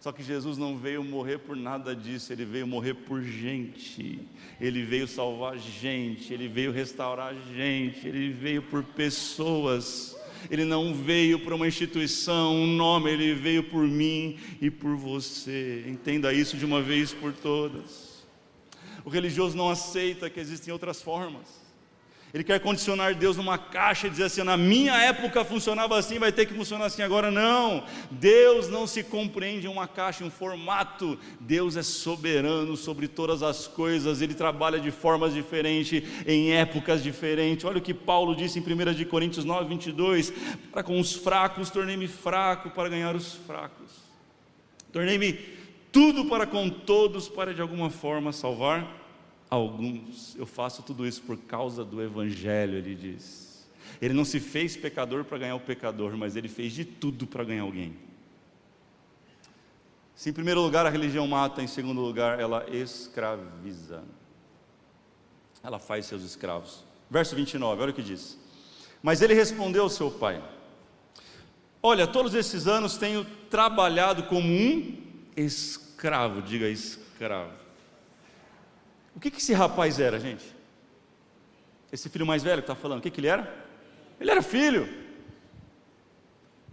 Só 0.00 0.12
que 0.12 0.22
Jesus 0.22 0.56
não 0.56 0.78
veio 0.78 1.04
morrer 1.04 1.38
por 1.38 1.54
nada 1.54 1.94
disso, 1.94 2.32
ele 2.32 2.46
veio 2.46 2.66
morrer 2.66 2.94
por 2.94 3.22
gente. 3.22 4.18
Ele 4.58 4.82
veio 4.82 5.06
salvar 5.06 5.58
gente, 5.58 6.32
ele 6.32 6.48
veio 6.48 6.72
restaurar 6.72 7.34
gente, 7.54 8.08
ele 8.08 8.30
veio 8.30 8.62
por 8.62 8.82
pessoas. 8.82 10.16
Ele 10.50 10.64
não 10.64 10.94
veio 10.94 11.38
para 11.40 11.54
uma 11.54 11.68
instituição, 11.68 12.54
um 12.54 12.66
nome, 12.66 13.10
ele 13.10 13.34
veio 13.34 13.64
por 13.64 13.86
mim 13.86 14.38
e 14.58 14.70
por 14.70 14.96
você. 14.96 15.84
Entenda 15.86 16.32
isso 16.32 16.56
de 16.56 16.64
uma 16.64 16.80
vez 16.80 17.12
por 17.12 17.34
todas. 17.34 18.24
O 19.04 19.10
religioso 19.10 19.54
não 19.54 19.68
aceita 19.68 20.30
que 20.30 20.40
existem 20.40 20.72
outras 20.72 21.02
formas. 21.02 21.59
Ele 22.32 22.44
quer 22.44 22.60
condicionar 22.60 23.14
Deus 23.14 23.36
numa 23.36 23.58
caixa 23.58 24.06
e 24.06 24.10
dizer 24.10 24.24
assim: 24.24 24.42
na 24.44 24.56
minha 24.56 24.94
época 25.02 25.44
funcionava 25.44 25.98
assim, 25.98 26.18
vai 26.18 26.30
ter 26.30 26.46
que 26.46 26.54
funcionar 26.54 26.84
assim 26.86 27.02
agora. 27.02 27.28
Não, 27.30 27.84
Deus 28.10 28.68
não 28.68 28.86
se 28.86 29.02
compreende 29.02 29.66
em 29.66 29.70
uma 29.70 29.88
caixa, 29.88 30.22
em 30.22 30.28
um 30.28 30.30
formato. 30.30 31.18
Deus 31.40 31.76
é 31.76 31.82
soberano 31.82 32.76
sobre 32.76 33.08
todas 33.08 33.42
as 33.42 33.66
coisas, 33.66 34.22
ele 34.22 34.34
trabalha 34.34 34.78
de 34.78 34.92
formas 34.92 35.34
diferentes, 35.34 36.02
em 36.24 36.52
épocas 36.52 37.02
diferentes. 37.02 37.64
Olha 37.64 37.78
o 37.78 37.82
que 37.82 37.94
Paulo 37.94 38.36
disse 38.36 38.60
em 38.60 38.62
1 38.62 39.04
Coríntios 39.08 39.44
9, 39.44 39.68
22: 39.68 40.32
Para 40.70 40.84
com 40.84 41.00
os 41.00 41.12
fracos, 41.12 41.68
tornei-me 41.68 42.06
fraco 42.06 42.70
para 42.70 42.88
ganhar 42.88 43.16
os 43.16 43.34
fracos, 43.34 43.90
tornei-me 44.92 45.32
tudo 45.90 46.26
para 46.26 46.46
com 46.46 46.70
todos, 46.70 47.28
para 47.28 47.52
de 47.52 47.60
alguma 47.60 47.90
forma 47.90 48.30
salvar 48.30 48.99
alguns. 49.50 50.36
Eu 50.36 50.46
faço 50.46 50.82
tudo 50.82 51.06
isso 51.06 51.22
por 51.22 51.36
causa 51.36 51.84
do 51.84 52.00
Evangelho, 52.00 52.78
ele 52.78 52.94
diz. 52.94 53.68
Ele 54.00 54.14
não 54.14 54.24
se 54.24 54.38
fez 54.38 54.76
pecador 54.76 55.24
para 55.24 55.38
ganhar 55.38 55.56
o 55.56 55.60
pecador, 55.60 56.16
mas 56.16 56.36
ele 56.36 56.48
fez 56.48 56.72
de 56.72 56.84
tudo 56.84 57.26
para 57.26 57.44
ganhar 57.44 57.62
alguém. 57.62 57.96
Se 60.14 60.30
em 60.30 60.32
primeiro 60.32 60.60
lugar 60.60 60.86
a 60.86 60.90
religião 60.90 61.26
mata, 61.26 61.62
em 61.62 61.66
segundo 61.66 62.00
lugar 62.00 62.38
ela 62.38 62.64
escraviza. 62.70 64.02
Ela 65.62 65.78
faz 65.78 66.06
seus 66.06 66.22
escravos. 66.22 66.84
Verso 67.10 67.34
29, 67.34 67.82
olha 67.82 67.90
o 67.90 67.94
que 67.94 68.02
diz. 68.02 68.38
Mas 69.02 69.22
ele 69.22 69.34
respondeu 69.34 69.82
ao 69.82 69.88
seu 69.88 70.10
pai: 70.10 70.42
Olha, 71.82 72.06
todos 72.06 72.34
esses 72.34 72.66
anos 72.66 72.96
tenho 72.96 73.24
trabalhado 73.48 74.24
como 74.24 74.46
um 74.46 74.96
escravo, 75.36 76.42
diga 76.42 76.68
escravo. 76.68 77.52
O 79.14 79.20
que, 79.20 79.30
que 79.30 79.38
esse 79.38 79.52
rapaz 79.52 79.98
era, 79.98 80.18
gente? 80.18 80.44
Esse 81.92 82.08
filho 82.08 82.26
mais 82.26 82.42
velho 82.42 82.62
que 82.62 82.70
está 82.70 82.74
falando, 82.74 83.00
o 83.00 83.02
que, 83.02 83.10
que 83.10 83.20
ele 83.20 83.26
era? 83.26 83.52
Ele 84.20 84.30
era 84.30 84.42
filho. 84.42 84.88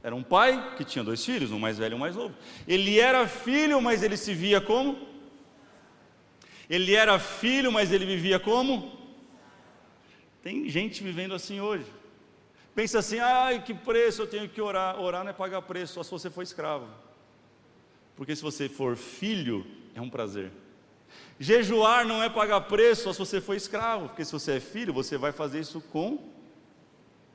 Era 0.04 0.16
um 0.16 0.24
pai 0.24 0.76
que 0.78 0.84
tinha 0.84 1.04
dois 1.04 1.26
filhos, 1.26 1.52
um 1.52 1.60
mais 1.60 1.78
velho 1.78 1.94
e 1.94 1.96
um 1.96 2.00
mais 2.00 2.16
novo. 2.16 2.36
Ele 2.68 3.00
era 3.00 3.28
filho, 3.28 3.82
mas 3.82 4.04
ele 4.04 4.16
se 4.16 4.34
via 4.34 4.62
como? 4.62 5.08
Ele 6.70 6.94
era 6.94 7.18
filho, 7.18 7.72
mas 7.72 7.92
ele 7.92 8.06
vivia 8.06 8.40
como? 8.40 8.98
Tem 10.44 10.70
gente 10.70 11.04
vivendo 11.04 11.34
assim 11.34 11.60
hoje. 11.60 11.86
Pensa 12.76 13.00
assim, 13.00 13.20
ai, 13.20 13.64
que 13.64 13.74
preço 13.74 14.22
eu 14.22 14.28
tenho 14.28 14.48
que 14.48 14.62
orar. 14.62 15.00
Orar 15.00 15.24
não 15.24 15.32
é 15.32 15.34
pagar 15.34 15.62
preço, 15.64 15.96
só 15.96 16.04
se 16.04 16.12
você 16.12 16.30
for 16.30 16.44
escravo. 16.44 16.88
Porque 18.16 18.36
se 18.36 18.42
você 18.42 18.70
for 18.70 18.96
filho, 18.96 19.66
é 19.96 20.02
um 20.02 20.10
prazer. 20.10 20.52
Jejuar 21.40 22.06
não 22.06 22.24
é 22.24 22.30
pagar 22.30 22.62
preço 22.62 23.04
só 23.04 23.14
se 23.14 23.20
você 23.20 23.40
for 23.40 23.56
escravo, 23.56 24.08
porque 24.10 24.26
se 24.26 24.32
você 24.32 24.54
é 24.54 24.60
filho, 24.60 24.94
você 24.94 25.18
vai 25.18 25.32
fazer 25.32 25.60
isso 25.60 25.80
com 25.80 26.20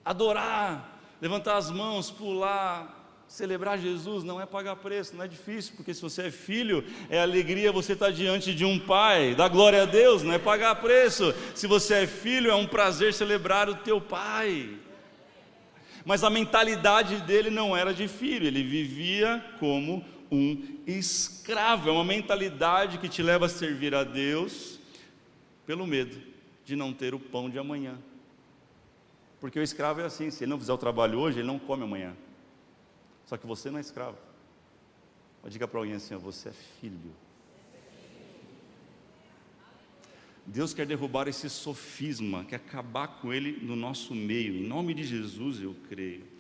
adorar, 0.05 1.01
levantar 1.21 1.57
as 1.57 1.71
mãos, 1.71 2.11
pular, 2.11 3.03
celebrar 3.33 3.79
Jesus 3.79 4.25
não 4.25 4.39
é 4.39 4.45
pagar 4.45 4.77
preço, 4.77 5.17
não 5.17 5.25
é 5.25 5.29
difícil, 5.29 5.73
porque 5.75 5.95
se 5.95 6.03
você 6.03 6.25
é 6.25 6.31
filho, 6.31 6.85
é 7.09 7.21
alegria 7.21 7.73
você 7.73 7.95
estar 7.95 8.11
diante 8.11 8.55
de 8.55 8.65
um 8.65 8.79
pai, 8.79 9.35
dá 9.35 9.49
glória 9.49 9.83
a 9.83 9.87
Deus, 9.87 10.23
não 10.23 10.35
é 10.35 10.39
pagar 10.39 10.75
preço. 10.77 11.35
Se 11.55 11.67
você 11.67 12.03
é 12.03 12.07
filho, 12.07 12.51
é 12.51 12.55
um 12.55 12.67
prazer 12.67 13.15
celebrar 13.15 13.71
o 13.71 13.77
teu 13.77 14.01
pai. 14.01 14.77
Mas 16.05 16.23
a 16.25 16.29
mentalidade 16.29 17.17
dele 17.23 17.49
não 17.49 17.77
era 17.77 17.95
de 17.95 18.07
filho, 18.07 18.47
ele 18.47 18.63
vivia 18.63 19.43
como 19.59 20.05
um 20.33 20.79
escravo. 20.87 21.91
É 21.91 21.93
uma 21.93 22.05
mentalidade 22.05 22.97
que 22.97 23.09
te 23.09 23.23
leva 23.23 23.47
a 23.47 23.49
servir 23.51 23.95
a 23.95 24.03
Deus 24.03 24.81
pelo 25.67 25.87
medo 25.87 26.21
de 26.65 26.75
não 26.75 26.93
ter 26.93 27.15
o 27.15 27.21
pão 27.21 27.51
de 27.51 27.59
amanhã. 27.59 27.99
Porque 29.39 29.59
o 29.59 29.63
escravo 29.63 30.01
é 30.01 30.05
assim: 30.07 30.31
se 30.31 30.45
ele 30.45 30.51
não 30.51 30.59
fizer 30.59 30.73
o 30.73 30.79
trabalho 30.79 31.19
hoje, 31.19 31.41
ele 31.41 31.47
não 31.47 31.59
come 31.59 31.85
amanhã. 31.85 32.17
Só 33.27 33.37
que 33.37 33.47
você 33.47 33.71
não 33.71 33.79
é 33.79 33.83
escravo. 33.83 34.17
Diga 35.47 35.69
para 35.69 35.79
alguém 35.79 35.95
assim: 35.95 36.17
você 36.17 36.49
é 36.49 36.53
filho. 36.81 37.15
Deus 40.45 40.75
quer 40.75 40.87
derrubar 40.87 41.29
esse 41.29 41.49
sofisma, 41.49 42.45
quer 42.45 42.57
acabar 42.57 43.07
com 43.07 43.33
ele 43.33 43.65
no 43.65 43.77
nosso 43.77 44.15
meio. 44.15 44.57
Em 44.57 44.67
nome 44.67 44.93
de 44.95 45.05
Jesus, 45.05 45.63
eu 45.63 45.77
creio. 45.89 46.32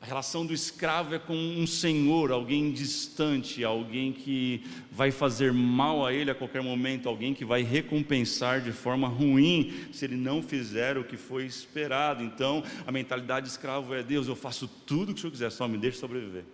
A 0.00 0.06
relação 0.06 0.46
do 0.46 0.54
escravo 0.54 1.14
é 1.14 1.18
com 1.18 1.34
um 1.34 1.66
senhor, 1.66 2.30
alguém 2.30 2.70
distante, 2.70 3.64
alguém 3.64 4.12
que 4.12 4.64
vai 4.92 5.10
fazer 5.10 5.52
mal 5.52 6.06
a 6.06 6.12
ele 6.12 6.30
a 6.30 6.34
qualquer 6.36 6.62
momento, 6.62 7.08
alguém 7.08 7.34
que 7.34 7.44
vai 7.44 7.62
recompensar 7.62 8.60
de 8.60 8.70
forma 8.70 9.08
ruim 9.08 9.88
se 9.92 10.04
ele 10.04 10.16
não 10.16 10.40
fizer 10.40 10.96
o 10.96 11.04
que 11.04 11.16
foi 11.16 11.46
esperado. 11.46 12.22
Então, 12.22 12.62
a 12.86 12.92
mentalidade 12.92 13.46
de 13.46 13.52
escravo 13.52 13.92
é: 13.92 14.02
Deus, 14.02 14.28
eu 14.28 14.36
faço 14.36 14.68
tudo 14.68 15.10
o 15.10 15.14
que 15.14 15.18
o 15.18 15.20
senhor 15.20 15.32
quiser, 15.32 15.50
só 15.50 15.66
me 15.66 15.76
deixe 15.76 15.98
sobreviver. 15.98 16.44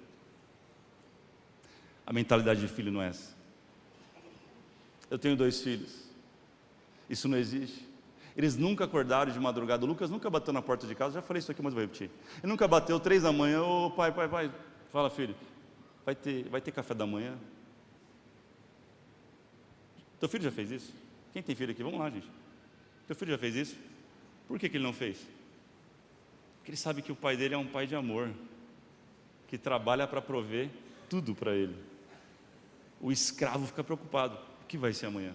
A 2.06 2.12
mentalidade 2.12 2.60
de 2.60 2.68
filho 2.68 2.90
não 2.90 3.02
é 3.02 3.08
essa. 3.08 3.34
Eu 5.10 5.18
tenho 5.18 5.36
dois 5.36 5.60
filhos, 5.60 6.08
isso 7.10 7.28
não 7.28 7.36
existe. 7.36 7.93
Eles 8.36 8.56
nunca 8.56 8.84
acordaram 8.84 9.32
de 9.32 9.38
madrugada. 9.38 9.84
O 9.84 9.88
Lucas 9.88 10.10
nunca 10.10 10.28
bateu 10.28 10.52
na 10.52 10.60
porta 10.60 10.86
de 10.86 10.94
casa. 10.94 11.14
Já 11.14 11.22
falei 11.22 11.38
isso 11.38 11.52
aqui, 11.52 11.62
mas 11.62 11.72
vou 11.72 11.82
repetir. 11.82 12.10
Ele 12.42 12.50
nunca 12.50 12.66
bateu 12.66 12.98
três 12.98 13.22
da 13.22 13.32
manhã. 13.32 13.62
Ô 13.62 13.90
pai, 13.90 14.10
pai, 14.12 14.28
pai. 14.28 14.52
Fala, 14.90 15.08
filho. 15.08 15.34
Vai 16.04 16.14
ter, 16.14 16.48
vai 16.48 16.60
ter 16.60 16.72
café 16.72 16.94
da 16.94 17.06
manhã? 17.06 17.36
Teu 20.18 20.28
filho 20.28 20.44
já 20.44 20.50
fez 20.50 20.70
isso? 20.70 20.92
Quem 21.32 21.42
tem 21.42 21.54
filho 21.54 21.72
aqui? 21.72 21.82
Vamos 21.82 21.98
lá, 21.98 22.10
gente. 22.10 22.28
Teu 23.06 23.14
filho 23.14 23.32
já 23.32 23.38
fez 23.38 23.54
isso? 23.54 23.76
Por 24.48 24.58
que, 24.58 24.68
que 24.68 24.76
ele 24.76 24.84
não 24.84 24.92
fez? 24.92 25.18
Porque 26.58 26.70
ele 26.70 26.76
sabe 26.76 27.02
que 27.02 27.12
o 27.12 27.16
pai 27.16 27.36
dele 27.36 27.54
é 27.54 27.58
um 27.58 27.66
pai 27.66 27.86
de 27.86 27.94
amor, 27.94 28.30
que 29.48 29.58
trabalha 29.58 30.06
para 30.06 30.22
prover 30.22 30.70
tudo 31.08 31.34
para 31.34 31.54
ele. 31.54 31.76
O 33.00 33.12
escravo 33.12 33.66
fica 33.66 33.84
preocupado: 33.84 34.38
o 34.62 34.66
que 34.66 34.78
vai 34.78 34.92
ser 34.92 35.06
amanhã? 35.06 35.34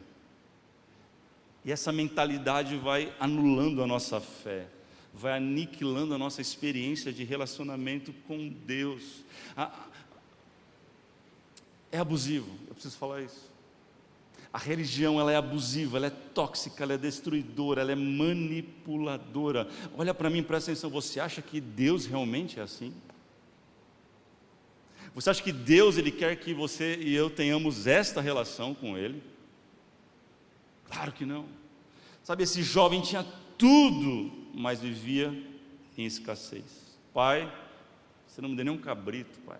E 1.64 1.72
essa 1.72 1.92
mentalidade 1.92 2.78
vai 2.78 3.14
anulando 3.20 3.84
a 3.84 3.88
nossa 3.88 4.20
fé, 4.20 4.68
vai 5.14 5.34
aniquilando 5.38 6.14
a 6.14 6.18
nossa 6.18 6.42
experiência 6.42 7.12
de 7.12 7.24
relacionamento 7.24 8.14
com 8.28 8.50
Deus. 8.50 9.24
É 11.92 11.98
abusivo, 11.98 12.50
eu 12.68 12.74
preciso 12.74 12.98
falar 12.98 13.22
isso. 13.22 13.50
A 14.52 14.58
religião 14.58 15.20
ela 15.20 15.32
é 15.32 15.36
abusiva, 15.36 15.98
ela 15.98 16.08
é 16.08 16.10
tóxica, 16.10 16.84
ela 16.84 16.94
é 16.94 16.98
destruidora, 16.98 17.82
ela 17.82 17.92
é 17.92 17.96
manipuladora. 17.96 19.68
Olha 19.96 20.14
para 20.14 20.30
mim, 20.30 20.42
presta 20.42 20.72
atenção. 20.72 20.90
Você 20.90 21.20
acha 21.20 21.40
que 21.42 21.62
Deus 21.62 22.08
realmente 22.08 22.60
é 22.60 22.64
assim? 22.64 22.92
Você 25.14 25.30
acha 25.30 25.44
que 25.44 25.52
Deus 25.52 25.98
ele 25.98 26.12
quer 26.12 26.36
que 26.36 26.54
você 26.54 26.96
e 26.96 27.14
eu 27.14 27.30
tenhamos 27.30 27.86
esta 27.86 28.22
relação 28.22 28.74
com 28.74 28.98
Ele? 28.98 29.22
Claro 30.90 31.12
que 31.12 31.26
não. 31.26 31.46
Sabe, 32.24 32.44
esse 32.44 32.62
jovem 32.62 33.02
tinha 33.02 33.26
tudo, 33.58 34.32
mas 34.54 34.80
vivia 34.80 35.28
em 35.98 36.06
escassez. 36.06 36.98
Pai, 37.14 37.52
você 38.28 38.42
não 38.42 38.50
me 38.50 38.56
deu 38.56 38.66
nem 38.66 38.74
um 38.74 38.78
cabrito, 38.78 39.40
pai. 39.40 39.60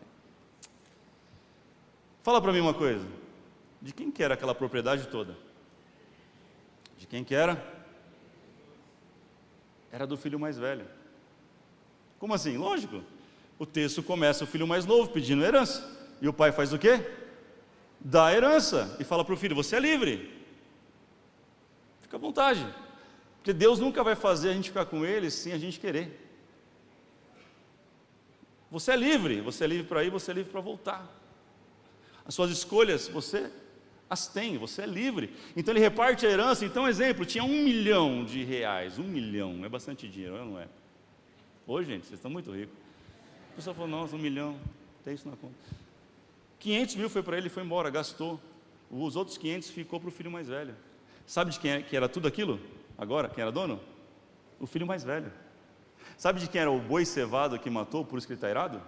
Fala 2.24 2.42
para 2.42 2.54
mim 2.54 2.60
uma 2.60 2.74
coisa. 2.74 3.08
De 3.82 3.94
quem 3.94 4.12
que 4.12 4.22
era 4.22 4.34
aquela 4.34 4.54
propriedade 4.54 5.08
toda? 5.08 5.38
De 6.98 7.08
quem 7.08 7.24
que 7.24 7.34
era? 7.34 7.62
Era 9.92 10.06
do 10.06 10.18
filho 10.18 10.40
mais 10.40 10.58
velho. 10.58 10.86
Como 12.20 12.34
assim? 12.34 12.58
Lógico. 12.58 13.02
O 13.58 13.66
texto 13.66 14.04
começa 14.04 14.44
o 14.44 14.48
filho 14.48 14.68
mais 14.68 14.86
novo 14.86 15.10
pedindo 15.10 15.44
herança. 15.44 15.98
E 16.22 16.28
o 16.28 16.34
pai 16.34 16.52
faz 16.52 16.72
o 16.74 16.78
quê? 16.78 17.06
Dá 18.00 18.34
herança 18.34 18.96
e 19.00 19.04
fala 19.04 19.26
para 19.26 19.34
o 19.34 19.38
filho: 19.38 19.56
Você 19.56 19.76
é 19.76 19.80
livre. 19.80 20.39
Fica 22.10 22.18
à 22.18 22.20
vontade. 22.20 22.68
Porque 23.38 23.54
Deus 23.54 23.80
nunca 23.80 24.04
vai 24.04 24.16
fazer 24.16 24.50
a 24.50 24.54
gente 24.54 24.70
ficar 24.70 24.86
com 24.86 25.06
ele 25.06 25.30
sem 25.30 25.54
a 25.54 25.60
gente 25.60 25.80
querer. 25.80 26.28
Você 28.72 28.94
é 28.94 28.96
livre, 28.96 29.42
você 29.42 29.64
é 29.64 29.68
livre 29.68 29.86
para 29.86 30.04
ir, 30.04 30.10
você 30.10 30.32
é 30.32 30.34
livre 30.34 30.52
para 30.52 30.60
voltar. 30.60 31.08
As 32.26 32.34
suas 32.34 32.50
escolhas, 32.50 33.08
você 33.08 33.52
as 34.10 34.28
tem, 34.28 34.58
você 34.58 34.82
é 34.82 34.86
livre. 34.88 35.32
Então 35.56 35.72
ele 35.72 35.80
reparte 35.80 36.26
a 36.26 36.32
herança. 36.32 36.66
Então, 36.66 36.88
exemplo, 36.88 37.28
tinha 37.28 37.44
um 37.44 37.64
milhão 37.64 38.26
de 38.26 38.44
reais. 38.44 38.98
Um 38.98 39.04
milhão, 39.04 39.64
é 39.64 39.70
bastante 39.70 40.08
dinheiro, 40.08 40.44
não 40.44 40.60
é? 40.60 40.68
Hoje, 41.68 41.92
gente, 41.92 42.08
vocês 42.08 42.18
estão 42.18 42.32
muito 42.32 42.52
ricos. 42.52 42.76
A 43.54 43.56
pessoa 43.56 43.76
falou, 43.76 43.88
nossa, 43.88 44.16
um 44.16 44.20
milhão, 44.20 44.60
tem 45.06 45.14
isso 45.14 45.30
na 45.30 45.36
conta. 45.36 45.54
500 46.58 46.96
mil 46.96 47.08
foi 47.08 47.22
para 47.22 47.38
ele, 47.38 47.50
foi 47.50 47.62
embora, 47.62 47.92
gastou. 47.92 48.42
Os 48.90 49.16
outros 49.16 49.38
500 49.38 49.70
ficou 49.70 50.00
para 50.00 50.10
o 50.10 50.12
filho 50.12 50.32
mais 50.32 50.48
velho. 50.48 50.76
Sabe 51.30 51.52
de 51.52 51.60
quem 51.60 51.70
é, 51.70 51.86
era 51.92 52.10
tudo 52.10 52.28
aquilo? 52.28 52.60
Agora, 52.98 53.30
quem 53.30 53.44
era 53.44 53.52
dono? 53.52 53.80
O 54.60 54.66
filho 54.66 54.88
mais 54.88 55.04
velho. 55.04 55.32
Sabe 56.18 56.40
de 56.40 56.50
quem 56.50 56.60
era 56.60 56.72
o 56.72 56.80
boi 56.80 57.06
cevado 57.06 57.60
que 57.60 57.70
matou, 57.70 58.04
por 58.04 58.18
isso 58.18 58.26
que 58.26 58.34
ele 58.34 58.38
está 58.40 58.50
irado? 58.50 58.82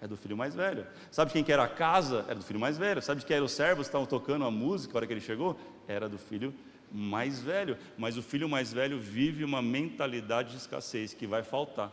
É 0.00 0.06
do 0.06 0.16
filho 0.16 0.36
mais 0.36 0.54
velho. 0.54 0.86
Sabe 1.10 1.32
quem 1.32 1.42
que 1.42 1.52
era 1.52 1.64
a 1.64 1.68
casa? 1.68 2.24
Era 2.28 2.36
do 2.36 2.44
filho 2.44 2.60
mais 2.60 2.78
velho. 2.78 3.02
Sabe 3.02 3.22
de 3.22 3.26
quem 3.26 3.34
eram 3.34 3.46
os 3.46 3.50
servos 3.50 3.86
que 3.86 3.88
estavam 3.88 4.06
tocando 4.06 4.44
a 4.44 4.52
música 4.52 4.94
na 4.94 4.98
hora 4.98 5.06
que 5.08 5.14
ele 5.14 5.20
chegou? 5.20 5.58
Era 5.88 6.08
do 6.08 6.16
filho 6.16 6.54
mais 6.92 7.40
velho. 7.42 7.76
Mas 7.98 8.16
o 8.16 8.22
filho 8.22 8.48
mais 8.48 8.72
velho 8.72 8.96
vive 8.96 9.42
uma 9.42 9.60
mentalidade 9.60 10.52
de 10.52 10.58
escassez 10.58 11.12
que 11.12 11.26
vai 11.26 11.42
faltar. 11.42 11.90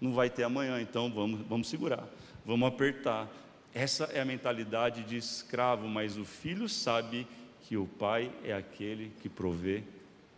Não 0.00 0.12
vai 0.12 0.28
ter 0.28 0.42
amanhã, 0.42 0.80
então 0.80 1.08
vamos, 1.08 1.40
vamos 1.46 1.68
segurar, 1.68 2.04
vamos 2.44 2.66
apertar. 2.66 3.28
Essa 3.72 4.06
é 4.06 4.20
a 4.20 4.24
mentalidade 4.24 5.04
de 5.04 5.16
escravo, 5.16 5.86
mas 5.86 6.18
o 6.18 6.24
filho 6.24 6.68
sabe 6.68 7.28
que 7.66 7.76
o 7.76 7.84
pai 7.84 8.30
é 8.44 8.52
aquele 8.52 9.10
que 9.20 9.28
provê 9.28 9.82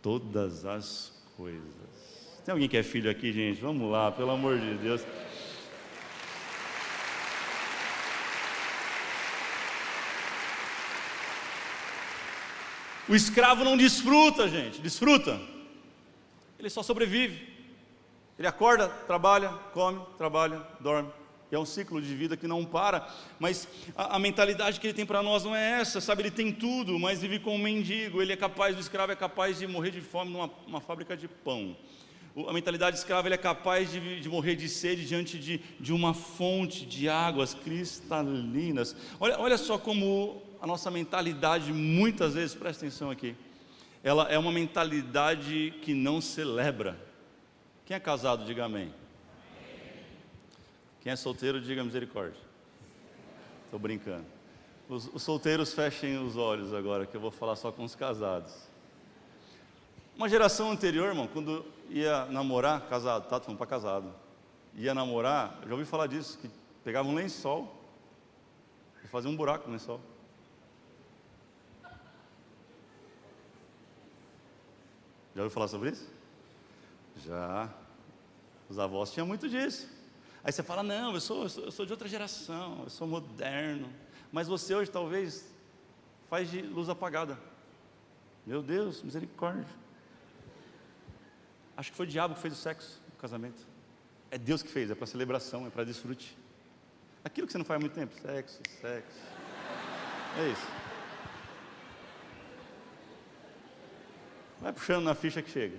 todas 0.01 0.65
as 0.65 1.13
coisas. 1.37 1.61
Tem 2.43 2.51
alguém 2.51 2.67
que 2.67 2.75
é 2.75 2.81
filho 2.81 3.09
aqui, 3.09 3.31
gente? 3.31 3.61
Vamos 3.61 3.91
lá, 3.91 4.11
pelo 4.11 4.31
amor 4.31 4.57
de 4.57 4.73
Deus. 4.77 5.01
O 13.07 13.13
escravo 13.15 13.63
não 13.63 13.77
desfruta, 13.77 14.47
gente, 14.47 14.81
desfruta. 14.81 15.39
Ele 16.57 16.69
só 16.69 16.81
sobrevive. 16.81 17.47
Ele 18.39 18.47
acorda, 18.47 18.87
trabalha, 18.87 19.49
come, 19.73 20.01
trabalha, 20.17 20.65
dorme. 20.79 21.11
E 21.51 21.55
é 21.55 21.59
um 21.59 21.65
ciclo 21.65 22.01
de 22.01 22.13
vida 22.15 22.37
que 22.37 22.47
não 22.47 22.63
para. 22.63 23.07
Mas 23.39 23.67
a, 23.95 24.15
a 24.15 24.19
mentalidade 24.19 24.79
que 24.79 24.87
ele 24.87 24.93
tem 24.93 25.05
para 25.05 25.23
nós 25.23 25.43
não 25.43 25.55
é 25.55 25.81
essa, 25.81 25.99
sabe? 25.99 26.23
Ele 26.23 26.31
tem 26.31 26.51
tudo, 26.51 26.99
mas 26.99 27.21
vive 27.21 27.39
como 27.39 27.55
um 27.55 27.59
mendigo. 27.59 28.21
Ele 28.21 28.33
é 28.33 28.37
capaz, 28.37 28.77
o 28.77 28.79
escravo 28.79 29.11
é 29.11 29.15
capaz 29.15 29.59
de 29.59 29.67
morrer 29.67 29.91
de 29.91 30.01
fome 30.01 30.31
numa 30.31 30.81
fábrica 30.81 31.17
de 31.17 31.27
pão. 31.27 31.75
A 32.47 32.53
mentalidade 32.53 32.97
escrava 32.97 33.27
ele 33.27 33.35
é 33.35 33.39
capaz 33.39 33.91
de, 33.91 34.19
de 34.19 34.29
morrer 34.29 34.55
de 34.55 34.69
sede 34.69 35.05
diante 35.05 35.37
de, 35.37 35.59
de 35.79 35.91
uma 35.91 36.13
fonte 36.13 36.85
de 36.85 37.09
águas 37.09 37.53
cristalinas. 37.53 38.95
Olha, 39.19 39.39
olha 39.39 39.57
só 39.57 39.77
como 39.77 40.41
a 40.61 40.67
nossa 40.67 40.91
mentalidade, 40.91 41.73
muitas 41.73 42.35
vezes, 42.35 42.55
presta 42.55 42.85
atenção 42.85 43.09
aqui, 43.09 43.35
ela 44.03 44.29
é 44.29 44.37
uma 44.37 44.51
mentalidade 44.51 45.73
que 45.81 45.93
não 45.93 46.21
celebra. 46.21 46.97
Quem 47.85 47.95
é 47.95 47.99
casado, 47.99 48.45
diga 48.45 48.65
amém. 48.65 48.93
Quem 51.01 51.11
é 51.11 51.15
solteiro, 51.15 51.61
diga 51.61 51.83
misericórdia. 51.83 52.41
Estou 53.65 53.79
brincando. 53.79 54.25
Os, 54.89 55.07
os, 55.13 55.21
solteiros 55.21 55.73
fechem 55.73 56.17
os 56.17 56.35
olhos 56.35 56.73
agora, 56.73 57.05
que 57.05 57.15
eu 57.15 57.21
vou 57.21 57.31
falar 57.31 57.55
só 57.55 57.71
com 57.71 57.83
os 57.83 57.95
casados. 57.95 58.53
Uma 60.17 60.27
geração 60.27 60.71
anterior, 60.71 61.07
irmão, 61.07 61.27
quando 61.27 61.63
ia 61.89 62.25
namorar, 62.25 62.81
casado, 62.89 63.29
tá? 63.29 63.39
Falando 63.39 63.57
para 63.57 63.67
casado. 63.67 64.13
Ia 64.75 64.93
namorar, 64.93 65.59
já 65.65 65.71
ouvi 65.71 65.85
falar 65.85 66.07
disso, 66.07 66.37
que 66.39 66.49
pegava 66.83 67.07
um 67.07 67.13
lençol 67.13 67.75
e 69.03 69.07
fazia 69.07 69.29
um 69.29 69.35
buraco 69.35 69.67
no 69.67 69.73
lençol. 69.73 70.01
Já 75.35 75.43
ouviu 75.43 75.51
falar 75.51 75.67
sobre 75.67 75.91
isso? 75.91 76.11
Já. 77.25 77.69
Os 78.67 78.77
avós 78.77 79.11
tinham 79.11 79.25
muito 79.25 79.47
disso. 79.47 79.98
Aí 80.43 80.51
você 80.51 80.63
fala, 80.63 80.81
não, 80.81 81.13
eu 81.13 81.21
sou, 81.21 81.43
eu 81.43 81.49
sou, 81.49 81.63
eu 81.65 81.71
sou 81.71 81.85
de 81.85 81.91
outra 81.91 82.07
geração, 82.07 82.81
eu 82.83 82.89
sou 82.89 83.07
moderno. 83.07 83.89
Mas 84.31 84.47
você 84.47 84.73
hoje 84.73 84.89
talvez 84.89 85.53
faz 86.27 86.49
de 86.49 86.61
luz 86.61 86.87
apagada. 86.87 87.37
Meu 88.45 88.61
Deus, 88.61 89.01
misericórdia. 89.01 89.65
Acho 91.75 91.91
que 91.91 91.97
foi 91.97 92.05
o 92.05 92.09
diabo 92.09 92.35
que 92.35 92.41
fez 92.41 92.53
o 92.53 92.57
sexo 92.57 93.01
no 93.11 93.17
casamento. 93.17 93.65
É 94.31 94.37
Deus 94.37 94.61
que 94.61 94.69
fez, 94.69 94.91
é 94.91 94.95
para 94.95 95.07
celebração, 95.07 95.65
é 95.65 95.69
para 95.69 95.83
desfrute. 95.83 96.37
Aquilo 97.23 97.47
que 97.47 97.53
você 97.53 97.57
não 97.57 97.65
faz 97.65 97.77
há 97.77 97.79
muito 97.79 97.93
tempo, 97.93 98.13
sexo, 98.21 98.61
sexo. 98.79 99.17
É 100.37 100.51
isso. 100.51 100.67
Vai 104.61 104.73
puxando 104.73 105.05
na 105.05 105.15
ficha 105.15 105.41
que 105.41 105.49
chega. 105.49 105.77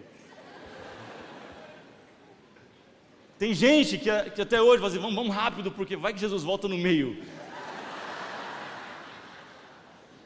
Tem 3.40 3.54
gente 3.54 3.96
que, 3.96 4.10
que 4.34 4.42
até 4.42 4.60
hoje 4.60 4.82
vai 4.82 4.90
dizer, 4.90 5.00
vamos, 5.00 5.16
vamos 5.16 5.34
rápido, 5.34 5.72
porque 5.72 5.96
vai 5.96 6.12
que 6.12 6.20
Jesus 6.20 6.42
volta 6.42 6.68
no 6.68 6.76
meio. 6.76 7.16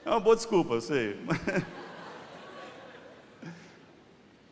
É 0.05 0.11
uma 0.11 0.19
boa 0.19 0.35
desculpa, 0.35 0.75
eu 0.75 0.81
sei. 0.81 1.17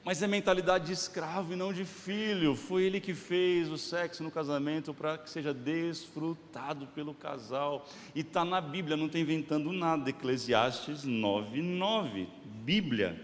Mas 0.05 0.23
é 0.23 0.29
mentalidade 0.29 0.87
de 0.87 0.93
escravo 0.93 1.53
e 1.53 1.57
não 1.57 1.73
de 1.73 1.85
filho. 1.85 2.55
Foi 2.55 2.85
ele 2.85 3.01
que 3.01 3.15
fez 3.15 3.69
o 3.69 3.77
sexo 3.77 4.23
no 4.23 4.31
casamento 4.31 4.95
para 4.95 5.19
que 5.19 5.29
seja 5.29 5.53
desfrutado 5.53 6.87
pelo 6.87 7.15
casal. 7.15 7.89
E 8.15 8.21
está 8.21 8.45
na 8.45 8.61
Bíblia, 8.61 8.97
não 8.97 9.07
está 9.07 9.19
inventando 9.19 9.73
nada. 9.73 10.09
Eclesiastes 10.09 11.05
9,9. 11.05 12.29
Bíblia. 12.45 13.21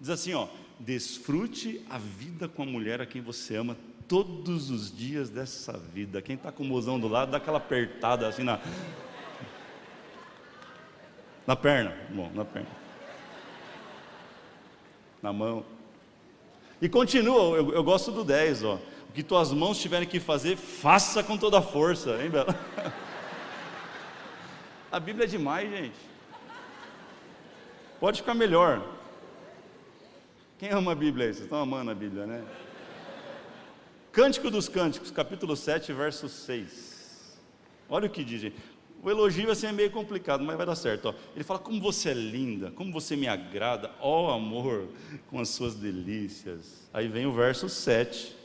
Diz 0.00 0.10
assim, 0.10 0.32
ó, 0.32 0.46
desfrute 0.78 1.84
a 1.90 1.98
vida 1.98 2.46
com 2.46 2.62
a 2.62 2.66
mulher 2.66 3.00
a 3.00 3.06
quem 3.06 3.20
você 3.20 3.56
ama 3.56 3.76
todos 4.10 4.70
os 4.70 4.94
dias 4.94 5.30
dessa 5.30 5.78
vida. 5.78 6.20
Quem 6.20 6.34
está 6.34 6.50
com 6.50 6.64
o 6.64 6.66
mozão 6.66 6.98
do 6.98 7.06
lado, 7.06 7.30
dá 7.30 7.36
aquela 7.36 7.58
apertada 7.58 8.26
assim 8.26 8.42
na 8.42 8.58
na 11.46 11.54
perna, 11.54 11.96
bom, 12.10 12.28
na 12.34 12.44
perna, 12.44 12.68
na 15.22 15.32
mão. 15.32 15.64
E 16.82 16.88
continua, 16.88 17.56
eu, 17.56 17.72
eu 17.72 17.84
gosto 17.84 18.10
do 18.10 18.24
10, 18.24 18.64
ó. 18.64 18.74
O 19.08 19.12
que 19.12 19.22
tuas 19.22 19.52
mãos 19.52 19.78
tiverem 19.78 20.08
que 20.08 20.18
fazer, 20.18 20.56
faça 20.56 21.22
com 21.22 21.36
toda 21.38 21.58
a 21.58 21.62
força, 21.62 22.20
hein, 22.20 22.30
Bela? 22.30 22.54
A 24.90 24.98
Bíblia 24.98 25.24
é 25.24 25.28
demais, 25.28 25.70
gente. 25.70 25.98
Pode 28.00 28.22
ficar 28.22 28.34
melhor. 28.34 28.82
Quem 30.58 30.70
ama 30.70 30.90
a 30.90 30.94
Bíblia 30.96 31.26
aí? 31.26 31.32
Vocês 31.32 31.44
estão 31.44 31.60
amando 31.60 31.92
a 31.92 31.94
Bíblia, 31.94 32.26
né? 32.26 32.44
Cântico 34.12 34.50
dos 34.50 34.68
Cânticos, 34.68 35.10
capítulo 35.10 35.56
7, 35.56 35.92
verso 35.92 36.28
6. 36.28 37.38
Olha 37.88 38.06
o 38.06 38.10
que 38.10 38.24
diz, 38.24 38.40
gente. 38.40 38.56
O 39.02 39.08
elogio 39.08 39.50
assim 39.50 39.66
é 39.66 39.72
meio 39.72 39.90
complicado, 39.90 40.44
mas 40.44 40.56
vai 40.56 40.66
dar 40.66 40.74
certo. 40.74 41.08
Ó. 41.08 41.14
Ele 41.34 41.44
fala: 41.44 41.58
Como 41.58 41.80
você 41.80 42.10
é 42.10 42.14
linda, 42.14 42.70
como 42.72 42.92
você 42.92 43.16
me 43.16 43.26
agrada, 43.26 43.90
ó 44.00 44.34
amor, 44.34 44.88
com 45.28 45.38
as 45.38 45.48
suas 45.48 45.74
delícias. 45.74 46.88
Aí 46.92 47.08
vem 47.08 47.24
o 47.24 47.32
verso 47.32 47.68
7. 47.68 48.36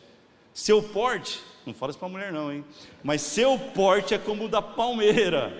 Seu 0.54 0.82
porte, 0.82 1.44
não 1.66 1.74
fala 1.74 1.90
isso 1.90 2.00
para 2.00 2.08
mulher, 2.08 2.32
não, 2.32 2.52
hein? 2.52 2.64
Mas 3.04 3.22
seu 3.22 3.60
porte 3.60 4.14
é 4.14 4.18
como 4.18 4.46
o 4.46 4.48
da 4.48 4.62
palmeira 4.62 5.52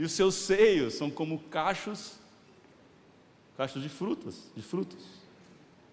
e 0.00 0.04
os 0.04 0.12
seus 0.12 0.34
seios 0.34 0.94
são 0.94 1.10
como 1.10 1.38
cachos, 1.50 2.18
cachos 3.54 3.82
de 3.82 3.88
frutas, 3.90 4.50
de 4.56 4.62
frutos. 4.62 5.04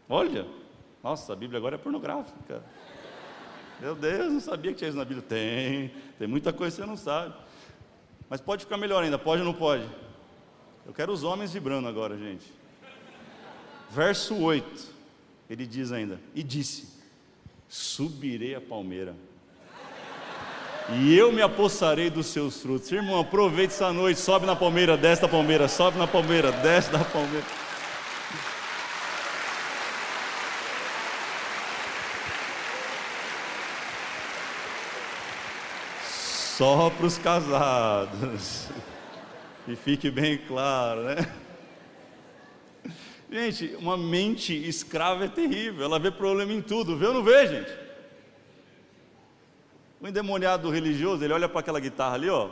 Olha, 0.07 0.47
nossa, 1.03 1.33
a 1.33 1.35
Bíblia 1.35 1.57
agora 1.57 1.75
é 1.75 1.77
pornográfica. 1.77 2.63
Meu 3.79 3.93
Deus, 3.93 4.33
não 4.33 4.39
sabia 4.39 4.71
que 4.71 4.77
tinha 4.79 4.89
isso 4.89 4.97
na 4.97 5.05
Bíblia. 5.05 5.25
Tem, 5.27 5.91
tem 6.17 6.27
muita 6.27 6.51
coisa 6.51 6.75
que 6.75 6.81
você 6.81 6.87
não 6.87 6.97
sabe. 6.97 7.33
Mas 8.29 8.41
pode 8.41 8.63
ficar 8.63 8.77
melhor 8.77 9.03
ainda, 9.03 9.17
pode 9.17 9.41
ou 9.41 9.45
não 9.45 9.53
pode? 9.53 9.87
Eu 10.85 10.93
quero 10.93 11.11
os 11.11 11.23
homens 11.23 11.53
vibrando 11.53 11.87
agora, 11.87 12.17
gente. 12.17 12.51
Verso 13.89 14.35
8, 14.35 14.87
ele 15.49 15.65
diz 15.65 15.91
ainda: 15.91 16.19
E 16.33 16.43
disse: 16.43 16.87
Subirei 17.69 18.55
a 18.55 18.61
palmeira, 18.61 19.15
e 20.89 21.17
eu 21.17 21.31
me 21.31 21.41
apossarei 21.41 22.09
dos 22.09 22.27
seus 22.27 22.61
frutos. 22.61 22.91
Irmão, 22.91 23.19
aproveite 23.19 23.73
essa 23.73 23.91
noite, 23.91 24.19
sobe 24.19 24.45
na 24.45 24.55
palmeira, 24.55 24.95
desce 24.95 25.21
da 25.21 25.27
palmeira, 25.27 25.67
sobe 25.67 25.97
na 25.97 26.07
palmeira, 26.07 26.51
desce 26.51 26.89
da 26.91 27.03
palmeira. 27.03 27.45
Só 36.57 36.89
para 36.89 37.05
os 37.05 37.17
casados. 37.19 38.67
E 39.69 39.75
fique 39.75 40.09
bem 40.09 40.37
claro, 40.37 41.03
né? 41.03 41.17
Gente, 43.29 43.75
uma 43.75 43.97
mente 43.97 44.53
escrava 44.53 45.25
é 45.25 45.27
terrível, 45.27 45.83
ela 45.83 45.99
vê 45.99 46.09
problema 46.09 46.53
em 46.53 46.61
tudo, 46.61 46.95
vê 46.95 47.05
ou 47.07 47.15
não 47.15 47.21
vê, 47.21 47.45
gente? 47.47 47.77
O 49.99 50.07
endemoniado 50.07 50.69
religioso, 50.69 51.21
ele 51.21 51.33
olha 51.33 51.49
para 51.49 51.59
aquela 51.59 51.81
guitarra 51.81 52.15
ali, 52.15 52.29
ó, 52.29 52.49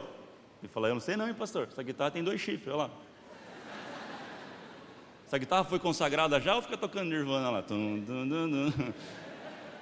e 0.62 0.68
fala: 0.68 0.90
Eu 0.90 0.96
não 0.96 1.00
sei 1.00 1.16
não, 1.16 1.26
hein, 1.26 1.34
pastor, 1.34 1.70
essa 1.72 1.82
guitarra 1.82 2.12
tem 2.12 2.22
dois 2.22 2.42
chifres, 2.42 2.68
olha 2.68 2.76
lá. 2.76 2.90
Essa 5.26 5.38
guitarra 5.38 5.64
foi 5.64 5.80
consagrada 5.80 6.42
já 6.42 6.54
ou 6.54 6.62
fica 6.62 6.76
tocando 6.76 7.10
Nirvana 7.12 7.50
lá? 7.50 7.62
Tum, 7.62 8.04
tum, 8.06 8.28
tum, 8.28 8.94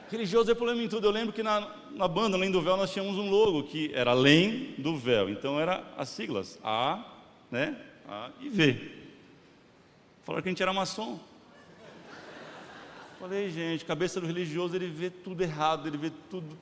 Religioso 0.10 0.52
é 0.52 0.56
problema 0.56 0.82
em 0.82 0.88
tudo. 0.88 1.08
Eu 1.08 1.12
lembro 1.12 1.34
que 1.34 1.42
na, 1.42 1.76
na 1.92 2.08
banda, 2.08 2.38
além 2.38 2.52
do 2.52 2.62
véu, 2.62 2.78
nós 2.78 2.92
tínhamos 2.92 3.18
um 3.18 3.30
logo 3.30 3.64
que 3.64 3.92
era 3.94 4.12
além 4.12 4.76
do 4.78 4.96
véu. 4.96 5.30
Então 5.30 5.60
era 5.60 5.84
as 5.98 6.10
siglas 6.10 6.60
A, 6.64 7.04
né? 7.50 7.78
A 8.08 8.30
e 8.40 8.50
V. 8.50 8.92
Falaram 10.24 10.44
que 10.44 10.50
a 10.50 10.52
gente 10.52 10.62
era 10.62 10.74
maçom. 10.74 11.20
Falei, 13.20 13.50
gente, 13.50 13.86
cabeça 13.86 14.20
do 14.20 14.28
religioso, 14.28 14.76
ele 14.76 14.88
vê 14.88 15.10
tudo 15.10 15.42
errado, 15.42 15.88
ele 15.88 15.98
vê 15.98 16.12
tudo. 16.30 16.58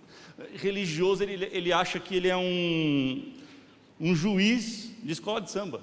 Religioso, 0.53 1.23
ele, 1.23 1.49
ele 1.51 1.73
acha 1.73 1.99
que 1.99 2.15
ele 2.15 2.27
é 2.27 2.37
um, 2.37 3.33
um 3.99 4.15
juiz 4.15 4.95
de 5.03 5.11
escola 5.11 5.41
de 5.41 5.49
samba. 5.49 5.81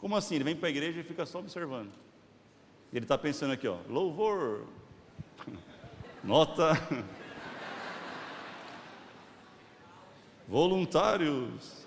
Como 0.00 0.16
assim? 0.16 0.36
Ele 0.36 0.44
vem 0.44 0.56
para 0.56 0.68
a 0.68 0.70
igreja 0.70 1.00
e 1.00 1.04
fica 1.04 1.26
só 1.26 1.40
observando. 1.40 1.92
Ele 2.92 3.04
está 3.04 3.16
pensando 3.16 3.52
aqui, 3.52 3.68
ó, 3.68 3.76
louvor, 3.88 4.66
Nota. 6.22 6.72
Voluntários. 10.46 11.86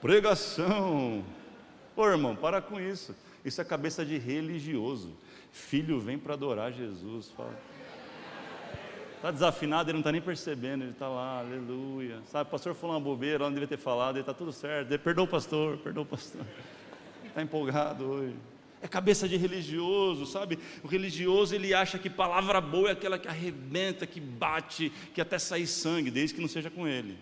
Pregação. 0.00 1.24
Ô 1.96 2.06
irmão, 2.06 2.36
para 2.36 2.60
com 2.60 2.80
isso. 2.80 3.14
Isso 3.44 3.60
é 3.60 3.64
cabeça 3.64 4.04
de 4.04 4.18
religioso. 4.18 5.16
Filho 5.50 6.00
vem 6.00 6.18
para 6.18 6.34
adorar 6.34 6.72
Jesus. 6.72 7.32
Está 9.16 9.30
desafinado, 9.30 9.90
ele 9.90 9.94
não 9.94 10.00
está 10.00 10.12
nem 10.12 10.20
percebendo, 10.20 10.84
ele 10.84 10.92
está 10.92 11.08
lá, 11.08 11.40
aleluia. 11.40 12.20
Sabe, 12.26 12.48
o 12.48 12.50
pastor 12.50 12.74
falou 12.74 12.94
uma 12.94 13.02
bobeira, 13.02 13.44
não 13.44 13.52
devia 13.52 13.66
ter 13.66 13.78
falado, 13.78 14.16
ele 14.16 14.20
está 14.20 14.34
tudo 14.34 14.52
certo. 14.52 14.96
Perdoa 14.98 15.24
o 15.24 15.28
pastor, 15.28 15.78
perdoa 15.78 16.04
o 16.04 16.06
pastor. 16.06 16.42
Está 17.24 17.42
empolgado 17.42 18.04
hoje. 18.04 18.36
É 18.80 18.86
cabeça 18.86 19.28
de 19.28 19.36
religioso, 19.36 20.24
sabe? 20.26 20.58
O 20.82 20.86
religioso 20.86 21.54
ele 21.54 21.74
acha 21.74 21.98
que 21.98 22.08
palavra 22.08 22.60
boa 22.60 22.90
é 22.90 22.92
aquela 22.92 23.18
que 23.18 23.26
arrebenta, 23.26 24.06
que 24.06 24.20
bate, 24.20 24.90
que 25.12 25.20
até 25.20 25.38
sai 25.38 25.66
sangue, 25.66 26.10
desde 26.10 26.34
que 26.34 26.40
não 26.40 26.48
seja 26.48 26.70
com 26.70 26.86
ele. 26.86 27.18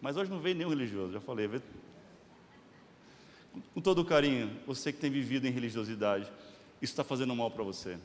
Mas 0.00 0.16
hoje 0.16 0.30
não 0.30 0.40
veio 0.40 0.56
nenhum 0.56 0.70
religioso, 0.70 1.12
já 1.12 1.20
falei. 1.20 1.48
Com 3.74 3.80
todo 3.80 4.04
carinho, 4.04 4.50
você 4.66 4.92
que 4.92 4.98
tem 4.98 5.10
vivido 5.10 5.46
em 5.46 5.50
religiosidade, 5.50 6.24
isso 6.80 6.92
está 6.92 7.04
fazendo 7.04 7.34
mal 7.36 7.50
para 7.50 7.62
você, 7.62 7.98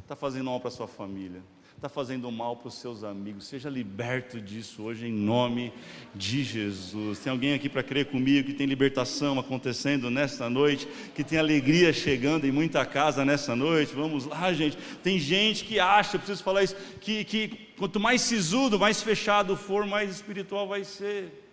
está 0.00 0.16
fazendo 0.16 0.46
mal 0.46 0.58
para 0.58 0.70
sua 0.70 0.88
família, 0.88 1.42
está 1.76 1.90
fazendo 1.90 2.32
mal 2.32 2.56
para 2.56 2.68
os 2.68 2.74
seus 2.74 3.04
amigos. 3.04 3.46
Seja 3.46 3.68
liberto 3.68 4.40
disso 4.40 4.82
hoje 4.82 5.08
em 5.08 5.12
nome 5.12 5.70
de 6.14 6.42
Jesus. 6.42 7.18
Tem 7.18 7.30
alguém 7.30 7.52
aqui 7.52 7.68
para 7.68 7.82
crer 7.82 8.06
comigo 8.06 8.46
que 8.46 8.54
tem 8.54 8.66
libertação 8.66 9.38
acontecendo 9.38 10.10
nesta 10.10 10.48
noite, 10.48 10.88
que 11.14 11.22
tem 11.22 11.38
alegria 11.38 11.92
chegando 11.92 12.46
em 12.46 12.50
muita 12.50 12.86
casa 12.86 13.26
nessa 13.26 13.54
noite? 13.54 13.94
Vamos 13.94 14.24
lá, 14.24 14.54
gente. 14.54 14.78
Tem 15.02 15.18
gente 15.18 15.64
que 15.64 15.78
acha, 15.78 16.16
preciso 16.16 16.42
falar 16.42 16.62
isso, 16.62 16.76
que, 16.98 17.24
que 17.24 17.48
quanto 17.76 18.00
mais 18.00 18.22
sisudo, 18.22 18.78
mais 18.78 19.02
fechado 19.02 19.54
for, 19.54 19.84
mais 19.84 20.10
espiritual 20.10 20.66
vai 20.66 20.82
ser. 20.82 21.46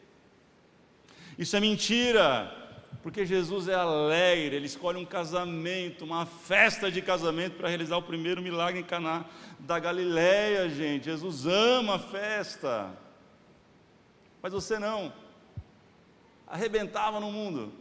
Isso 1.38 1.54
é 1.58 1.60
mentira 1.60 2.62
porque 3.02 3.26
Jesus 3.26 3.68
é 3.68 3.76
alegre, 3.76 4.56
ele 4.56 4.66
escolhe 4.66 4.98
um 4.98 5.06
casamento, 5.06 6.06
uma 6.06 6.26
festa 6.26 6.92
de 6.92 7.02
casamento 7.02 7.58
para 7.58 7.68
realizar 7.68 7.98
o 7.98 8.02
primeiro 8.02 8.42
milagre 8.42 8.82
em 8.82 8.84
Caná 8.84 9.26
da 9.60 9.80
Galileia, 9.80 10.70
gente. 10.70 11.06
Jesus 11.06 11.46
ama 11.46 11.96
a 11.96 12.00
festa. 12.00 12.92
Mas 14.42 14.54
você 14.54 14.78
não. 14.78 15.12
Arrebentava 16.46 17.20
no 17.20 17.32
mundo. 17.32 17.74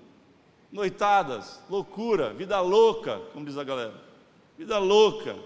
Noitadas, 0.70 1.62
loucura, 1.68 2.32
vida 2.32 2.60
louca, 2.60 3.20
como 3.32 3.44
diz 3.44 3.58
a 3.58 3.64
galera. 3.64 3.94
Vida 4.56 4.78
louca. 4.78 5.36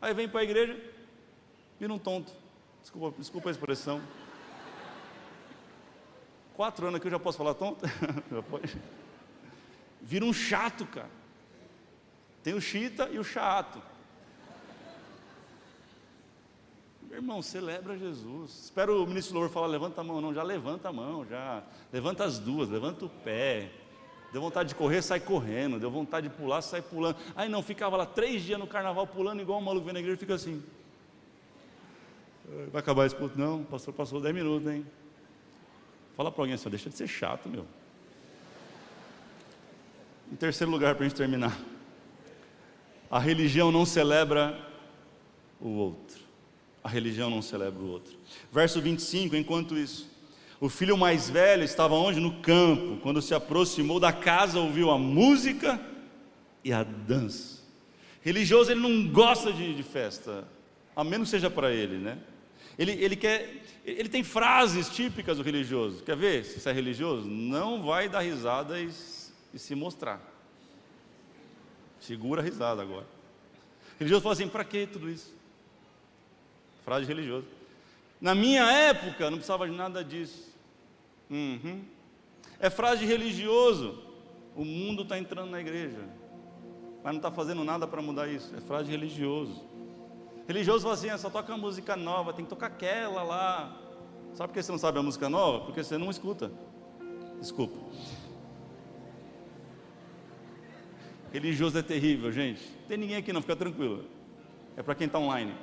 Aí 0.00 0.12
vem 0.12 0.28
para 0.28 0.40
a 0.40 0.44
igreja, 0.44 0.78
vira 1.80 1.92
um 1.92 1.98
tonto. 1.98 2.32
Desculpa, 2.82 3.16
desculpa 3.18 3.48
a 3.48 3.52
expressão. 3.52 4.02
Quatro 6.54 6.86
anos 6.86 6.98
aqui 6.98 7.08
eu 7.08 7.10
já 7.10 7.18
posso 7.18 7.36
falar 7.36 7.54
tonto? 7.54 7.84
Vira 10.00 10.24
um 10.24 10.32
chato, 10.32 10.86
cara. 10.86 11.10
Tem 12.44 12.54
o 12.54 12.60
chita 12.60 13.08
e 13.10 13.18
o 13.18 13.24
chato. 13.24 13.82
Meu 17.02 17.16
irmão, 17.16 17.42
celebra 17.42 17.98
Jesus. 17.98 18.64
Espero 18.64 19.02
o 19.02 19.06
ministro 19.06 19.34
Louro 19.34 19.50
falar, 19.50 19.66
levanta 19.66 20.00
a 20.00 20.04
mão, 20.04 20.20
não, 20.20 20.32
já 20.32 20.42
levanta 20.42 20.88
a 20.88 20.92
mão, 20.92 21.26
já. 21.26 21.62
Levanta 21.92 22.24
as 22.24 22.38
duas, 22.38 22.68
levanta 22.68 23.04
o 23.04 23.08
pé. 23.08 23.70
Deu 24.32 24.40
vontade 24.40 24.68
de 24.68 24.74
correr, 24.74 25.02
sai 25.02 25.20
correndo. 25.20 25.80
Deu 25.80 25.90
vontade 25.90 26.28
de 26.28 26.34
pular, 26.34 26.60
sai 26.60 26.82
pulando. 26.82 27.16
Aí 27.34 27.48
não, 27.48 27.62
ficava 27.62 27.96
lá 27.96 28.06
três 28.06 28.42
dias 28.42 28.58
no 28.58 28.66
carnaval 28.66 29.06
pulando 29.06 29.40
igual 29.40 29.58
um 29.58 29.62
maluco 29.62 29.86
vendo 29.86 29.94
na 29.94 30.00
igreja, 30.00 30.18
fica 30.18 30.34
assim. 30.34 30.62
Vai 32.70 32.80
acabar 32.80 33.06
esse 33.06 33.16
culto? 33.16 33.38
Não, 33.38 33.64
pastor 33.64 33.94
passou 33.94 34.20
dez 34.20 34.34
minutos, 34.34 34.70
hein? 34.70 34.86
Fala 36.16 36.30
para 36.30 36.42
alguém 36.42 36.54
assim, 36.54 36.68
deixa 36.68 36.88
de 36.88 36.96
ser 36.96 37.08
chato, 37.08 37.48
meu. 37.48 37.66
Em 40.32 40.36
terceiro 40.36 40.70
lugar, 40.70 40.94
para 40.94 41.04
a 41.04 41.08
gente 41.08 41.16
terminar. 41.16 41.58
A 43.10 43.18
religião 43.18 43.70
não 43.70 43.84
celebra 43.84 44.58
o 45.60 45.68
outro. 45.68 46.20
A 46.82 46.88
religião 46.88 47.30
não 47.30 47.42
celebra 47.42 47.82
o 47.82 47.88
outro. 47.88 48.16
Verso 48.52 48.80
25, 48.80 49.34
enquanto 49.36 49.76
isso, 49.76 50.10
o 50.60 50.68
filho 50.68 50.96
mais 50.96 51.28
velho 51.28 51.64
estava 51.64 51.94
onde? 51.94 52.20
No 52.20 52.40
campo. 52.40 53.00
Quando 53.02 53.20
se 53.20 53.34
aproximou 53.34 53.98
da 53.98 54.12
casa, 54.12 54.58
ouviu 54.58 54.90
a 54.90 54.98
música 54.98 55.80
e 56.62 56.72
a 56.72 56.82
dança. 56.82 57.62
Religioso, 58.22 58.70
ele 58.70 58.80
não 58.80 59.08
gosta 59.12 59.52
de, 59.52 59.74
de 59.74 59.82
festa, 59.82 60.48
a 60.96 61.04
menos 61.04 61.28
seja 61.28 61.50
para 61.50 61.72
ele, 61.72 61.98
né? 61.98 62.18
Ele, 62.78 62.92
ele 62.92 63.16
quer 63.16 63.62
ele 63.84 64.08
tem 64.08 64.24
frases 64.24 64.88
típicas 64.88 65.36
do 65.36 65.42
religioso. 65.42 66.02
Quer 66.02 66.16
ver 66.16 66.44
se 66.44 66.58
você 66.58 66.70
é 66.70 66.72
religioso? 66.72 67.28
Não 67.28 67.82
vai 67.82 68.08
dar 68.08 68.20
risada 68.20 68.80
e, 68.80 68.90
e 69.52 69.58
se 69.58 69.74
mostrar. 69.74 70.20
Segura 72.00 72.40
a 72.40 72.44
risada 72.44 72.80
agora. 72.80 73.06
O 73.96 73.98
religioso 73.98 74.22
fala 74.22 74.32
assim: 74.32 74.48
para 74.48 74.64
que 74.64 74.86
tudo 74.86 75.10
isso? 75.10 75.34
Frase 76.82 77.06
de 77.06 77.12
religioso. 77.12 77.46
Na 78.20 78.34
minha 78.34 78.64
época, 78.70 79.30
não 79.30 79.36
precisava 79.36 79.68
de 79.68 79.76
nada 79.76 80.02
disso. 80.02 80.54
Uhum. 81.30 81.84
É 82.58 82.70
frase 82.70 83.00
de 83.00 83.06
religioso. 83.06 84.02
O 84.56 84.64
mundo 84.64 85.02
está 85.02 85.18
entrando 85.18 85.50
na 85.50 85.60
igreja, 85.60 86.08
mas 87.02 87.12
não 87.12 87.18
está 87.18 87.30
fazendo 87.30 87.64
nada 87.64 87.86
para 87.86 88.00
mudar 88.00 88.28
isso. 88.28 88.54
É 88.56 88.60
frase 88.60 88.86
de 88.86 88.92
religioso. 88.92 89.62
Religioso 90.46 90.82
fala 90.82 90.94
assim, 90.94 91.08
ah, 91.08 91.16
só 91.16 91.30
toca 91.30 91.56
música 91.56 91.96
nova, 91.96 92.32
tem 92.32 92.44
que 92.44 92.50
tocar 92.50 92.66
aquela 92.66 93.22
lá. 93.22 93.80
Sabe 94.34 94.48
por 94.48 94.54
que 94.54 94.62
você 94.62 94.72
não 94.72 94.78
sabe 94.78 94.98
a 94.98 95.02
música 95.02 95.28
nova? 95.28 95.64
Porque 95.64 95.82
você 95.82 95.96
não 95.96 96.10
escuta. 96.10 96.52
Desculpa. 97.40 97.78
Religioso 101.32 101.78
é 101.78 101.82
terrível, 101.82 102.30
gente. 102.30 102.60
Não 102.80 102.88
tem 102.88 102.98
ninguém 102.98 103.16
aqui 103.16 103.32
não, 103.32 103.40
fica 103.40 103.56
tranquilo. 103.56 104.04
É 104.76 104.82
para 104.82 104.94
quem 104.94 105.06
está 105.06 105.18
online. 105.18 105.54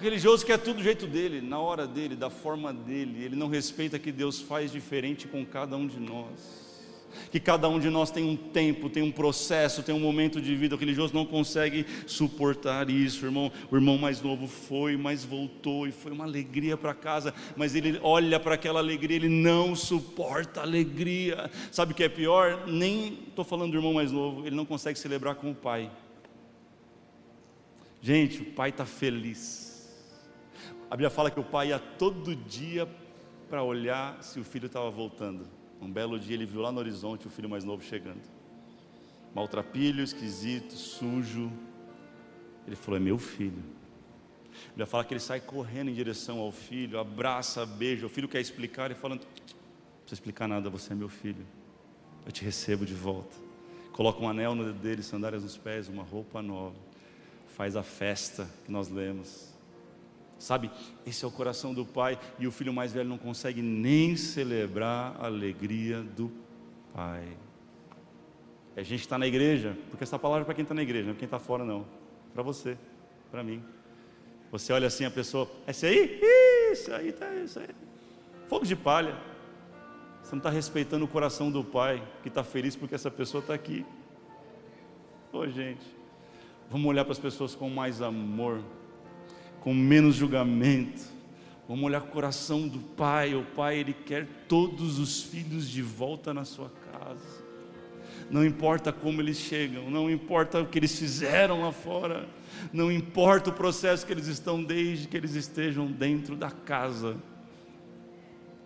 religioso 0.00 0.44
quer 0.44 0.58
tudo 0.58 0.78
do 0.78 0.82
jeito 0.82 1.06
dele, 1.06 1.40
na 1.40 1.58
hora 1.58 1.86
dele, 1.86 2.16
da 2.16 2.30
forma 2.30 2.72
dele. 2.72 3.22
Ele 3.22 3.36
não 3.36 3.48
respeita 3.48 3.98
que 3.98 4.10
Deus 4.10 4.40
faz 4.40 4.72
diferente 4.72 5.28
com 5.28 5.44
cada 5.46 5.76
um 5.76 5.86
de 5.86 6.00
nós 6.00 6.63
que 7.30 7.40
cada 7.40 7.68
um 7.68 7.78
de 7.78 7.90
nós 7.90 8.10
tem 8.10 8.24
um 8.24 8.36
tempo, 8.36 8.88
tem 8.88 9.02
um 9.02 9.10
processo, 9.10 9.82
tem 9.82 9.94
um 9.94 10.00
momento 10.00 10.40
de 10.40 10.54
vida. 10.54 10.74
O 10.74 10.78
religioso 10.78 11.14
não 11.14 11.24
consegue 11.24 11.86
suportar 12.06 12.90
isso, 12.90 13.24
irmão. 13.24 13.50
O 13.70 13.76
irmão 13.76 13.98
mais 13.98 14.20
novo 14.22 14.46
foi, 14.46 14.96
mas 14.96 15.24
voltou 15.24 15.86
e 15.86 15.92
foi 15.92 16.12
uma 16.12 16.24
alegria 16.24 16.76
para 16.76 16.94
casa, 16.94 17.34
mas 17.56 17.74
ele 17.74 17.98
olha 18.02 18.38
para 18.38 18.54
aquela 18.54 18.80
alegria, 18.80 19.16
ele 19.16 19.28
não 19.28 19.74
suporta 19.74 20.60
a 20.60 20.62
alegria. 20.62 21.50
Sabe 21.70 21.92
o 21.92 21.94
que 21.94 22.04
é 22.04 22.08
pior? 22.08 22.66
Nem 22.66 23.18
estou 23.28 23.44
falando 23.44 23.72
do 23.72 23.78
irmão 23.78 23.94
mais 23.94 24.12
novo, 24.12 24.46
ele 24.46 24.56
não 24.56 24.64
consegue 24.64 24.98
celebrar 24.98 25.34
com 25.34 25.50
o 25.50 25.54
pai. 25.54 25.90
Gente, 28.00 28.42
o 28.42 28.44
pai 28.44 28.68
está 28.68 28.84
feliz. 28.84 29.64
A 30.90 30.96
Bíblia 30.96 31.10
fala 31.10 31.30
que 31.30 31.40
o 31.40 31.44
pai 31.44 31.68
ia 31.68 31.78
todo 31.78 32.36
dia 32.36 32.86
para 33.48 33.62
olhar 33.62 34.22
se 34.22 34.38
o 34.38 34.44
filho 34.44 34.66
estava 34.66 34.90
voltando. 34.90 35.46
Um 35.84 35.92
belo 35.92 36.18
dia 36.18 36.34
ele 36.34 36.46
viu 36.46 36.62
lá 36.62 36.72
no 36.72 36.78
horizonte 36.78 37.26
o 37.26 37.30
filho 37.30 37.48
mais 37.48 37.62
novo 37.62 37.82
chegando. 37.84 38.22
Maltrapilho, 39.34 40.02
esquisito, 40.02 40.72
sujo. 40.72 41.52
Ele 42.66 42.74
falou: 42.74 42.96
É 42.96 43.00
meu 43.00 43.18
filho. 43.18 43.62
Ele 44.74 44.86
fala 44.86 45.04
que 45.04 45.12
ele 45.12 45.20
sai 45.20 45.40
correndo 45.40 45.90
em 45.90 45.94
direção 45.94 46.38
ao 46.38 46.50
filho, 46.50 46.98
abraça, 46.98 47.66
beija. 47.66 48.06
O 48.06 48.08
filho 48.08 48.28
quer 48.28 48.40
explicar, 48.40 48.86
ele 48.86 48.94
falando: 48.94 49.20
Não 49.20 49.28
precisa 50.00 50.14
explicar 50.14 50.48
nada, 50.48 50.70
você 50.70 50.92
é 50.92 50.96
meu 50.96 51.08
filho. 51.08 51.44
Eu 52.24 52.32
te 52.32 52.42
recebo 52.42 52.86
de 52.86 52.94
volta. 52.94 53.36
Coloca 53.92 54.20
um 54.20 54.28
anel 54.28 54.54
no 54.54 54.64
dedo 54.64 54.78
dele, 54.78 55.02
sandálias 55.02 55.42
nos 55.42 55.56
pés, 55.56 55.88
uma 55.88 56.02
roupa 56.02 56.40
nova. 56.40 56.74
Faz 57.54 57.76
a 57.76 57.82
festa 57.82 58.48
que 58.64 58.72
nós 58.72 58.88
lemos. 58.88 59.53
Sabe, 60.38 60.70
esse 61.06 61.24
é 61.24 61.28
o 61.28 61.30
coração 61.30 61.72
do 61.72 61.86
pai 61.86 62.18
e 62.38 62.46
o 62.46 62.52
filho 62.52 62.72
mais 62.72 62.92
velho 62.92 63.08
não 63.08 63.18
consegue 63.18 63.62
nem 63.62 64.16
celebrar 64.16 65.16
a 65.18 65.26
alegria 65.26 66.02
do 66.02 66.30
pai. 66.92 67.24
É 68.76 68.80
a 68.80 68.84
gente 68.84 69.00
está 69.00 69.16
na 69.16 69.26
igreja, 69.26 69.76
porque 69.90 70.04
essa 70.04 70.18
palavra 70.18 70.42
é 70.42 70.44
para 70.44 70.54
quem 70.54 70.62
está 70.62 70.74
na 70.74 70.82
igreja, 70.82 71.04
não 71.04 71.10
é 71.10 71.14
para 71.14 71.20
quem 71.20 71.26
está 71.26 71.38
fora, 71.38 71.64
não. 71.64 71.86
Para 72.32 72.42
você, 72.42 72.76
para 73.30 73.42
mim. 73.42 73.62
Você 74.50 74.72
olha 74.72 74.88
assim 74.88 75.04
a 75.04 75.10
pessoa, 75.10 75.48
esse 75.66 75.86
aí? 75.86 76.20
Isso 76.72 76.92
aí, 76.92 77.12
tá, 77.12 77.32
isso 77.36 77.58
aí. 77.58 77.68
Fogo 78.48 78.66
de 78.66 78.74
palha. 78.74 79.16
Você 80.22 80.34
não 80.34 80.38
está 80.38 80.50
respeitando 80.50 81.04
o 81.04 81.08
coração 81.08 81.50
do 81.50 81.62
pai, 81.62 82.02
que 82.22 82.28
está 82.28 82.42
feliz 82.42 82.74
porque 82.74 82.94
essa 82.94 83.10
pessoa 83.10 83.40
está 83.40 83.54
aqui. 83.54 83.84
Ô 85.32 85.46
gente, 85.48 85.84
vamos 86.70 86.88
olhar 86.88 87.04
para 87.04 87.12
as 87.12 87.18
pessoas 87.18 87.54
com 87.54 87.68
mais 87.68 88.00
amor 88.00 88.62
com 89.64 89.72
menos 89.72 90.16
julgamento. 90.16 91.02
Vamos 91.66 91.84
olhar 91.84 92.02
o 92.02 92.06
coração 92.06 92.68
do 92.68 92.78
pai. 92.78 93.34
O 93.34 93.42
pai, 93.42 93.78
ele 93.78 93.94
quer 93.94 94.26
todos 94.46 94.98
os 94.98 95.22
filhos 95.22 95.68
de 95.68 95.80
volta 95.80 96.34
na 96.34 96.44
sua 96.44 96.70
casa. 96.92 97.42
Não 98.30 98.44
importa 98.44 98.92
como 98.92 99.20
eles 99.20 99.38
chegam, 99.38 99.90
não 99.90 100.10
importa 100.10 100.60
o 100.60 100.66
que 100.66 100.78
eles 100.78 100.98
fizeram 100.98 101.62
lá 101.62 101.72
fora, 101.72 102.26
não 102.72 102.90
importa 102.90 103.50
o 103.50 103.52
processo 103.52 104.06
que 104.06 104.12
eles 104.12 104.26
estão 104.26 104.62
desde 104.62 105.06
que 105.06 105.16
eles 105.16 105.34
estejam 105.34 105.86
dentro 105.86 106.34
da 106.34 106.50
casa. 106.50 107.16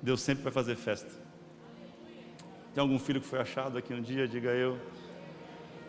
Deus 0.02 0.20
sempre 0.20 0.44
vai 0.44 0.52
fazer 0.52 0.76
festa. 0.76 1.10
Tem 2.74 2.80
algum 2.80 2.98
filho 2.98 3.20
que 3.20 3.26
foi 3.26 3.40
achado 3.40 3.78
aqui 3.78 3.92
um 3.92 4.00
dia? 4.00 4.28
Diga 4.28 4.50
eu. 4.50 4.78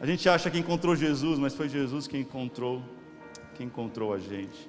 A 0.01 0.05
gente 0.05 0.27
acha 0.27 0.49
que 0.49 0.57
encontrou 0.57 0.95
Jesus, 0.95 1.37
mas 1.37 1.53
foi 1.53 1.69
Jesus 1.69 2.07
quem 2.07 2.21
encontrou, 2.21 2.81
quem 3.55 3.67
encontrou 3.67 4.13
a 4.13 4.17
gente. 4.17 4.68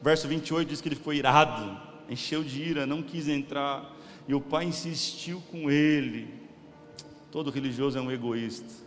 Verso 0.00 0.28
28 0.28 0.68
diz 0.68 0.80
que 0.80 0.88
ele 0.88 0.96
ficou 0.96 1.12
irado, 1.12 1.80
encheu 2.08 2.42
de 2.44 2.62
ira, 2.62 2.86
não 2.86 3.02
quis 3.02 3.28
entrar, 3.28 3.96
e 4.26 4.34
o 4.34 4.40
pai 4.40 4.64
insistiu 4.64 5.42
com 5.50 5.70
ele. 5.70 6.32
Todo 7.30 7.50
religioso 7.50 7.98
é 7.98 8.00
um 8.00 8.10
egoísta. 8.10 8.86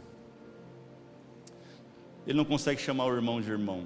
Ele 2.25 2.37
não 2.37 2.45
consegue 2.45 2.81
chamar 2.81 3.05
o 3.05 3.13
irmão 3.13 3.41
de 3.41 3.49
irmão. 3.49 3.85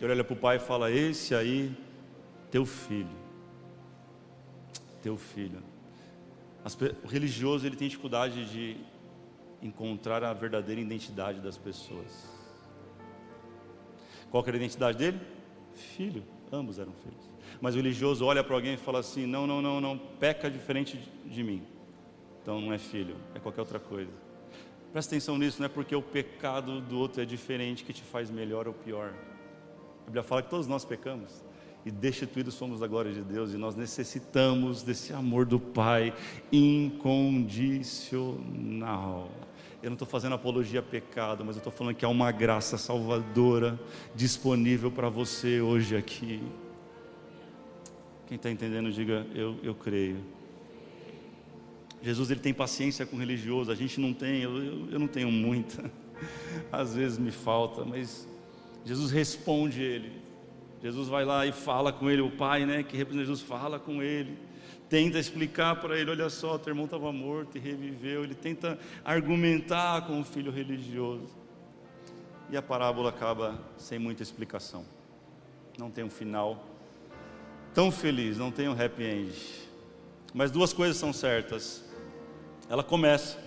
Ele 0.00 0.12
olha 0.12 0.24
para 0.24 0.34
o 0.34 0.36
pai 0.36 0.56
e 0.56 0.60
fala: 0.60 0.90
Esse 0.90 1.34
aí, 1.34 1.72
teu 2.50 2.66
filho. 2.66 3.22
Teu 5.02 5.16
filho. 5.16 5.62
As, 6.64 6.76
o 7.04 7.06
religioso 7.06 7.66
ele 7.66 7.76
tem 7.76 7.88
dificuldade 7.88 8.50
de 8.50 8.76
encontrar 9.60 10.24
a 10.24 10.32
verdadeira 10.32 10.80
identidade 10.80 11.40
das 11.40 11.56
pessoas. 11.56 12.30
Qual 14.30 14.42
era 14.46 14.56
a 14.56 14.58
identidade 14.58 14.98
dele? 14.98 15.20
Filho, 15.74 16.24
ambos 16.50 16.78
eram 16.78 16.92
filhos. 17.02 17.30
Mas 17.60 17.74
o 17.74 17.78
religioso 17.78 18.24
olha 18.24 18.42
para 18.42 18.54
alguém 18.54 18.74
e 18.74 18.76
fala 18.76 19.00
assim: 19.00 19.26
não, 19.26 19.46
não, 19.46 19.62
não, 19.62 19.80
não, 19.80 19.98
peca 19.98 20.50
diferente 20.50 20.98
de 21.26 21.42
mim. 21.42 21.62
Então 22.42 22.60
não 22.60 22.72
é 22.72 22.78
filho, 22.78 23.16
é 23.34 23.38
qualquer 23.38 23.60
outra 23.60 23.78
coisa. 23.78 24.10
Presta 24.92 25.14
atenção 25.14 25.38
nisso, 25.38 25.60
não 25.60 25.66
é 25.66 25.68
porque 25.68 25.94
o 25.96 26.02
pecado 26.02 26.80
do 26.80 26.98
outro 26.98 27.22
é 27.22 27.24
diferente 27.24 27.84
que 27.84 27.92
te 27.92 28.02
faz 28.02 28.30
melhor 28.30 28.68
ou 28.68 28.74
pior. 28.74 29.14
A 30.02 30.04
Bíblia 30.04 30.22
fala 30.22 30.42
que 30.42 30.50
todos 30.50 30.66
nós 30.66 30.84
pecamos 30.84 31.42
e 31.84 31.90
destituídos 31.90 32.54
somos 32.54 32.80
da 32.80 32.86
glória 32.86 33.12
de 33.12 33.22
Deus 33.22 33.52
e 33.52 33.56
nós 33.56 33.74
necessitamos 33.74 34.82
desse 34.82 35.12
amor 35.12 35.44
do 35.46 35.58
Pai 35.58 36.14
incondicional. 36.50 39.28
Eu 39.82 39.90
não 39.90 39.94
estou 39.94 40.06
fazendo 40.06 40.36
apologia 40.36 40.78
a 40.78 40.82
pecado, 40.82 41.44
mas 41.44 41.56
eu 41.56 41.60
estou 41.60 41.72
falando 41.72 41.96
que 41.96 42.04
há 42.04 42.08
uma 42.08 42.30
graça 42.30 42.78
salvadora 42.78 43.80
disponível 44.14 44.92
para 44.92 45.08
você 45.08 45.60
hoje 45.60 45.96
aqui. 45.96 46.40
Quem 48.28 48.36
está 48.36 48.48
entendendo, 48.48 48.92
diga 48.92 49.26
eu, 49.34 49.58
eu 49.60 49.74
creio. 49.74 50.18
Jesus 52.00 52.30
ele 52.30 52.38
tem 52.38 52.54
paciência 52.54 53.04
com 53.04 53.16
o 53.16 53.18
religioso, 53.18 53.72
a 53.72 53.74
gente 53.74 54.00
não 54.00 54.14
tem, 54.14 54.42
eu, 54.42 54.56
eu, 54.56 54.90
eu 54.92 54.98
não 55.00 55.08
tenho 55.08 55.32
muita, 55.32 55.90
às 56.70 56.94
vezes 56.94 57.18
me 57.18 57.32
falta, 57.32 57.84
mas 57.84 58.28
Jesus 58.84 59.10
responde 59.10 59.82
ele. 59.82 60.12
Jesus 60.80 61.08
vai 61.08 61.24
lá 61.24 61.44
e 61.44 61.50
fala 61.50 61.92
com 61.92 62.08
ele, 62.08 62.22
o 62.22 62.30
Pai, 62.30 62.64
né, 62.66 62.84
que 62.84 62.96
representa 62.96 63.24
Jesus, 63.24 63.40
fala 63.40 63.80
com 63.80 64.00
ele 64.00 64.51
tenta 64.92 65.18
explicar 65.18 65.76
para 65.76 65.98
ele: 65.98 66.10
olha 66.10 66.28
só, 66.28 66.58
teu 66.58 66.72
irmão 66.72 66.84
estava 66.84 67.10
morto 67.10 67.56
e 67.56 67.58
reviveu. 67.58 68.24
Ele 68.24 68.34
tenta 68.34 68.78
argumentar 69.02 70.06
com 70.06 70.20
o 70.20 70.24
filho 70.24 70.52
religioso. 70.52 71.30
E 72.50 72.56
a 72.58 72.60
parábola 72.60 73.08
acaba 73.08 73.58
sem 73.78 73.98
muita 73.98 74.22
explicação. 74.22 74.84
Não 75.78 75.90
tem 75.90 76.04
um 76.04 76.10
final 76.10 76.62
tão 77.72 77.90
feliz, 77.90 78.36
não 78.36 78.50
tem 78.50 78.68
um 78.68 78.72
happy 78.72 79.02
end. 79.02 79.34
Mas 80.34 80.50
duas 80.50 80.74
coisas 80.74 80.98
são 80.98 81.10
certas. 81.10 81.82
Ela 82.68 82.84
começa 82.84 83.38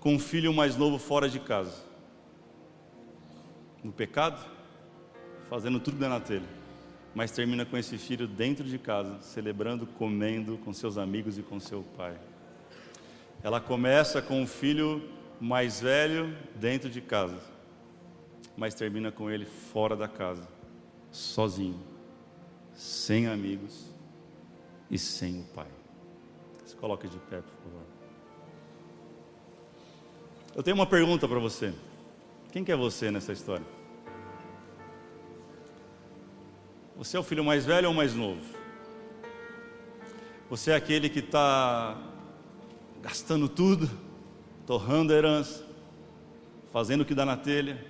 com 0.00 0.14
o 0.14 0.18
filho 0.18 0.52
mais 0.52 0.76
novo 0.76 0.98
fora 0.98 1.30
de 1.30 1.40
casa, 1.40 1.82
no 3.82 3.90
pecado, 3.90 4.44
fazendo 5.48 5.80
tudo 5.80 5.96
dentro 5.96 6.20
telha 6.20 6.61
mas 7.14 7.30
termina 7.30 7.64
com 7.64 7.76
esse 7.76 7.98
filho 7.98 8.26
dentro 8.26 8.64
de 8.64 8.78
casa, 8.78 9.20
celebrando, 9.20 9.86
comendo 9.86 10.56
com 10.58 10.72
seus 10.72 10.96
amigos 10.96 11.38
e 11.38 11.42
com 11.42 11.60
seu 11.60 11.82
pai. 11.96 12.16
Ela 13.42 13.60
começa 13.60 14.22
com 14.22 14.42
o 14.42 14.46
filho 14.46 15.02
mais 15.40 15.80
velho 15.80 16.36
dentro 16.54 16.88
de 16.88 17.00
casa, 17.00 17.38
mas 18.56 18.74
termina 18.74 19.10
com 19.10 19.30
ele 19.30 19.44
fora 19.44 19.96
da 19.96 20.08
casa, 20.08 20.48
sozinho, 21.10 21.80
sem 22.72 23.26
amigos 23.26 23.90
e 24.90 24.98
sem 24.98 25.40
o 25.40 25.44
pai. 25.44 25.68
Se 26.64 26.76
coloque 26.76 27.08
de 27.08 27.18
pé, 27.18 27.40
por 27.40 27.62
favor. 27.64 27.82
Eu 30.54 30.62
tenho 30.62 30.76
uma 30.76 30.86
pergunta 30.86 31.26
para 31.26 31.38
você. 31.38 31.74
Quem 32.52 32.62
que 32.62 32.70
é 32.70 32.76
você 32.76 33.10
nessa 33.10 33.32
história? 33.32 33.81
Você 37.02 37.16
é 37.16 37.20
o 37.20 37.24
filho 37.24 37.44
mais 37.44 37.66
velho 37.66 37.88
ou 37.88 37.94
mais 37.94 38.14
novo? 38.14 38.40
Você 40.48 40.70
é 40.70 40.76
aquele 40.76 41.08
que 41.08 41.18
está 41.18 42.00
gastando 43.02 43.48
tudo, 43.48 43.90
torrando 44.64 45.12
a 45.12 45.16
herança, 45.16 45.66
fazendo 46.72 47.00
o 47.00 47.04
que 47.04 47.12
dá 47.12 47.26
na 47.26 47.36
telha, 47.36 47.84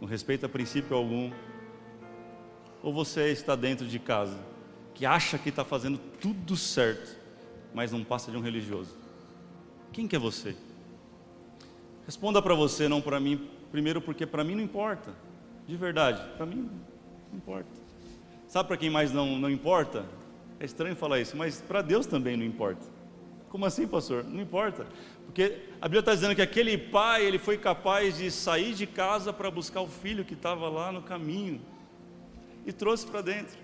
não 0.00 0.08
respeita 0.08 0.48
princípio 0.48 0.96
algum? 0.96 1.30
Ou 2.82 2.90
você 2.90 3.30
está 3.30 3.54
dentro 3.54 3.86
de 3.86 3.98
casa, 3.98 4.38
que 4.94 5.04
acha 5.04 5.36
que 5.36 5.50
está 5.50 5.62
fazendo 5.62 5.98
tudo 5.98 6.56
certo, 6.56 7.14
mas 7.74 7.92
não 7.92 8.02
passa 8.02 8.30
de 8.30 8.38
um 8.38 8.40
religioso? 8.40 8.96
Quem 9.92 10.08
que 10.08 10.16
é 10.16 10.18
você? 10.18 10.56
Responda 12.06 12.40
para 12.40 12.54
você, 12.54 12.88
não 12.88 13.02
para 13.02 13.20
mim. 13.20 13.46
Primeiro, 13.70 14.00
porque 14.00 14.24
para 14.24 14.42
mim 14.42 14.54
não 14.54 14.62
importa, 14.62 15.12
de 15.68 15.76
verdade, 15.76 16.34
para 16.38 16.46
mim 16.46 16.70
não 17.30 17.36
importa. 17.36 17.81
Sabe 18.52 18.68
para 18.68 18.76
quem 18.76 18.90
mais 18.90 19.10
não, 19.10 19.38
não 19.38 19.48
importa? 19.48 20.04
É 20.60 20.66
estranho 20.66 20.94
falar 20.94 21.18
isso, 21.18 21.34
mas 21.34 21.62
para 21.62 21.80
Deus 21.80 22.04
também 22.04 22.36
não 22.36 22.44
importa. 22.44 22.86
Como 23.48 23.64
assim, 23.64 23.86
pastor? 23.86 24.24
Não 24.24 24.42
importa. 24.42 24.86
Porque 25.24 25.60
a 25.80 25.86
Bíblia 25.88 26.00
está 26.00 26.14
dizendo 26.14 26.34
que 26.34 26.42
aquele 26.42 26.76
pai, 26.76 27.24
ele 27.24 27.38
foi 27.38 27.56
capaz 27.56 28.18
de 28.18 28.30
sair 28.30 28.74
de 28.74 28.86
casa 28.86 29.32
para 29.32 29.50
buscar 29.50 29.80
o 29.80 29.86
filho 29.86 30.22
que 30.22 30.34
estava 30.34 30.68
lá 30.68 30.92
no 30.92 31.00
caminho. 31.00 31.62
e 32.66 32.74
trouxe 32.74 33.06
para 33.06 33.22
dentro. 33.22 33.56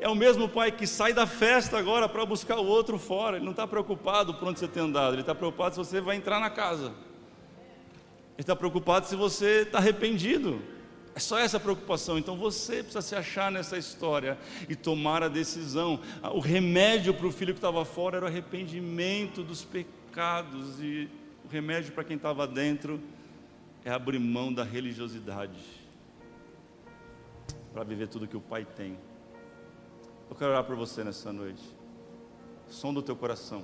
É 0.00 0.08
o 0.08 0.16
mesmo 0.16 0.48
pai 0.48 0.72
que 0.72 0.84
sai 0.84 1.12
da 1.12 1.28
festa 1.28 1.78
agora 1.78 2.08
para 2.08 2.26
buscar 2.26 2.58
o 2.58 2.66
outro 2.66 2.98
fora. 2.98 3.36
Ele 3.36 3.44
não 3.44 3.52
está 3.52 3.68
preocupado 3.68 4.34
por 4.34 4.48
onde 4.48 4.58
você 4.58 4.66
tem 4.66 4.82
andado, 4.82 5.12
ele 5.12 5.20
está 5.20 5.32
preocupado 5.36 5.76
se 5.76 5.78
você 5.78 6.00
vai 6.00 6.16
entrar 6.16 6.40
na 6.40 6.50
casa. 6.50 6.86
Ele 6.86 8.40
está 8.40 8.56
preocupado 8.56 9.06
se 9.06 9.14
você 9.14 9.60
está 9.60 9.78
arrependido. 9.78 10.73
É 11.14 11.20
só 11.20 11.38
essa 11.38 11.60
preocupação. 11.60 12.18
Então 12.18 12.36
você 12.36 12.82
precisa 12.82 13.00
se 13.00 13.14
achar 13.14 13.50
nessa 13.50 13.78
história 13.78 14.36
e 14.68 14.74
tomar 14.74 15.22
a 15.22 15.28
decisão. 15.28 16.00
O 16.32 16.40
remédio 16.40 17.14
para 17.14 17.26
o 17.26 17.32
filho 17.32 17.54
que 17.54 17.58
estava 17.58 17.84
fora 17.84 18.16
era 18.16 18.26
o 18.26 18.28
arrependimento 18.28 19.42
dos 19.42 19.64
pecados. 19.64 20.80
E 20.80 21.08
o 21.44 21.48
remédio 21.48 21.92
para 21.92 22.02
quem 22.02 22.16
estava 22.16 22.46
dentro 22.46 23.00
é 23.84 23.90
abrir 23.90 24.18
mão 24.18 24.52
da 24.52 24.64
religiosidade 24.64 25.84
para 27.72 27.84
viver 27.84 28.08
tudo 28.08 28.26
que 28.26 28.36
o 28.36 28.40
Pai 28.40 28.64
tem. 28.64 28.98
Eu 30.28 30.34
quero 30.34 30.50
orar 30.50 30.64
por 30.64 30.74
você 30.74 31.04
nessa 31.04 31.32
noite. 31.32 31.62
Som 32.68 32.92
do 32.92 33.02
teu 33.02 33.14
coração. 33.14 33.62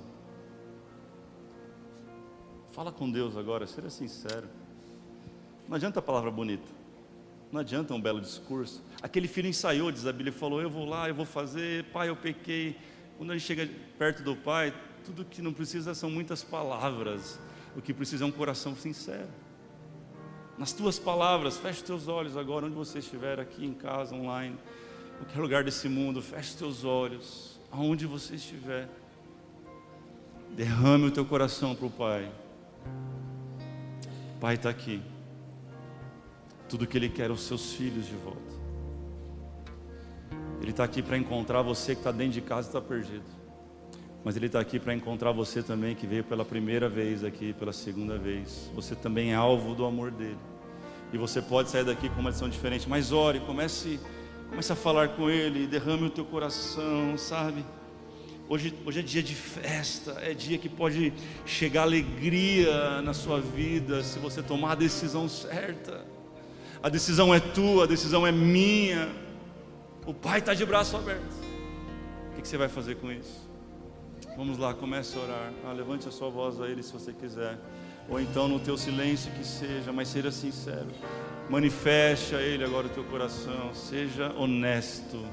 Fala 2.69 2.91
com 2.91 3.11
Deus 3.11 3.35
agora, 3.35 3.67
seja 3.67 3.89
sincero. 3.89 4.47
Não 5.67 5.75
adianta 5.75 5.99
a 5.99 6.01
palavra 6.01 6.31
bonita. 6.31 6.80
Não 7.51 7.59
adianta 7.59 7.93
um 7.93 8.01
belo 8.01 8.21
discurso. 8.21 8.81
Aquele 9.01 9.27
filho 9.27 9.49
ensaiou, 9.49 9.91
diz 9.91 10.05
a 10.05 10.11
Bíblia, 10.11 10.31
falou: 10.31 10.61
Eu 10.61 10.69
vou 10.69 10.85
lá, 10.85 11.09
eu 11.09 11.15
vou 11.15 11.25
fazer, 11.25 11.83
pai, 11.85 12.09
eu 12.09 12.15
pequei. 12.15 12.77
Quando 13.17 13.31
a 13.31 13.37
gente 13.37 13.45
chega 13.45 13.69
perto 13.97 14.23
do 14.23 14.35
pai, 14.35 14.73
tudo 15.03 15.25
que 15.25 15.41
não 15.41 15.51
precisa 15.51 15.93
são 15.93 16.09
muitas 16.09 16.43
palavras. 16.43 17.39
O 17.75 17.81
que 17.81 17.93
precisa 17.93 18.23
é 18.23 18.27
um 18.27 18.31
coração 18.31 18.75
sincero. 18.75 19.27
Nas 20.57 20.71
tuas 20.71 20.99
palavras, 20.99 21.57
feche 21.57 21.83
teus 21.83 22.07
olhos 22.07 22.37
agora, 22.37 22.65
onde 22.65 22.75
você 22.75 22.99
estiver, 22.99 23.39
aqui 23.39 23.65
em 23.65 23.73
casa, 23.73 24.15
online, 24.15 24.57
qualquer 25.17 25.39
lugar 25.39 25.63
desse 25.63 25.89
mundo, 25.89 26.21
feche 26.21 26.55
teus 26.55 26.83
olhos, 26.83 27.59
aonde 27.71 28.05
você 28.05 28.35
estiver. 28.35 28.87
Derrame 30.51 31.05
o 31.05 31.11
teu 31.11 31.25
coração 31.25 31.73
para 31.75 31.87
o 31.87 31.89
Pai. 31.89 32.31
Pai 34.39 34.55
está 34.55 34.69
aqui. 34.69 35.01
Tudo 36.71 36.87
que 36.87 36.97
Ele 36.97 37.09
quer 37.09 37.29
é 37.29 37.33
os 37.33 37.41
seus 37.41 37.73
filhos 37.73 38.05
de 38.05 38.15
volta. 38.15 38.39
Ele 40.61 40.71
está 40.71 40.85
aqui 40.85 41.01
para 41.01 41.17
encontrar 41.17 41.61
você 41.61 41.93
que 41.93 41.99
está 41.99 42.13
dentro 42.13 42.31
de 42.31 42.39
casa 42.39 42.67
e 42.67 42.69
está 42.69 42.79
perdido. 42.79 43.25
Mas 44.23 44.37
Ele 44.37 44.45
está 44.45 44.61
aqui 44.61 44.79
para 44.79 44.93
encontrar 44.93 45.33
você 45.33 45.61
também 45.61 45.93
que 45.95 46.07
veio 46.07 46.23
pela 46.23 46.45
primeira 46.45 46.87
vez 46.87 47.25
aqui, 47.25 47.51
pela 47.51 47.73
segunda 47.73 48.17
vez. 48.17 48.71
Você 48.73 48.95
também 48.95 49.33
é 49.33 49.35
alvo 49.35 49.75
do 49.75 49.83
amor 49.83 50.11
dele. 50.11 50.37
E 51.11 51.17
você 51.17 51.41
pode 51.41 51.69
sair 51.69 51.83
daqui 51.83 52.07
com 52.07 52.21
uma 52.21 52.29
lição 52.29 52.47
diferente. 52.47 52.87
Mas 52.87 53.11
ore, 53.11 53.41
comece, 53.41 53.99
comece 54.49 54.71
a 54.71 54.75
falar 54.75 55.09
com 55.09 55.29
Ele, 55.29 55.67
derrame 55.67 56.05
o 56.05 56.09
teu 56.09 56.23
coração, 56.23 57.17
sabe? 57.17 57.65
Hoje, 58.47 58.73
hoje 58.85 58.99
é 59.01 59.03
dia 59.03 59.21
de 59.21 59.35
festa, 59.35 60.11
é 60.21 60.33
dia 60.33 60.57
que 60.57 60.69
pode 60.69 61.11
chegar 61.45 61.81
alegria 61.81 63.01
na 63.01 63.13
sua 63.13 63.41
vida 63.41 64.01
se 64.03 64.19
você 64.19 64.41
tomar 64.41 64.71
a 64.71 64.75
decisão 64.75 65.27
certa. 65.27 66.20
A 66.83 66.89
decisão 66.89 67.33
é 67.33 67.39
tua, 67.39 67.83
a 67.83 67.87
decisão 67.87 68.25
é 68.25 68.31
minha. 68.31 69.07
O 70.05 70.13
Pai 70.13 70.39
está 70.39 70.53
de 70.53 70.65
braço 70.65 70.97
aberto. 70.97 71.35
O 72.35 72.41
que 72.41 72.47
você 72.47 72.57
vai 72.57 72.67
fazer 72.67 72.95
com 72.95 73.11
isso? 73.11 73.49
Vamos 74.35 74.57
lá, 74.57 74.73
comece 74.73 75.15
a 75.15 75.21
orar. 75.21 75.53
Ah, 75.63 75.73
levante 75.73 76.07
a 76.07 76.11
sua 76.11 76.29
voz 76.29 76.59
a 76.59 76.67
Ele 76.67 76.81
se 76.81 76.91
você 76.91 77.13
quiser. 77.13 77.59
Ou 78.09 78.19
então 78.19 78.47
no 78.47 78.59
teu 78.59 78.75
silêncio 78.77 79.31
que 79.33 79.45
seja, 79.45 79.93
mas 79.93 80.07
seja 80.07 80.31
sincero. 80.31 80.87
Manifeste 81.49 82.33
a 82.33 82.41
Ele 82.41 82.63
agora 82.63 82.87
o 82.87 82.89
teu 82.89 83.03
coração. 83.03 83.75
Seja 83.75 84.33
honesto. 84.35 85.23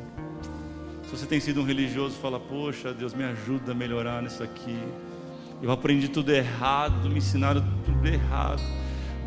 Se 1.05 1.16
você 1.16 1.24
tem 1.24 1.40
sido 1.40 1.62
um 1.62 1.64
religioso, 1.64 2.16
fala: 2.16 2.38
Poxa, 2.38 2.92
Deus 2.92 3.14
me 3.14 3.24
ajuda 3.24 3.72
a 3.72 3.74
melhorar 3.74 4.22
nisso 4.22 4.42
aqui. 4.42 4.78
Eu 5.62 5.70
aprendi 5.70 6.09
tudo 6.09 6.30
errado, 6.30 7.09
me 7.09 7.18
ensinaram 7.18 7.64
tudo 7.86 8.07
errado. 8.07 8.61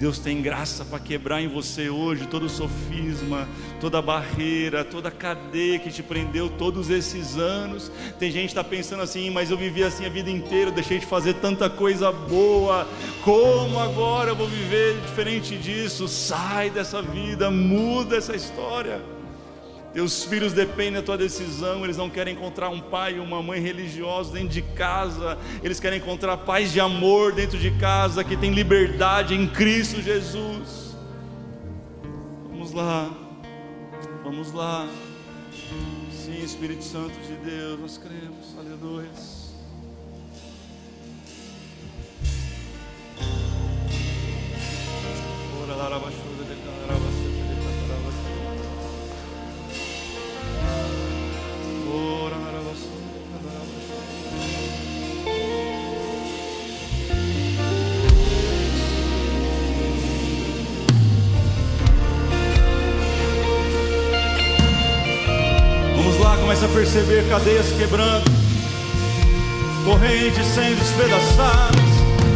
Deus 0.02 0.18
tem 0.18 0.42
graça 0.42 0.84
para 0.84 0.98
quebrar 0.98 1.44
em 1.44 1.48
você 1.48 1.88
hoje 1.88 2.26
todo 2.26 2.48
o 2.48 2.50
sofisma, 2.50 3.48
toda 3.80 4.02
barreira, 4.02 4.84
toda 4.84 5.12
cadeia 5.12 5.78
que 5.78 5.92
te 5.92 6.02
prendeu 6.02 6.50
todos 6.50 6.90
esses 6.90 7.38
anos. 7.38 7.92
Tem 8.18 8.32
gente 8.32 8.46
que 8.46 8.48
está 8.48 8.64
pensando 8.64 9.04
assim, 9.04 9.30
mas 9.30 9.52
eu 9.52 9.58
vivi 9.58 9.84
assim 9.84 10.04
a 10.04 10.10
vida 10.10 10.32
inteira, 10.32 10.72
deixei 10.72 10.98
de 10.98 11.06
fazer 11.06 11.36
tanta 11.36 11.70
coisa 11.70 12.12
boa. 12.12 12.88
Como 13.24 13.80
agora 13.80 14.32
eu 14.32 14.36
vou 14.36 14.48
viver 14.48 15.00
diferente 15.02 15.56
disso? 15.56 16.08
Sai 16.08 16.72
dessa 16.72 17.00
vida, 17.00 17.52
muda 17.52 18.18
essa 18.18 18.36
história. 18.36 19.21
Teus 19.94 20.24
filhos 20.24 20.54
dependem 20.54 20.94
da 20.94 21.02
tua 21.02 21.18
decisão, 21.18 21.84
eles 21.84 21.98
não 21.98 22.10
querem 22.10 22.34
encontrar 22.34 22.70
um 22.70 22.80
pai 22.80 23.16
e 23.16 23.20
uma 23.20 23.44
mãe 23.44 23.60
religiosos 23.60 24.32
dentro 24.32 24.50
de 24.50 24.62
casa, 24.62 25.38
eles 25.62 25.82
querem 25.82 26.00
encontrar 26.00 26.38
pais 26.38 26.72
de 26.72 26.80
amor 26.80 27.34
dentro 27.34 27.58
de 27.58 27.72
casa, 27.72 28.24
que 28.24 28.38
tem 28.38 28.52
liberdade 28.54 29.36
em 29.36 29.46
Cristo 29.48 30.02
Jesus. 30.02 30.96
Vamos 32.50 32.72
lá, 32.72 33.12
vamos 34.24 34.54
lá. 34.54 34.88
Sim, 36.10 36.42
Espírito 36.42 36.86
Santo 36.86 37.20
de 37.28 37.34
Deus, 37.50 37.80
nós 37.80 37.98
cremos, 37.98 38.56
aleluia. 38.58 39.10
Ora, 45.64 45.76
larabaxuda, 45.76 46.21
declarava 46.21 46.21
cadeias 67.32 67.72
quebrando, 67.78 68.30
correntes 69.86 70.46
sendo 70.48 70.78
despedaçadas, 70.78 71.80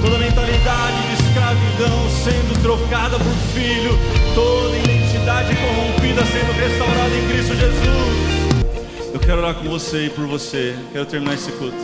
toda 0.01 0.17
mentalidade 0.17 1.01
de 1.07 1.21
escravidão 1.21 2.09
sendo 2.23 2.61
trocada 2.61 3.17
por 3.17 3.33
filho, 3.53 3.91
toda 4.33 4.77
identidade 4.77 5.53
corrompida 5.57 6.21
sendo 6.23 6.53
restaurada 6.53 7.13
em 7.13 7.27
Cristo 7.27 7.55
Jesus. 7.55 9.13
Eu 9.13 9.19
quero 9.19 9.39
orar 9.39 9.55
com 9.55 9.67
você 9.67 10.05
e 10.05 10.09
por 10.09 10.27
você, 10.27 10.77
quero 10.93 11.05
terminar 11.05 11.33
esse 11.33 11.51
culto. 11.51 11.75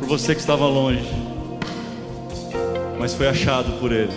Por 0.00 0.08
você 0.08 0.34
que 0.34 0.40
estava 0.40 0.66
longe, 0.66 1.04
mas 2.98 3.12
foi 3.12 3.28
achado 3.28 3.78
por 3.78 3.92
Ele. 3.92 4.12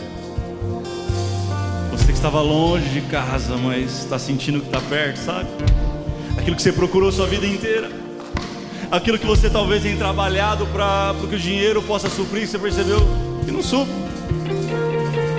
Você 1.91 2.05
que 2.05 2.13
estava 2.13 2.39
longe 2.39 2.87
de 2.87 3.01
casa, 3.01 3.57
mas 3.57 4.03
está 4.03 4.17
sentindo 4.17 4.61
que 4.61 4.67
está 4.67 4.79
perto, 4.79 5.17
sabe? 5.17 5.49
Aquilo 6.41 6.55
que 6.55 6.61
você 6.63 6.71
procurou 6.71 7.11
sua 7.11 7.27
vida 7.27 7.45
inteira, 7.45 7.87
aquilo 8.89 9.19
que 9.19 9.25
você 9.27 9.47
talvez 9.47 9.83
tenha 9.83 9.95
trabalhado 9.95 10.65
para 10.67 11.13
que 11.29 11.35
o 11.35 11.39
dinheiro 11.39 11.83
possa 11.83 12.09
suprir, 12.09 12.47
você 12.47 12.57
percebeu 12.57 12.99
que 13.45 13.51
não 13.51 13.61
supre, 13.61 13.93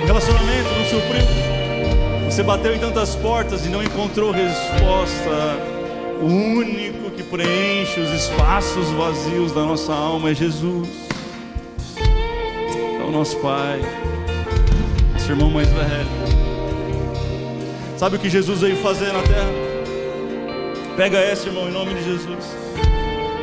o 0.01 0.05
relacionamento 0.05 0.69
não 0.77 0.85
supriu, 0.85 2.31
você 2.31 2.41
bateu 2.41 2.73
em 2.73 2.79
tantas 2.79 3.15
portas 3.15 3.65
e 3.65 3.69
não 3.69 3.83
encontrou 3.83 4.31
resposta. 4.31 5.73
O 6.21 6.25
único 6.25 7.11
que 7.11 7.21
preenche 7.21 7.99
os 7.99 8.09
espaços 8.11 8.89
vazios 8.91 9.51
da 9.51 9.65
nossa 9.65 9.93
alma 9.93 10.29
é 10.29 10.33
Jesus, 10.33 10.87
é 11.99 13.03
o 13.03 13.11
nosso 13.11 13.35
Pai, 13.39 13.81
nosso 15.11 15.29
irmão 15.29 15.51
mais 15.51 15.67
velho. 15.67 16.07
Sabe 17.97 18.15
o 18.15 18.19
que 18.19 18.29
Jesus 18.29 18.61
veio 18.61 18.77
fazer 18.77 19.11
na 19.11 19.21
terra? 19.21 19.72
Pega 20.95 21.17
essa, 21.17 21.47
irmão, 21.47 21.67
em 21.67 21.71
nome 21.71 21.95
de 21.95 22.03
Jesus. 22.03 22.55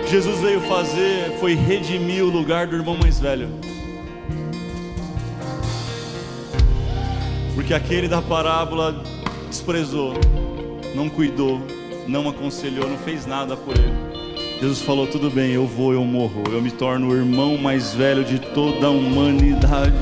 O 0.00 0.04
que 0.04 0.10
Jesus 0.10 0.40
veio 0.40 0.60
fazer 0.60 1.36
foi 1.40 1.54
redimir 1.54 2.24
o 2.24 2.30
lugar 2.30 2.68
do 2.68 2.76
irmão 2.76 2.96
mais 2.96 3.18
velho. 3.18 3.48
Porque 7.52 7.74
aquele 7.74 8.06
da 8.06 8.22
parábola 8.22 9.02
desprezou, 9.48 10.14
não 10.94 11.08
cuidou, 11.08 11.60
não 12.06 12.28
aconselhou, 12.28 12.88
não 12.88 12.98
fez 12.98 13.26
nada 13.26 13.56
por 13.56 13.76
ele. 13.76 13.98
Jesus 14.60 14.82
falou: 14.82 15.08
tudo 15.08 15.28
bem, 15.28 15.50
eu 15.50 15.66
vou, 15.66 15.92
eu 15.92 16.04
morro, 16.04 16.44
eu 16.52 16.62
me 16.62 16.70
torno 16.70 17.08
o 17.08 17.16
irmão 17.16 17.58
mais 17.58 17.92
velho 17.92 18.24
de 18.24 18.38
toda 18.38 18.86
a 18.86 18.90
humanidade. 18.90 19.92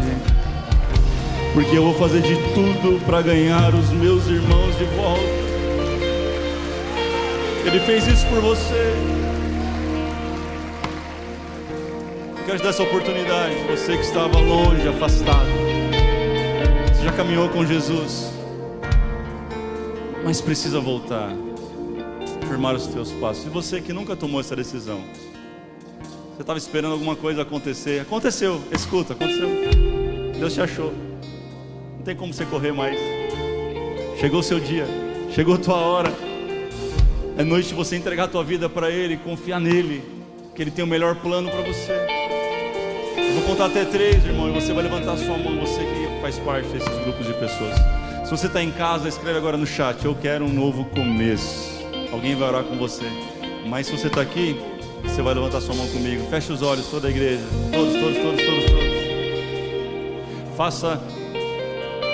Porque 1.55 1.79
eu 1.79 1.83
vou 1.83 1.95
fazer 1.95 2.21
de 2.21 2.37
tudo 2.53 3.03
para 3.07 3.23
ganhar 3.23 3.75
os 3.75 3.89
meus 3.89 4.27
irmãos 4.27 4.77
de 4.77 4.85
volta. 4.85 5.38
Ele 7.69 7.81
fez 7.81 8.07
isso 8.07 8.27
por 8.29 8.41
você. 8.41 8.95
Eu 12.39 12.45
quero 12.47 12.57
te 12.57 12.63
dar 12.63 12.71
essa 12.71 12.83
oportunidade. 12.83 13.57
Você 13.69 13.95
que 13.95 14.05
estava 14.05 14.41
longe, 14.41 14.89
afastado. 14.89 15.47
Você 16.89 17.05
já 17.05 17.13
caminhou 17.13 17.51
com 17.51 17.67
Jesus. 17.67 18.33
Mas 20.25 20.41
precisa 20.41 20.81
voltar. 20.81 21.31
firmar 22.47 22.75
os 22.75 22.87
teus 22.87 23.13
passos. 23.13 23.45
E 23.45 23.51
você 23.51 23.83
que 23.83 23.93
nunca 23.93 24.17
tomou 24.17 24.41
essa 24.41 24.57
decisão, 24.57 25.03
você 26.35 26.41
estava 26.41 26.59
esperando 26.59 26.93
alguma 26.93 27.17
coisa 27.17 27.43
acontecer, 27.43 28.01
aconteceu, 28.01 28.63
escuta, 28.73 29.13
aconteceu. 29.13 29.51
Deus 30.39 30.55
te 30.55 30.63
achou. 30.63 30.91
Não 31.99 32.03
tem 32.03 32.17
como 32.17 32.33
você 32.33 32.47
correr 32.47 32.73
mais. 32.73 32.99
Chegou 34.19 34.41
o 34.41 34.43
seu 34.43 34.59
dia, 34.59 34.87
chegou 35.35 35.57
a 35.57 35.59
tua 35.59 35.77
hora. 35.77 36.28
É 37.39 37.45
noite 37.45 37.69
de 37.69 37.75
você 37.75 37.95
entregar 37.95 38.25
a 38.25 38.27
tua 38.29 38.43
vida 38.43 38.69
para 38.69 38.91
Ele, 38.91 39.17
confiar 39.17 39.61
nele, 39.61 40.03
que 40.57 40.61
Ele 40.61 40.73
tem 40.73 40.85
o 40.85 40.89
melhor 40.89 41.15
plano 41.15 41.49
para 41.49 41.61
você. 41.61 41.93
Eu 43.17 43.35
vou 43.35 43.43
contar 43.45 43.67
até 43.67 43.85
três, 43.85 44.27
irmão, 44.27 44.49
e 44.49 44.53
você 44.53 44.73
vai 44.73 44.83
levantar 44.83 45.13
a 45.13 45.17
sua 45.17 45.39
mão, 45.39 45.57
você 45.61 45.79
que 45.79 46.21
faz 46.21 46.37
parte 46.41 46.67
desses 46.71 46.99
grupos 47.05 47.25
de 47.25 47.33
pessoas. 47.35 47.77
Se 48.25 48.31
você 48.33 48.49
está 48.49 48.61
em 48.61 48.73
casa, 48.73 49.09
escreve 49.09 49.39
agora 49.39 49.57
no 49.57 49.69
chat: 49.69 50.05
Eu 50.05 50.17
quero 50.17 50.47
um 50.47 50.53
novo 50.53 50.85
começo. 50.87 51.79
Alguém 52.11 52.35
vai 52.35 52.49
orar 52.49 52.65
com 52.65 52.77
você. 52.77 53.05
Mas 53.69 53.87
se 53.87 53.97
você 53.97 54.09
está 54.09 54.21
aqui, 54.21 54.61
você 55.05 55.23
vai 55.23 55.33
levantar 55.33 55.61
sua 55.61 55.77
mão 55.77 55.87
comigo. 55.91 56.27
Feche 56.29 56.53
os 56.53 56.61
olhos, 56.61 56.89
toda 56.89 57.07
a 57.07 57.11
igreja. 57.11 57.45
Todos, 57.73 57.93
todos, 58.01 58.17
todos, 58.19 58.45
todos, 58.45 58.65
todos. 58.65 58.89
Faça 60.57 61.01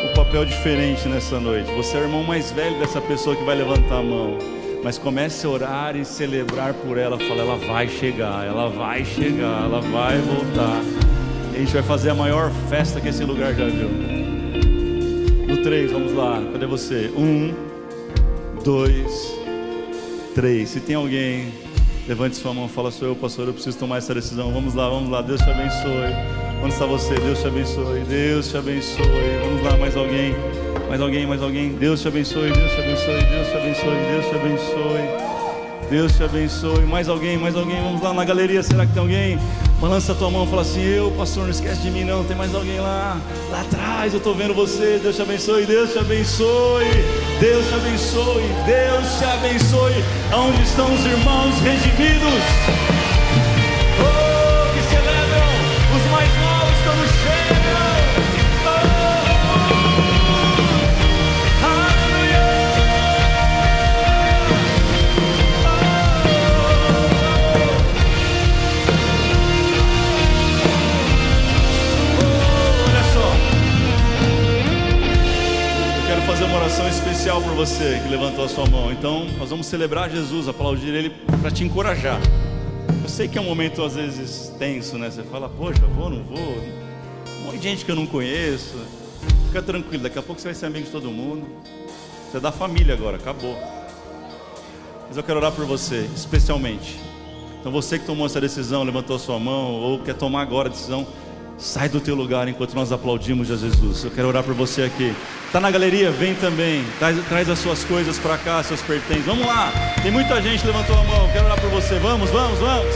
o 0.05 0.15
papel 0.15 0.45
diferente 0.45 1.09
nessa 1.09 1.41
noite. 1.41 1.73
Você 1.73 1.97
é 1.97 2.01
o 2.01 2.03
irmão 2.03 2.23
mais 2.23 2.53
velho 2.53 2.79
dessa 2.79 3.01
pessoa 3.01 3.35
que 3.35 3.43
vai 3.43 3.57
levantar 3.57 4.01
a 4.01 4.03
mão. 4.03 4.37
Mas 4.85 4.99
comece 4.99 5.47
a 5.47 5.49
orar 5.49 5.97
e 5.97 6.05
celebrar 6.05 6.75
por 6.75 6.99
ela. 6.99 7.19
Fala, 7.19 7.41
ela 7.41 7.57
vai 7.57 7.89
chegar, 7.89 8.47
ela 8.47 8.69
vai 8.69 9.03
chegar, 9.03 9.65
ela 9.65 9.81
vai 9.81 10.19
voltar. 10.19 10.83
E 11.55 11.57
a 11.57 11.59
gente 11.59 11.73
vai 11.73 11.83
fazer 11.83 12.11
a 12.11 12.15
maior 12.15 12.53
festa 12.69 13.01
que 13.01 13.09
esse 13.09 13.25
lugar 13.25 13.55
já 13.55 13.65
viu. 13.65 13.89
No 15.49 15.63
3, 15.63 15.91
vamos 15.91 16.13
lá. 16.13 16.39
Cadê 16.53 16.67
você? 16.67 17.11
Um, 17.17 17.55
dois, 18.63 19.35
três. 20.35 20.69
Se 20.69 20.81
tem 20.81 20.97
alguém, 20.97 21.51
levante 22.07 22.37
sua 22.37 22.53
mão. 22.53 22.69
Fala, 22.69 22.91
sou 22.91 23.09
eu, 23.09 23.17
pastor. 23.17 23.47
Eu 23.47 23.55
preciso 23.55 23.79
tomar 23.79 23.97
essa 23.97 24.15
decisão. 24.15 24.53
Vamos 24.53 24.75
lá, 24.75 24.87
vamos 24.91 25.09
lá. 25.09 25.23
Deus 25.23 25.41
te 25.41 25.49
abençoe. 25.49 26.13
Onde 26.63 26.75
está 26.75 26.85
você? 26.85 27.15
Deus 27.15 27.41
te 27.41 27.47
abençoe. 27.47 28.01
Deus 28.01 28.51
te 28.51 28.59
abençoe. 28.59 29.39
Vamos 29.45 29.63
lá, 29.63 29.79
mais 29.79 29.97
alguém. 29.97 30.35
Mais 30.89 31.01
alguém, 31.01 31.27
mais 31.27 31.43
alguém. 31.43 31.71
Deus 31.75 32.01
te 32.01 32.09
abençoe, 32.09 32.53
Deus 32.53 32.73
te 32.73 32.81
abençoe, 32.81 33.25
Deus 33.25 33.49
te 33.49 33.57
abençoe, 33.57 33.97
Deus 34.11 34.27
te 34.27 34.35
abençoe. 34.35 35.35
Deus 35.91 36.17
te 36.17 36.23
abençoe. 36.23 36.85
Mais 36.87 37.09
alguém, 37.09 37.37
mais 37.37 37.57
alguém. 37.57 37.81
Vamos 37.83 38.03
lá 38.03 38.13
na 38.13 38.25
galeria. 38.25 38.63
Será 38.63 38.87
que 38.87 38.93
tem 38.93 39.03
alguém? 39.03 39.39
Balança 39.81 40.13
a 40.13 40.15
tua 40.15 40.31
mão, 40.31 40.47
fala 40.47 40.63
assim: 40.63 40.83
Eu, 40.83 41.11
pastor, 41.13 41.45
não 41.45 41.51
esquece 41.51 41.83
de 41.83 41.91
mim, 41.91 42.05
não. 42.05 42.25
Tem 42.25 42.37
mais 42.37 42.55
alguém 42.55 42.81
lá, 42.81 43.21
lá 43.51 43.61
atrás. 43.61 44.13
Eu 44.13 44.19
estou 44.19 44.35
vendo 44.35 44.55
você. 44.55 44.99
Deus 45.03 45.17
te 45.17 45.23
abençoe, 45.23 45.67
Deus 45.67 45.93
te 45.93 45.99
abençoe, 45.99 46.87
Deus 47.41 47.67
te 47.67 47.75
abençoe, 47.75 48.43
Deus 48.67 49.19
te 49.19 49.25
abençoe. 49.25 50.05
Onde 50.35 50.63
estão 50.63 50.93
os 50.93 51.05
irmãos 51.05 51.55
redimidos? 51.61 52.94
Especial 77.25 77.41
para 77.41 77.55
você 77.55 78.01
que 78.03 78.09
levantou 78.11 78.45
a 78.45 78.49
sua 78.51 78.67
mão. 78.67 78.93
Então, 78.93 79.25
nós 79.39 79.49
vamos 79.49 79.67
celebrar 79.67 80.11
Jesus, 80.11 80.47
aplaudir 80.47 80.91
Ele 80.91 81.09
para 81.41 81.51
te 81.51 81.65
encorajar. 81.65 82.21
Eu 83.03 83.09
sei 83.09 83.27
que 83.27 83.39
é 83.39 83.41
um 83.41 83.45
momento 83.45 83.83
às 83.83 83.95
vezes 83.95 84.53
tenso, 84.59 84.99
né? 84.99 85.09
Você 85.09 85.23
fala, 85.23 85.49
poxa, 85.49 85.81
vou, 85.87 86.11
não 86.11 86.23
vou. 86.23 86.37
Um 86.39 87.45
monte 87.47 87.57
de 87.57 87.63
gente 87.63 87.83
que 87.83 87.91
eu 87.91 87.97
não 87.97 88.05
conheço. 88.05 88.77
Fica 89.47 89.63
tranquilo, 89.63 90.03
daqui 90.03 90.19
a 90.19 90.23
pouco 90.23 90.39
você 90.39 90.49
vai 90.49 90.55
ser 90.55 90.67
amigo 90.67 90.85
de 90.85 90.91
todo 90.91 91.11
mundo. 91.11 91.47
Você 92.31 92.37
é 92.37 92.41
da 92.41 92.53
família 92.53 92.93
agora, 92.93 93.17
acabou. 93.17 93.57
Mas 95.09 95.17
eu 95.17 95.23
quero 95.23 95.39
orar 95.39 95.53
por 95.53 95.65
você, 95.65 96.07
especialmente. 96.15 97.01
Então, 97.59 97.73
você 97.73 97.99
que 97.99 98.05
tomou 98.05 98.27
essa 98.27 98.39
decisão, 98.39 98.83
levantou 98.83 99.17
a 99.17 99.19
sua 99.19 99.39
mão, 99.39 99.73
ou 99.73 99.99
quer 99.99 100.15
tomar 100.15 100.43
agora 100.43 100.69
a 100.69 100.71
decisão 100.71 101.07
Sai 101.57 101.89
do 101.89 102.01
teu 102.01 102.15
lugar 102.15 102.49
enquanto 102.49 102.75
nós 102.75 102.91
aplaudimos 102.91 103.51
a 103.51 103.57
Jesus. 103.57 104.05
Eu 104.05 104.11
quero 104.11 104.29
orar 104.29 104.43
por 104.43 104.55
você 104.55 104.83
aqui. 104.83 105.15
Está 105.47 105.61
na 105.61 105.71
galeria? 105.71 106.11
Vem 106.11 106.35
também. 106.35 106.85
Traz, 106.99 107.17
traz 107.29 107.49
as 107.49 107.59
suas 107.61 107.85
coisas 107.85 108.19
para 108.19 108.37
cá, 108.39 108.63
seus 108.63 108.83
pertences. 108.83 109.25
Vamos 109.25 109.47
lá. 109.47 109.73
Tem 110.03 110.11
muita 110.11 110.43
gente 110.43 110.67
levantou 110.67 110.99
a 110.99 111.05
mão. 111.05 111.31
Quero 111.33 111.45
orar 111.45 111.61
por 111.61 111.71
você. 111.71 111.99
Vamos, 111.99 112.29
vamos, 112.31 112.59
vamos. 112.59 112.95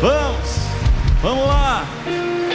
Vamos. 0.00 0.70
Vamos 1.20 1.46
lá. 1.46 1.84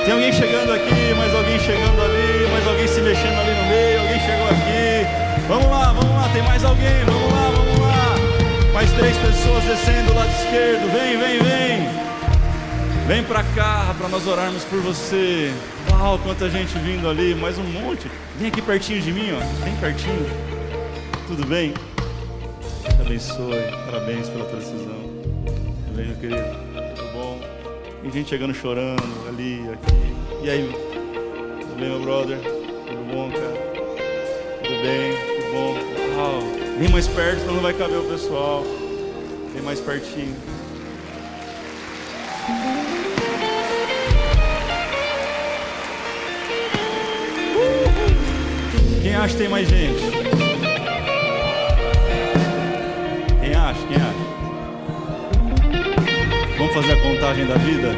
Tem 0.06 0.14
alguém 0.14 0.32
chegando 0.32 0.72
aqui, 0.72 1.14
mais 1.18 1.34
alguém 1.34 1.60
chegando 1.60 2.02
ali, 2.02 2.48
mais 2.52 2.68
alguém 2.68 2.88
se 2.88 3.02
mexendo 3.02 3.40
ali 3.40 3.54
no 3.56 3.70
meio. 3.70 4.00
Alguém 4.02 4.20
chegou 4.20 4.48
aqui. 4.48 5.48
Vamos 5.48 5.70
lá, 5.70 5.94
vamos 5.94 6.16
lá. 6.16 6.30
Tem 6.32 6.44
mais 6.44 6.64
alguém. 6.64 7.04
Vamos 7.06 7.34
lá, 7.34 7.52
vamos 7.56 7.80
lá. 7.80 8.16
Mais 8.74 8.92
três 8.94 9.18
pessoas 9.18 9.64
descendo 9.66 10.14
do 10.14 10.16
lado 10.16 10.30
esquerdo. 10.30 10.92
Vem, 10.92 11.18
vem, 11.18 11.40
vem. 11.44 11.90
Vem 13.08 13.24
para 13.24 13.44
cá 13.44 13.94
para 14.00 14.10
nós 14.10 14.26
orarmos 14.26 14.64
por 14.64 14.80
você. 14.80 15.54
Uau, 15.92 16.18
quanta 16.18 16.50
gente 16.50 16.76
vindo 16.80 17.08
ali, 17.08 17.36
mais 17.36 17.56
um 17.60 17.64
monte. 17.64 18.10
Vem 18.40 18.48
aqui 18.48 18.64
pertinho 18.64 19.00
de 19.00 19.12
mim, 19.12 19.30
ó. 19.32 19.64
Bem 19.64 19.76
pertinho. 19.76 20.26
Tudo 21.28 21.46
bem? 21.46 21.72
Te 21.72 23.02
abençoe. 23.02 23.62
Parabéns 23.86 24.28
pela 24.28 24.46
tua 24.46 24.58
decisão. 24.58 25.06
Meu 25.94 26.16
querido? 26.16 26.42
Tudo 26.96 27.14
bom? 27.14 27.42
Tem 28.02 28.12
gente 28.12 28.30
chegando 28.30 28.56
chorando 28.56 29.30
ali, 29.30 29.62
aqui. 29.72 30.44
E 30.44 30.50
aí? 30.50 30.72
Tudo 31.62 31.80
bem, 31.80 31.90
meu 31.90 32.02
brother? 32.02 32.40
Tudo 32.40 33.14
bom, 33.14 33.30
cara? 33.30 33.54
Tudo 34.64 34.82
bem? 34.82 35.14
Tudo 35.14 35.52
bom? 35.54 35.76
Uau. 36.18 36.40
Vem 36.80 36.90
mais 36.90 37.08
perto, 37.08 37.42
senão 37.42 37.54
não 37.54 37.62
vai 37.62 37.74
caber 37.74 38.00
o 38.00 38.06
pessoal. 38.06 38.64
Vem 39.54 39.62
mais 39.62 39.80
pertinho. 39.80 40.36
Acha 49.26 49.38
tem 49.38 49.50
mais 49.50 49.68
gente? 49.68 50.02
Quem 53.42 53.56
acha? 53.56 53.80
Quem 53.88 53.98
acha? 53.98 54.26
Vamos 56.60 56.74
fazer 56.76 56.92
a 56.92 57.02
contagem 57.02 57.48
da 57.48 57.56
vida? 57.56 57.90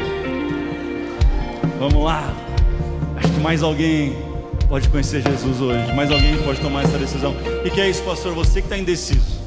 Vamos 1.78 2.02
lá. 2.02 2.32
Acho 3.16 3.30
que 3.30 3.40
mais 3.40 3.62
alguém 3.62 4.16
pode 4.70 4.88
conhecer 4.88 5.22
Jesus 5.22 5.60
hoje. 5.60 5.92
Mais 5.92 6.10
alguém 6.10 6.34
pode 6.38 6.62
tomar 6.62 6.84
essa 6.84 6.96
decisão. 6.96 7.36
E 7.62 7.68
que 7.68 7.78
é 7.78 7.90
isso, 7.90 8.02
pastor? 8.04 8.32
Você 8.32 8.62
que 8.62 8.66
está 8.66 8.78
indeciso. 8.78 9.38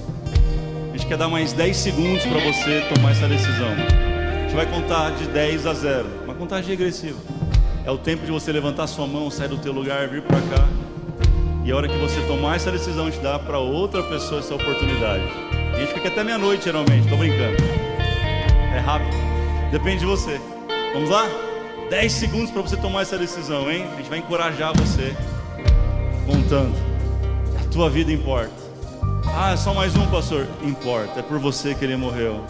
A 0.94 0.98
gente 0.98 1.08
quer 1.08 1.18
dar 1.18 1.30
mais 1.30 1.52
10 1.52 1.76
segundos 1.76 2.24
para 2.26 2.40
você 2.42 2.82
tomar 2.94 3.12
essa 3.12 3.28
decisão. 3.28 3.72
A 3.72 4.42
gente 4.44 4.54
vai 4.54 4.68
contar 4.68 5.16
de 5.16 5.26
10 5.30 5.66
a 5.66 5.74
0. 5.74 6.06
Uma 6.26 6.36
contagem 6.36 6.70
regressiva. 6.70 7.18
É 7.84 7.90
o 7.90 7.98
tempo 7.98 8.24
de 8.24 8.32
você 8.32 8.52
levantar 8.52 8.86
sua 8.86 9.08
mão, 9.08 9.32
sair 9.32 9.48
do 9.48 9.58
teu 9.58 9.74
lugar, 9.74 10.08
vir 10.08 10.22
para 10.22 10.38
cá. 10.42 10.91
E 11.64 11.72
a 11.72 11.76
hora 11.76 11.88
que 11.88 11.98
você 11.98 12.20
tomar 12.22 12.56
essa 12.56 12.72
decisão, 12.72 13.06
gente 13.06 13.22
dá 13.22 13.38
para 13.38 13.60
outra 13.60 14.02
pessoa 14.02 14.40
essa 14.40 14.56
oportunidade. 14.56 15.24
A 15.74 15.80
gente 15.80 15.94
fica 15.94 16.08
até 16.08 16.24
meia-noite, 16.24 16.66
geralmente, 16.66 17.04
estou 17.04 17.18
brincando. 17.18 17.58
É 18.76 18.80
rápido. 18.80 19.16
Depende 19.72 20.00
de 20.00 20.06
você. 20.06 20.42
Vamos 20.92 21.10
lá? 21.10 21.28
10 21.90 22.12
segundos 22.12 22.50
para 22.50 22.64
você 22.64 22.76
tomar 22.76 23.04
essa 23.04 23.16
decisão, 23.16 23.70
hein? 23.70 23.86
A 23.94 23.98
gente 23.98 24.10
vai 24.10 24.20
encorajar 24.20 24.74
você. 24.76 25.16
Contando. 26.26 26.76
A 27.60 27.72
tua 27.72 27.90
vida 27.92 28.12
importa. 28.12 28.52
Ah, 29.28 29.52
é 29.52 29.58
só 29.58 29.72
mais 29.74 29.96
um, 29.96 30.08
pastor? 30.08 30.48
Importa. 30.64 31.20
É 31.20 31.24
por 31.24 31.38
você 31.38 31.76
que 31.76 31.86
ele 31.86 31.96
morreu. 31.96 32.44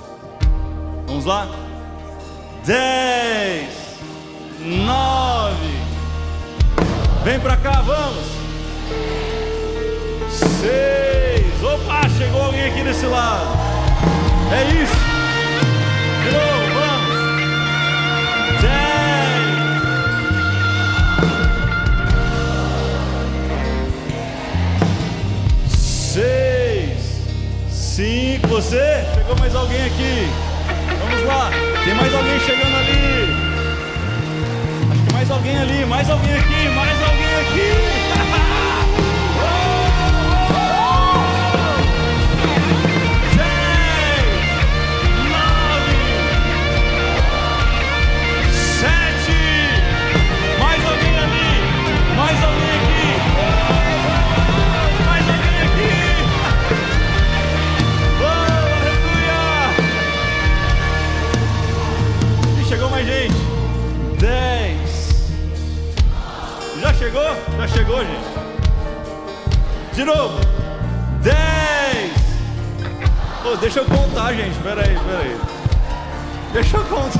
Vamos 1.05 1.25
lá? 1.25 1.49
10, 2.65 3.67
9. 4.65 5.55
Vem 7.25 7.39
para 7.41 7.57
cá, 7.57 7.81
vamos 7.81 8.40
seis. 10.29 11.63
Opa, 11.63 12.01
chegou 12.17 12.41
alguém 12.43 12.65
aqui 12.65 12.83
desse 12.83 13.05
lado. 13.05 13.47
É 14.51 14.63
isso. 14.81 14.95
De 16.23 16.31
novo, 16.31 16.65
vamos. 16.73 17.11
Dez. 18.61 19.41
Seis. 25.69 26.99
Cinco. 27.69 28.47
Você? 28.47 29.05
Chegou 29.13 29.35
mais 29.39 29.55
alguém 29.55 29.85
aqui. 29.85 30.29
Vamos 30.99 31.25
lá. 31.25 31.49
Tem 31.83 31.95
mais 31.95 32.13
alguém 32.13 32.39
chegando 32.41 32.75
ali. 32.75 33.29
Acho 34.91 35.01
que 35.03 35.13
mais 35.13 35.31
alguém 35.31 35.57
ali. 35.57 35.85
Mais 35.85 36.09
alguém 36.09 36.33
aqui. 36.33 36.69
Mais 36.75 37.01
alguém 37.01 37.35
aqui. 37.41 38.00
gente? 63.03 63.35
10. 64.19 65.31
Já 66.81 66.93
chegou? 66.93 67.35
Já 67.57 67.67
chegou, 67.67 67.99
gente. 67.99 68.41
De 69.93 70.03
novo. 70.03 70.39
10. 71.21 72.11
Oh, 73.45 73.55
deixa 73.57 73.79
eu 73.79 73.85
contar, 73.85 74.33
gente. 74.33 74.51
Espera 74.51 74.81
aí, 74.81 74.95
espera 74.95 75.19
aí. 75.19 75.39
Deixa 76.53 76.77
eu 76.77 76.83
contar. 76.85 77.19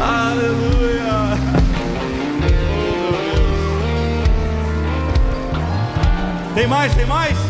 Aleluia. 0.00 1.36
Tem 6.54 6.66
mais, 6.66 6.94
tem 6.94 7.06
mais? 7.06 7.45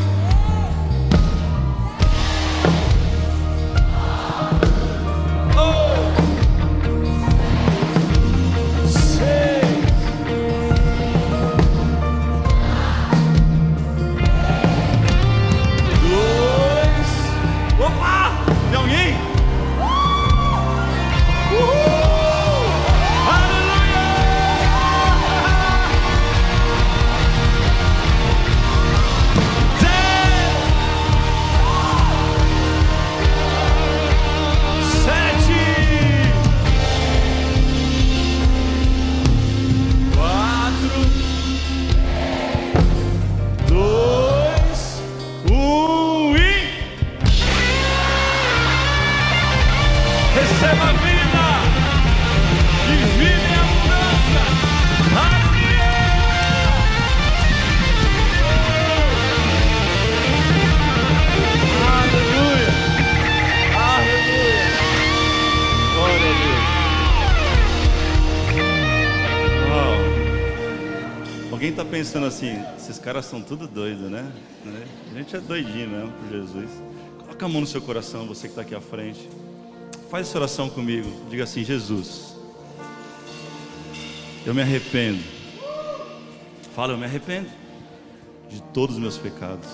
Caras 73.06 73.26
são 73.26 73.40
tudo 73.40 73.68
doidos, 73.68 74.10
né? 74.10 74.28
A 75.12 75.16
gente 75.16 75.36
é 75.36 75.38
doidinho 75.38 75.88
mesmo 75.88 76.10
por 76.10 76.28
Jesus. 76.28 76.68
Coloca 77.20 77.46
a 77.46 77.48
mão 77.48 77.60
no 77.60 77.66
seu 77.66 77.80
coração, 77.80 78.26
você 78.26 78.48
que 78.48 78.52
está 78.52 78.62
aqui 78.62 78.74
à 78.74 78.80
frente. 78.80 79.28
Faz 80.10 80.26
essa 80.26 80.36
oração 80.36 80.68
comigo. 80.68 81.08
Diga 81.30 81.44
assim: 81.44 81.62
Jesus, 81.62 82.34
eu 84.44 84.52
me 84.52 84.60
arrependo. 84.60 85.22
Fala, 86.74 86.94
eu 86.94 86.98
me 86.98 87.04
arrependo 87.04 87.48
de 88.50 88.60
todos 88.74 88.96
os 88.96 89.00
meus 89.00 89.16
pecados, 89.16 89.68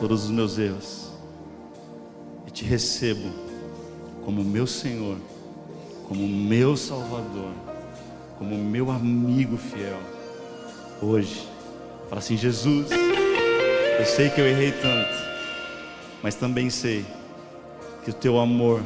todos 0.00 0.24
os 0.24 0.30
meus 0.30 0.56
erros. 0.56 1.12
E 2.46 2.50
te 2.50 2.64
recebo 2.64 3.30
como 4.24 4.42
meu 4.42 4.66
Senhor, 4.66 5.18
como 6.08 6.26
meu 6.26 6.78
Salvador, 6.78 7.52
como 8.38 8.56
meu 8.56 8.90
amigo 8.90 9.58
fiel 9.58 10.00
hoje. 11.02 11.55
Fala 12.08 12.20
assim: 12.20 12.36
Jesus, 12.36 12.88
eu 13.98 14.04
sei 14.04 14.30
que 14.30 14.40
eu 14.40 14.46
errei 14.46 14.72
tanto, 14.72 15.14
mas 16.22 16.34
também 16.36 16.70
sei 16.70 17.04
que 18.04 18.10
o 18.10 18.14
teu 18.14 18.38
amor 18.38 18.80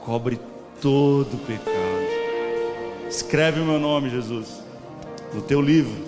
cobre 0.00 0.38
todo 0.80 1.38
pecado. 1.46 1.76
Escreve 3.08 3.60
o 3.60 3.64
meu 3.64 3.80
nome, 3.80 4.10
Jesus, 4.10 4.62
no 5.32 5.40
teu 5.40 5.62
livro, 5.62 6.04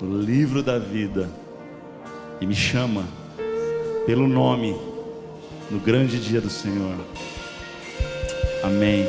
no 0.00 0.20
livro 0.20 0.62
da 0.62 0.78
vida, 0.78 1.28
e 2.40 2.46
me 2.46 2.54
chama 2.54 3.04
pelo 4.06 4.28
nome 4.28 4.76
no 5.68 5.80
grande 5.80 6.20
dia 6.20 6.40
do 6.40 6.50
Senhor. 6.50 6.94
Amém. 8.62 9.06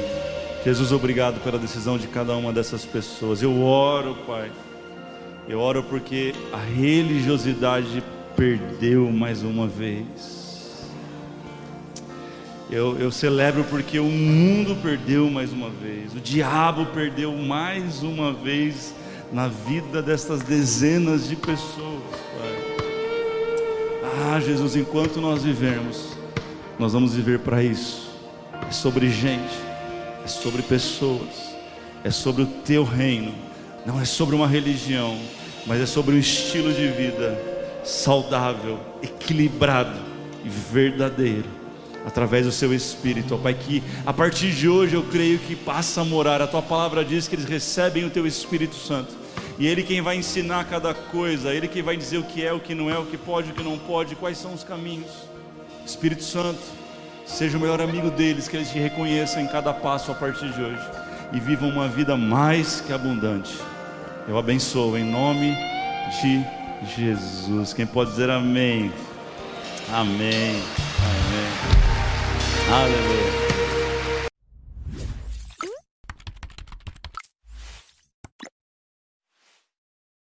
Jesus, 0.64 0.92
obrigado 0.92 1.44
pela 1.44 1.60
decisão 1.60 1.98
de 1.98 2.08
cada 2.08 2.36
uma 2.36 2.52
dessas 2.52 2.86
pessoas. 2.86 3.44
Eu 3.44 3.62
oro, 3.62 4.16
Pai 4.26 4.52
eu 5.52 5.60
oro 5.60 5.84
porque 5.84 6.34
a 6.54 6.58
religiosidade 6.58 8.02
perdeu 8.38 9.12
mais 9.12 9.43
uma 9.43 9.68
vez. 9.68 10.88
Eu, 12.70 12.97
eu 12.97 13.12
celebro 13.12 13.66
porque 13.66 13.99
o 13.99 14.06
mundo 14.06 14.82
perdeu 14.82 15.30
mais 15.30 15.52
uma 15.52 15.70
vez, 15.70 16.14
o 16.16 16.22
diabo 16.22 16.86
perdeu 16.93 17.34
mais 17.36 18.02
uma 18.02 18.32
vez 18.32 18.95
na 19.30 19.49
vida 19.49 20.02
destas 20.02 20.41
dezenas 20.41 21.28
de 21.28 21.36
pessoas, 21.36 22.02
Pai. 22.39 22.56
Ah, 24.34 24.39
Jesus, 24.39 24.78
enquanto 24.78 25.20
nós 25.20 25.43
vivermos, 25.43 26.14
nós 26.80 26.93
vamos 26.93 27.14
viver 27.14 27.39
para 27.39 27.62
isso. 27.62 28.10
É 28.70 28.72
sobre 28.72 29.10
gente, 29.10 29.54
é 30.24 30.28
sobre 30.30 30.62
pessoas, 30.62 31.54
é 32.06 32.10
sobre 32.10 32.43
o 32.43 32.47
teu 32.47 32.86
reino, 32.86 33.34
não 33.86 33.99
é 33.99 34.06
sobre 34.06 34.34
uma 34.34 34.47
religião 34.47 35.20
mas 35.66 35.82
é 35.82 35.86
sobre 35.86 36.16
um 36.16 36.18
estilo 36.18 36.74
de 36.74 36.88
vida 36.88 37.38
saudável, 37.84 38.80
equilibrado 39.01 39.99
e 40.43 40.49
verdadeiro, 40.49 41.49
através 42.05 42.45
do 42.45 42.51
seu 42.51 42.74
Espírito, 42.74 43.36
ó 43.36 43.38
Pai, 43.38 43.53
que 43.53 43.84
a 44.05 44.14
partir 44.14 44.51
de 44.51 44.68
hoje 44.68 44.95
eu 44.95 45.03
creio 45.03 45.39
que 45.39 45.55
passa 45.55 46.01
a 46.01 46.05
morar, 46.05 46.41
a 46.41 46.47
tua 46.47 46.62
palavra 46.62 47.05
diz 47.05 47.28
que 47.28 47.36
eles 47.36 47.45
recebem 47.45 48.05
o 48.05 48.09
teu 48.09 48.26
Espírito 48.26 48.76
Santo, 48.76 49.14
e 49.59 49.68
Ele 49.68 49.84
quem 49.84 50.01
vai 50.01 50.16
ensinar 50.16 50.66
cada 50.66 50.93
coisa, 50.93 51.53
Ele 51.53 51.68
quem 51.68 51.84
vai 51.84 51.95
dizer 51.95 52.18
o 52.18 52.24
que 52.24 52.43
é, 52.43 52.51
o 52.51 52.59
que 52.59 52.74
não 52.74 52.89
é, 52.89 52.97
o 52.97 53.05
que 53.05 53.18
pode, 53.18 53.51
o 53.51 53.53
que 53.53 53.64
não 53.64 53.78
pode, 53.78 54.16
quais 54.16 54.38
são 54.38 54.53
os 54.53 54.64
caminhos. 54.64 55.12
Espírito 55.86 56.24
Santo, 56.24 56.59
seja 57.26 57.57
o 57.57 57.62
melhor 57.62 57.80
amigo 57.82 58.09
deles, 58.09 58.47
que 58.47 58.55
eles 58.55 58.72
te 58.72 58.80
reconheçam 58.80 59.41
em 59.41 59.47
cada 59.47 59.72
passo 59.74 60.12
a 60.12 60.16
partir 60.16 60.51
de 60.51 60.62
hoje. 60.62 60.82
E 61.34 61.39
vivam 61.39 61.70
uma 61.70 61.88
vida 61.88 62.18
mais 62.18 62.82
que 62.82 62.91
abundante 62.91 63.53
eu 64.28 64.38
abençoo 64.38 64.98
em 64.98 65.04
nome 65.04 65.56
de 66.22 66.46
Jesus. 66.96 67.74
Quem 67.74 67.86
pode 67.86 68.12
dizer 68.12 68.30
amém? 68.30 68.92
Amém. 69.92 70.62
Amém. 71.00 71.52
Aleluia. 72.72 73.51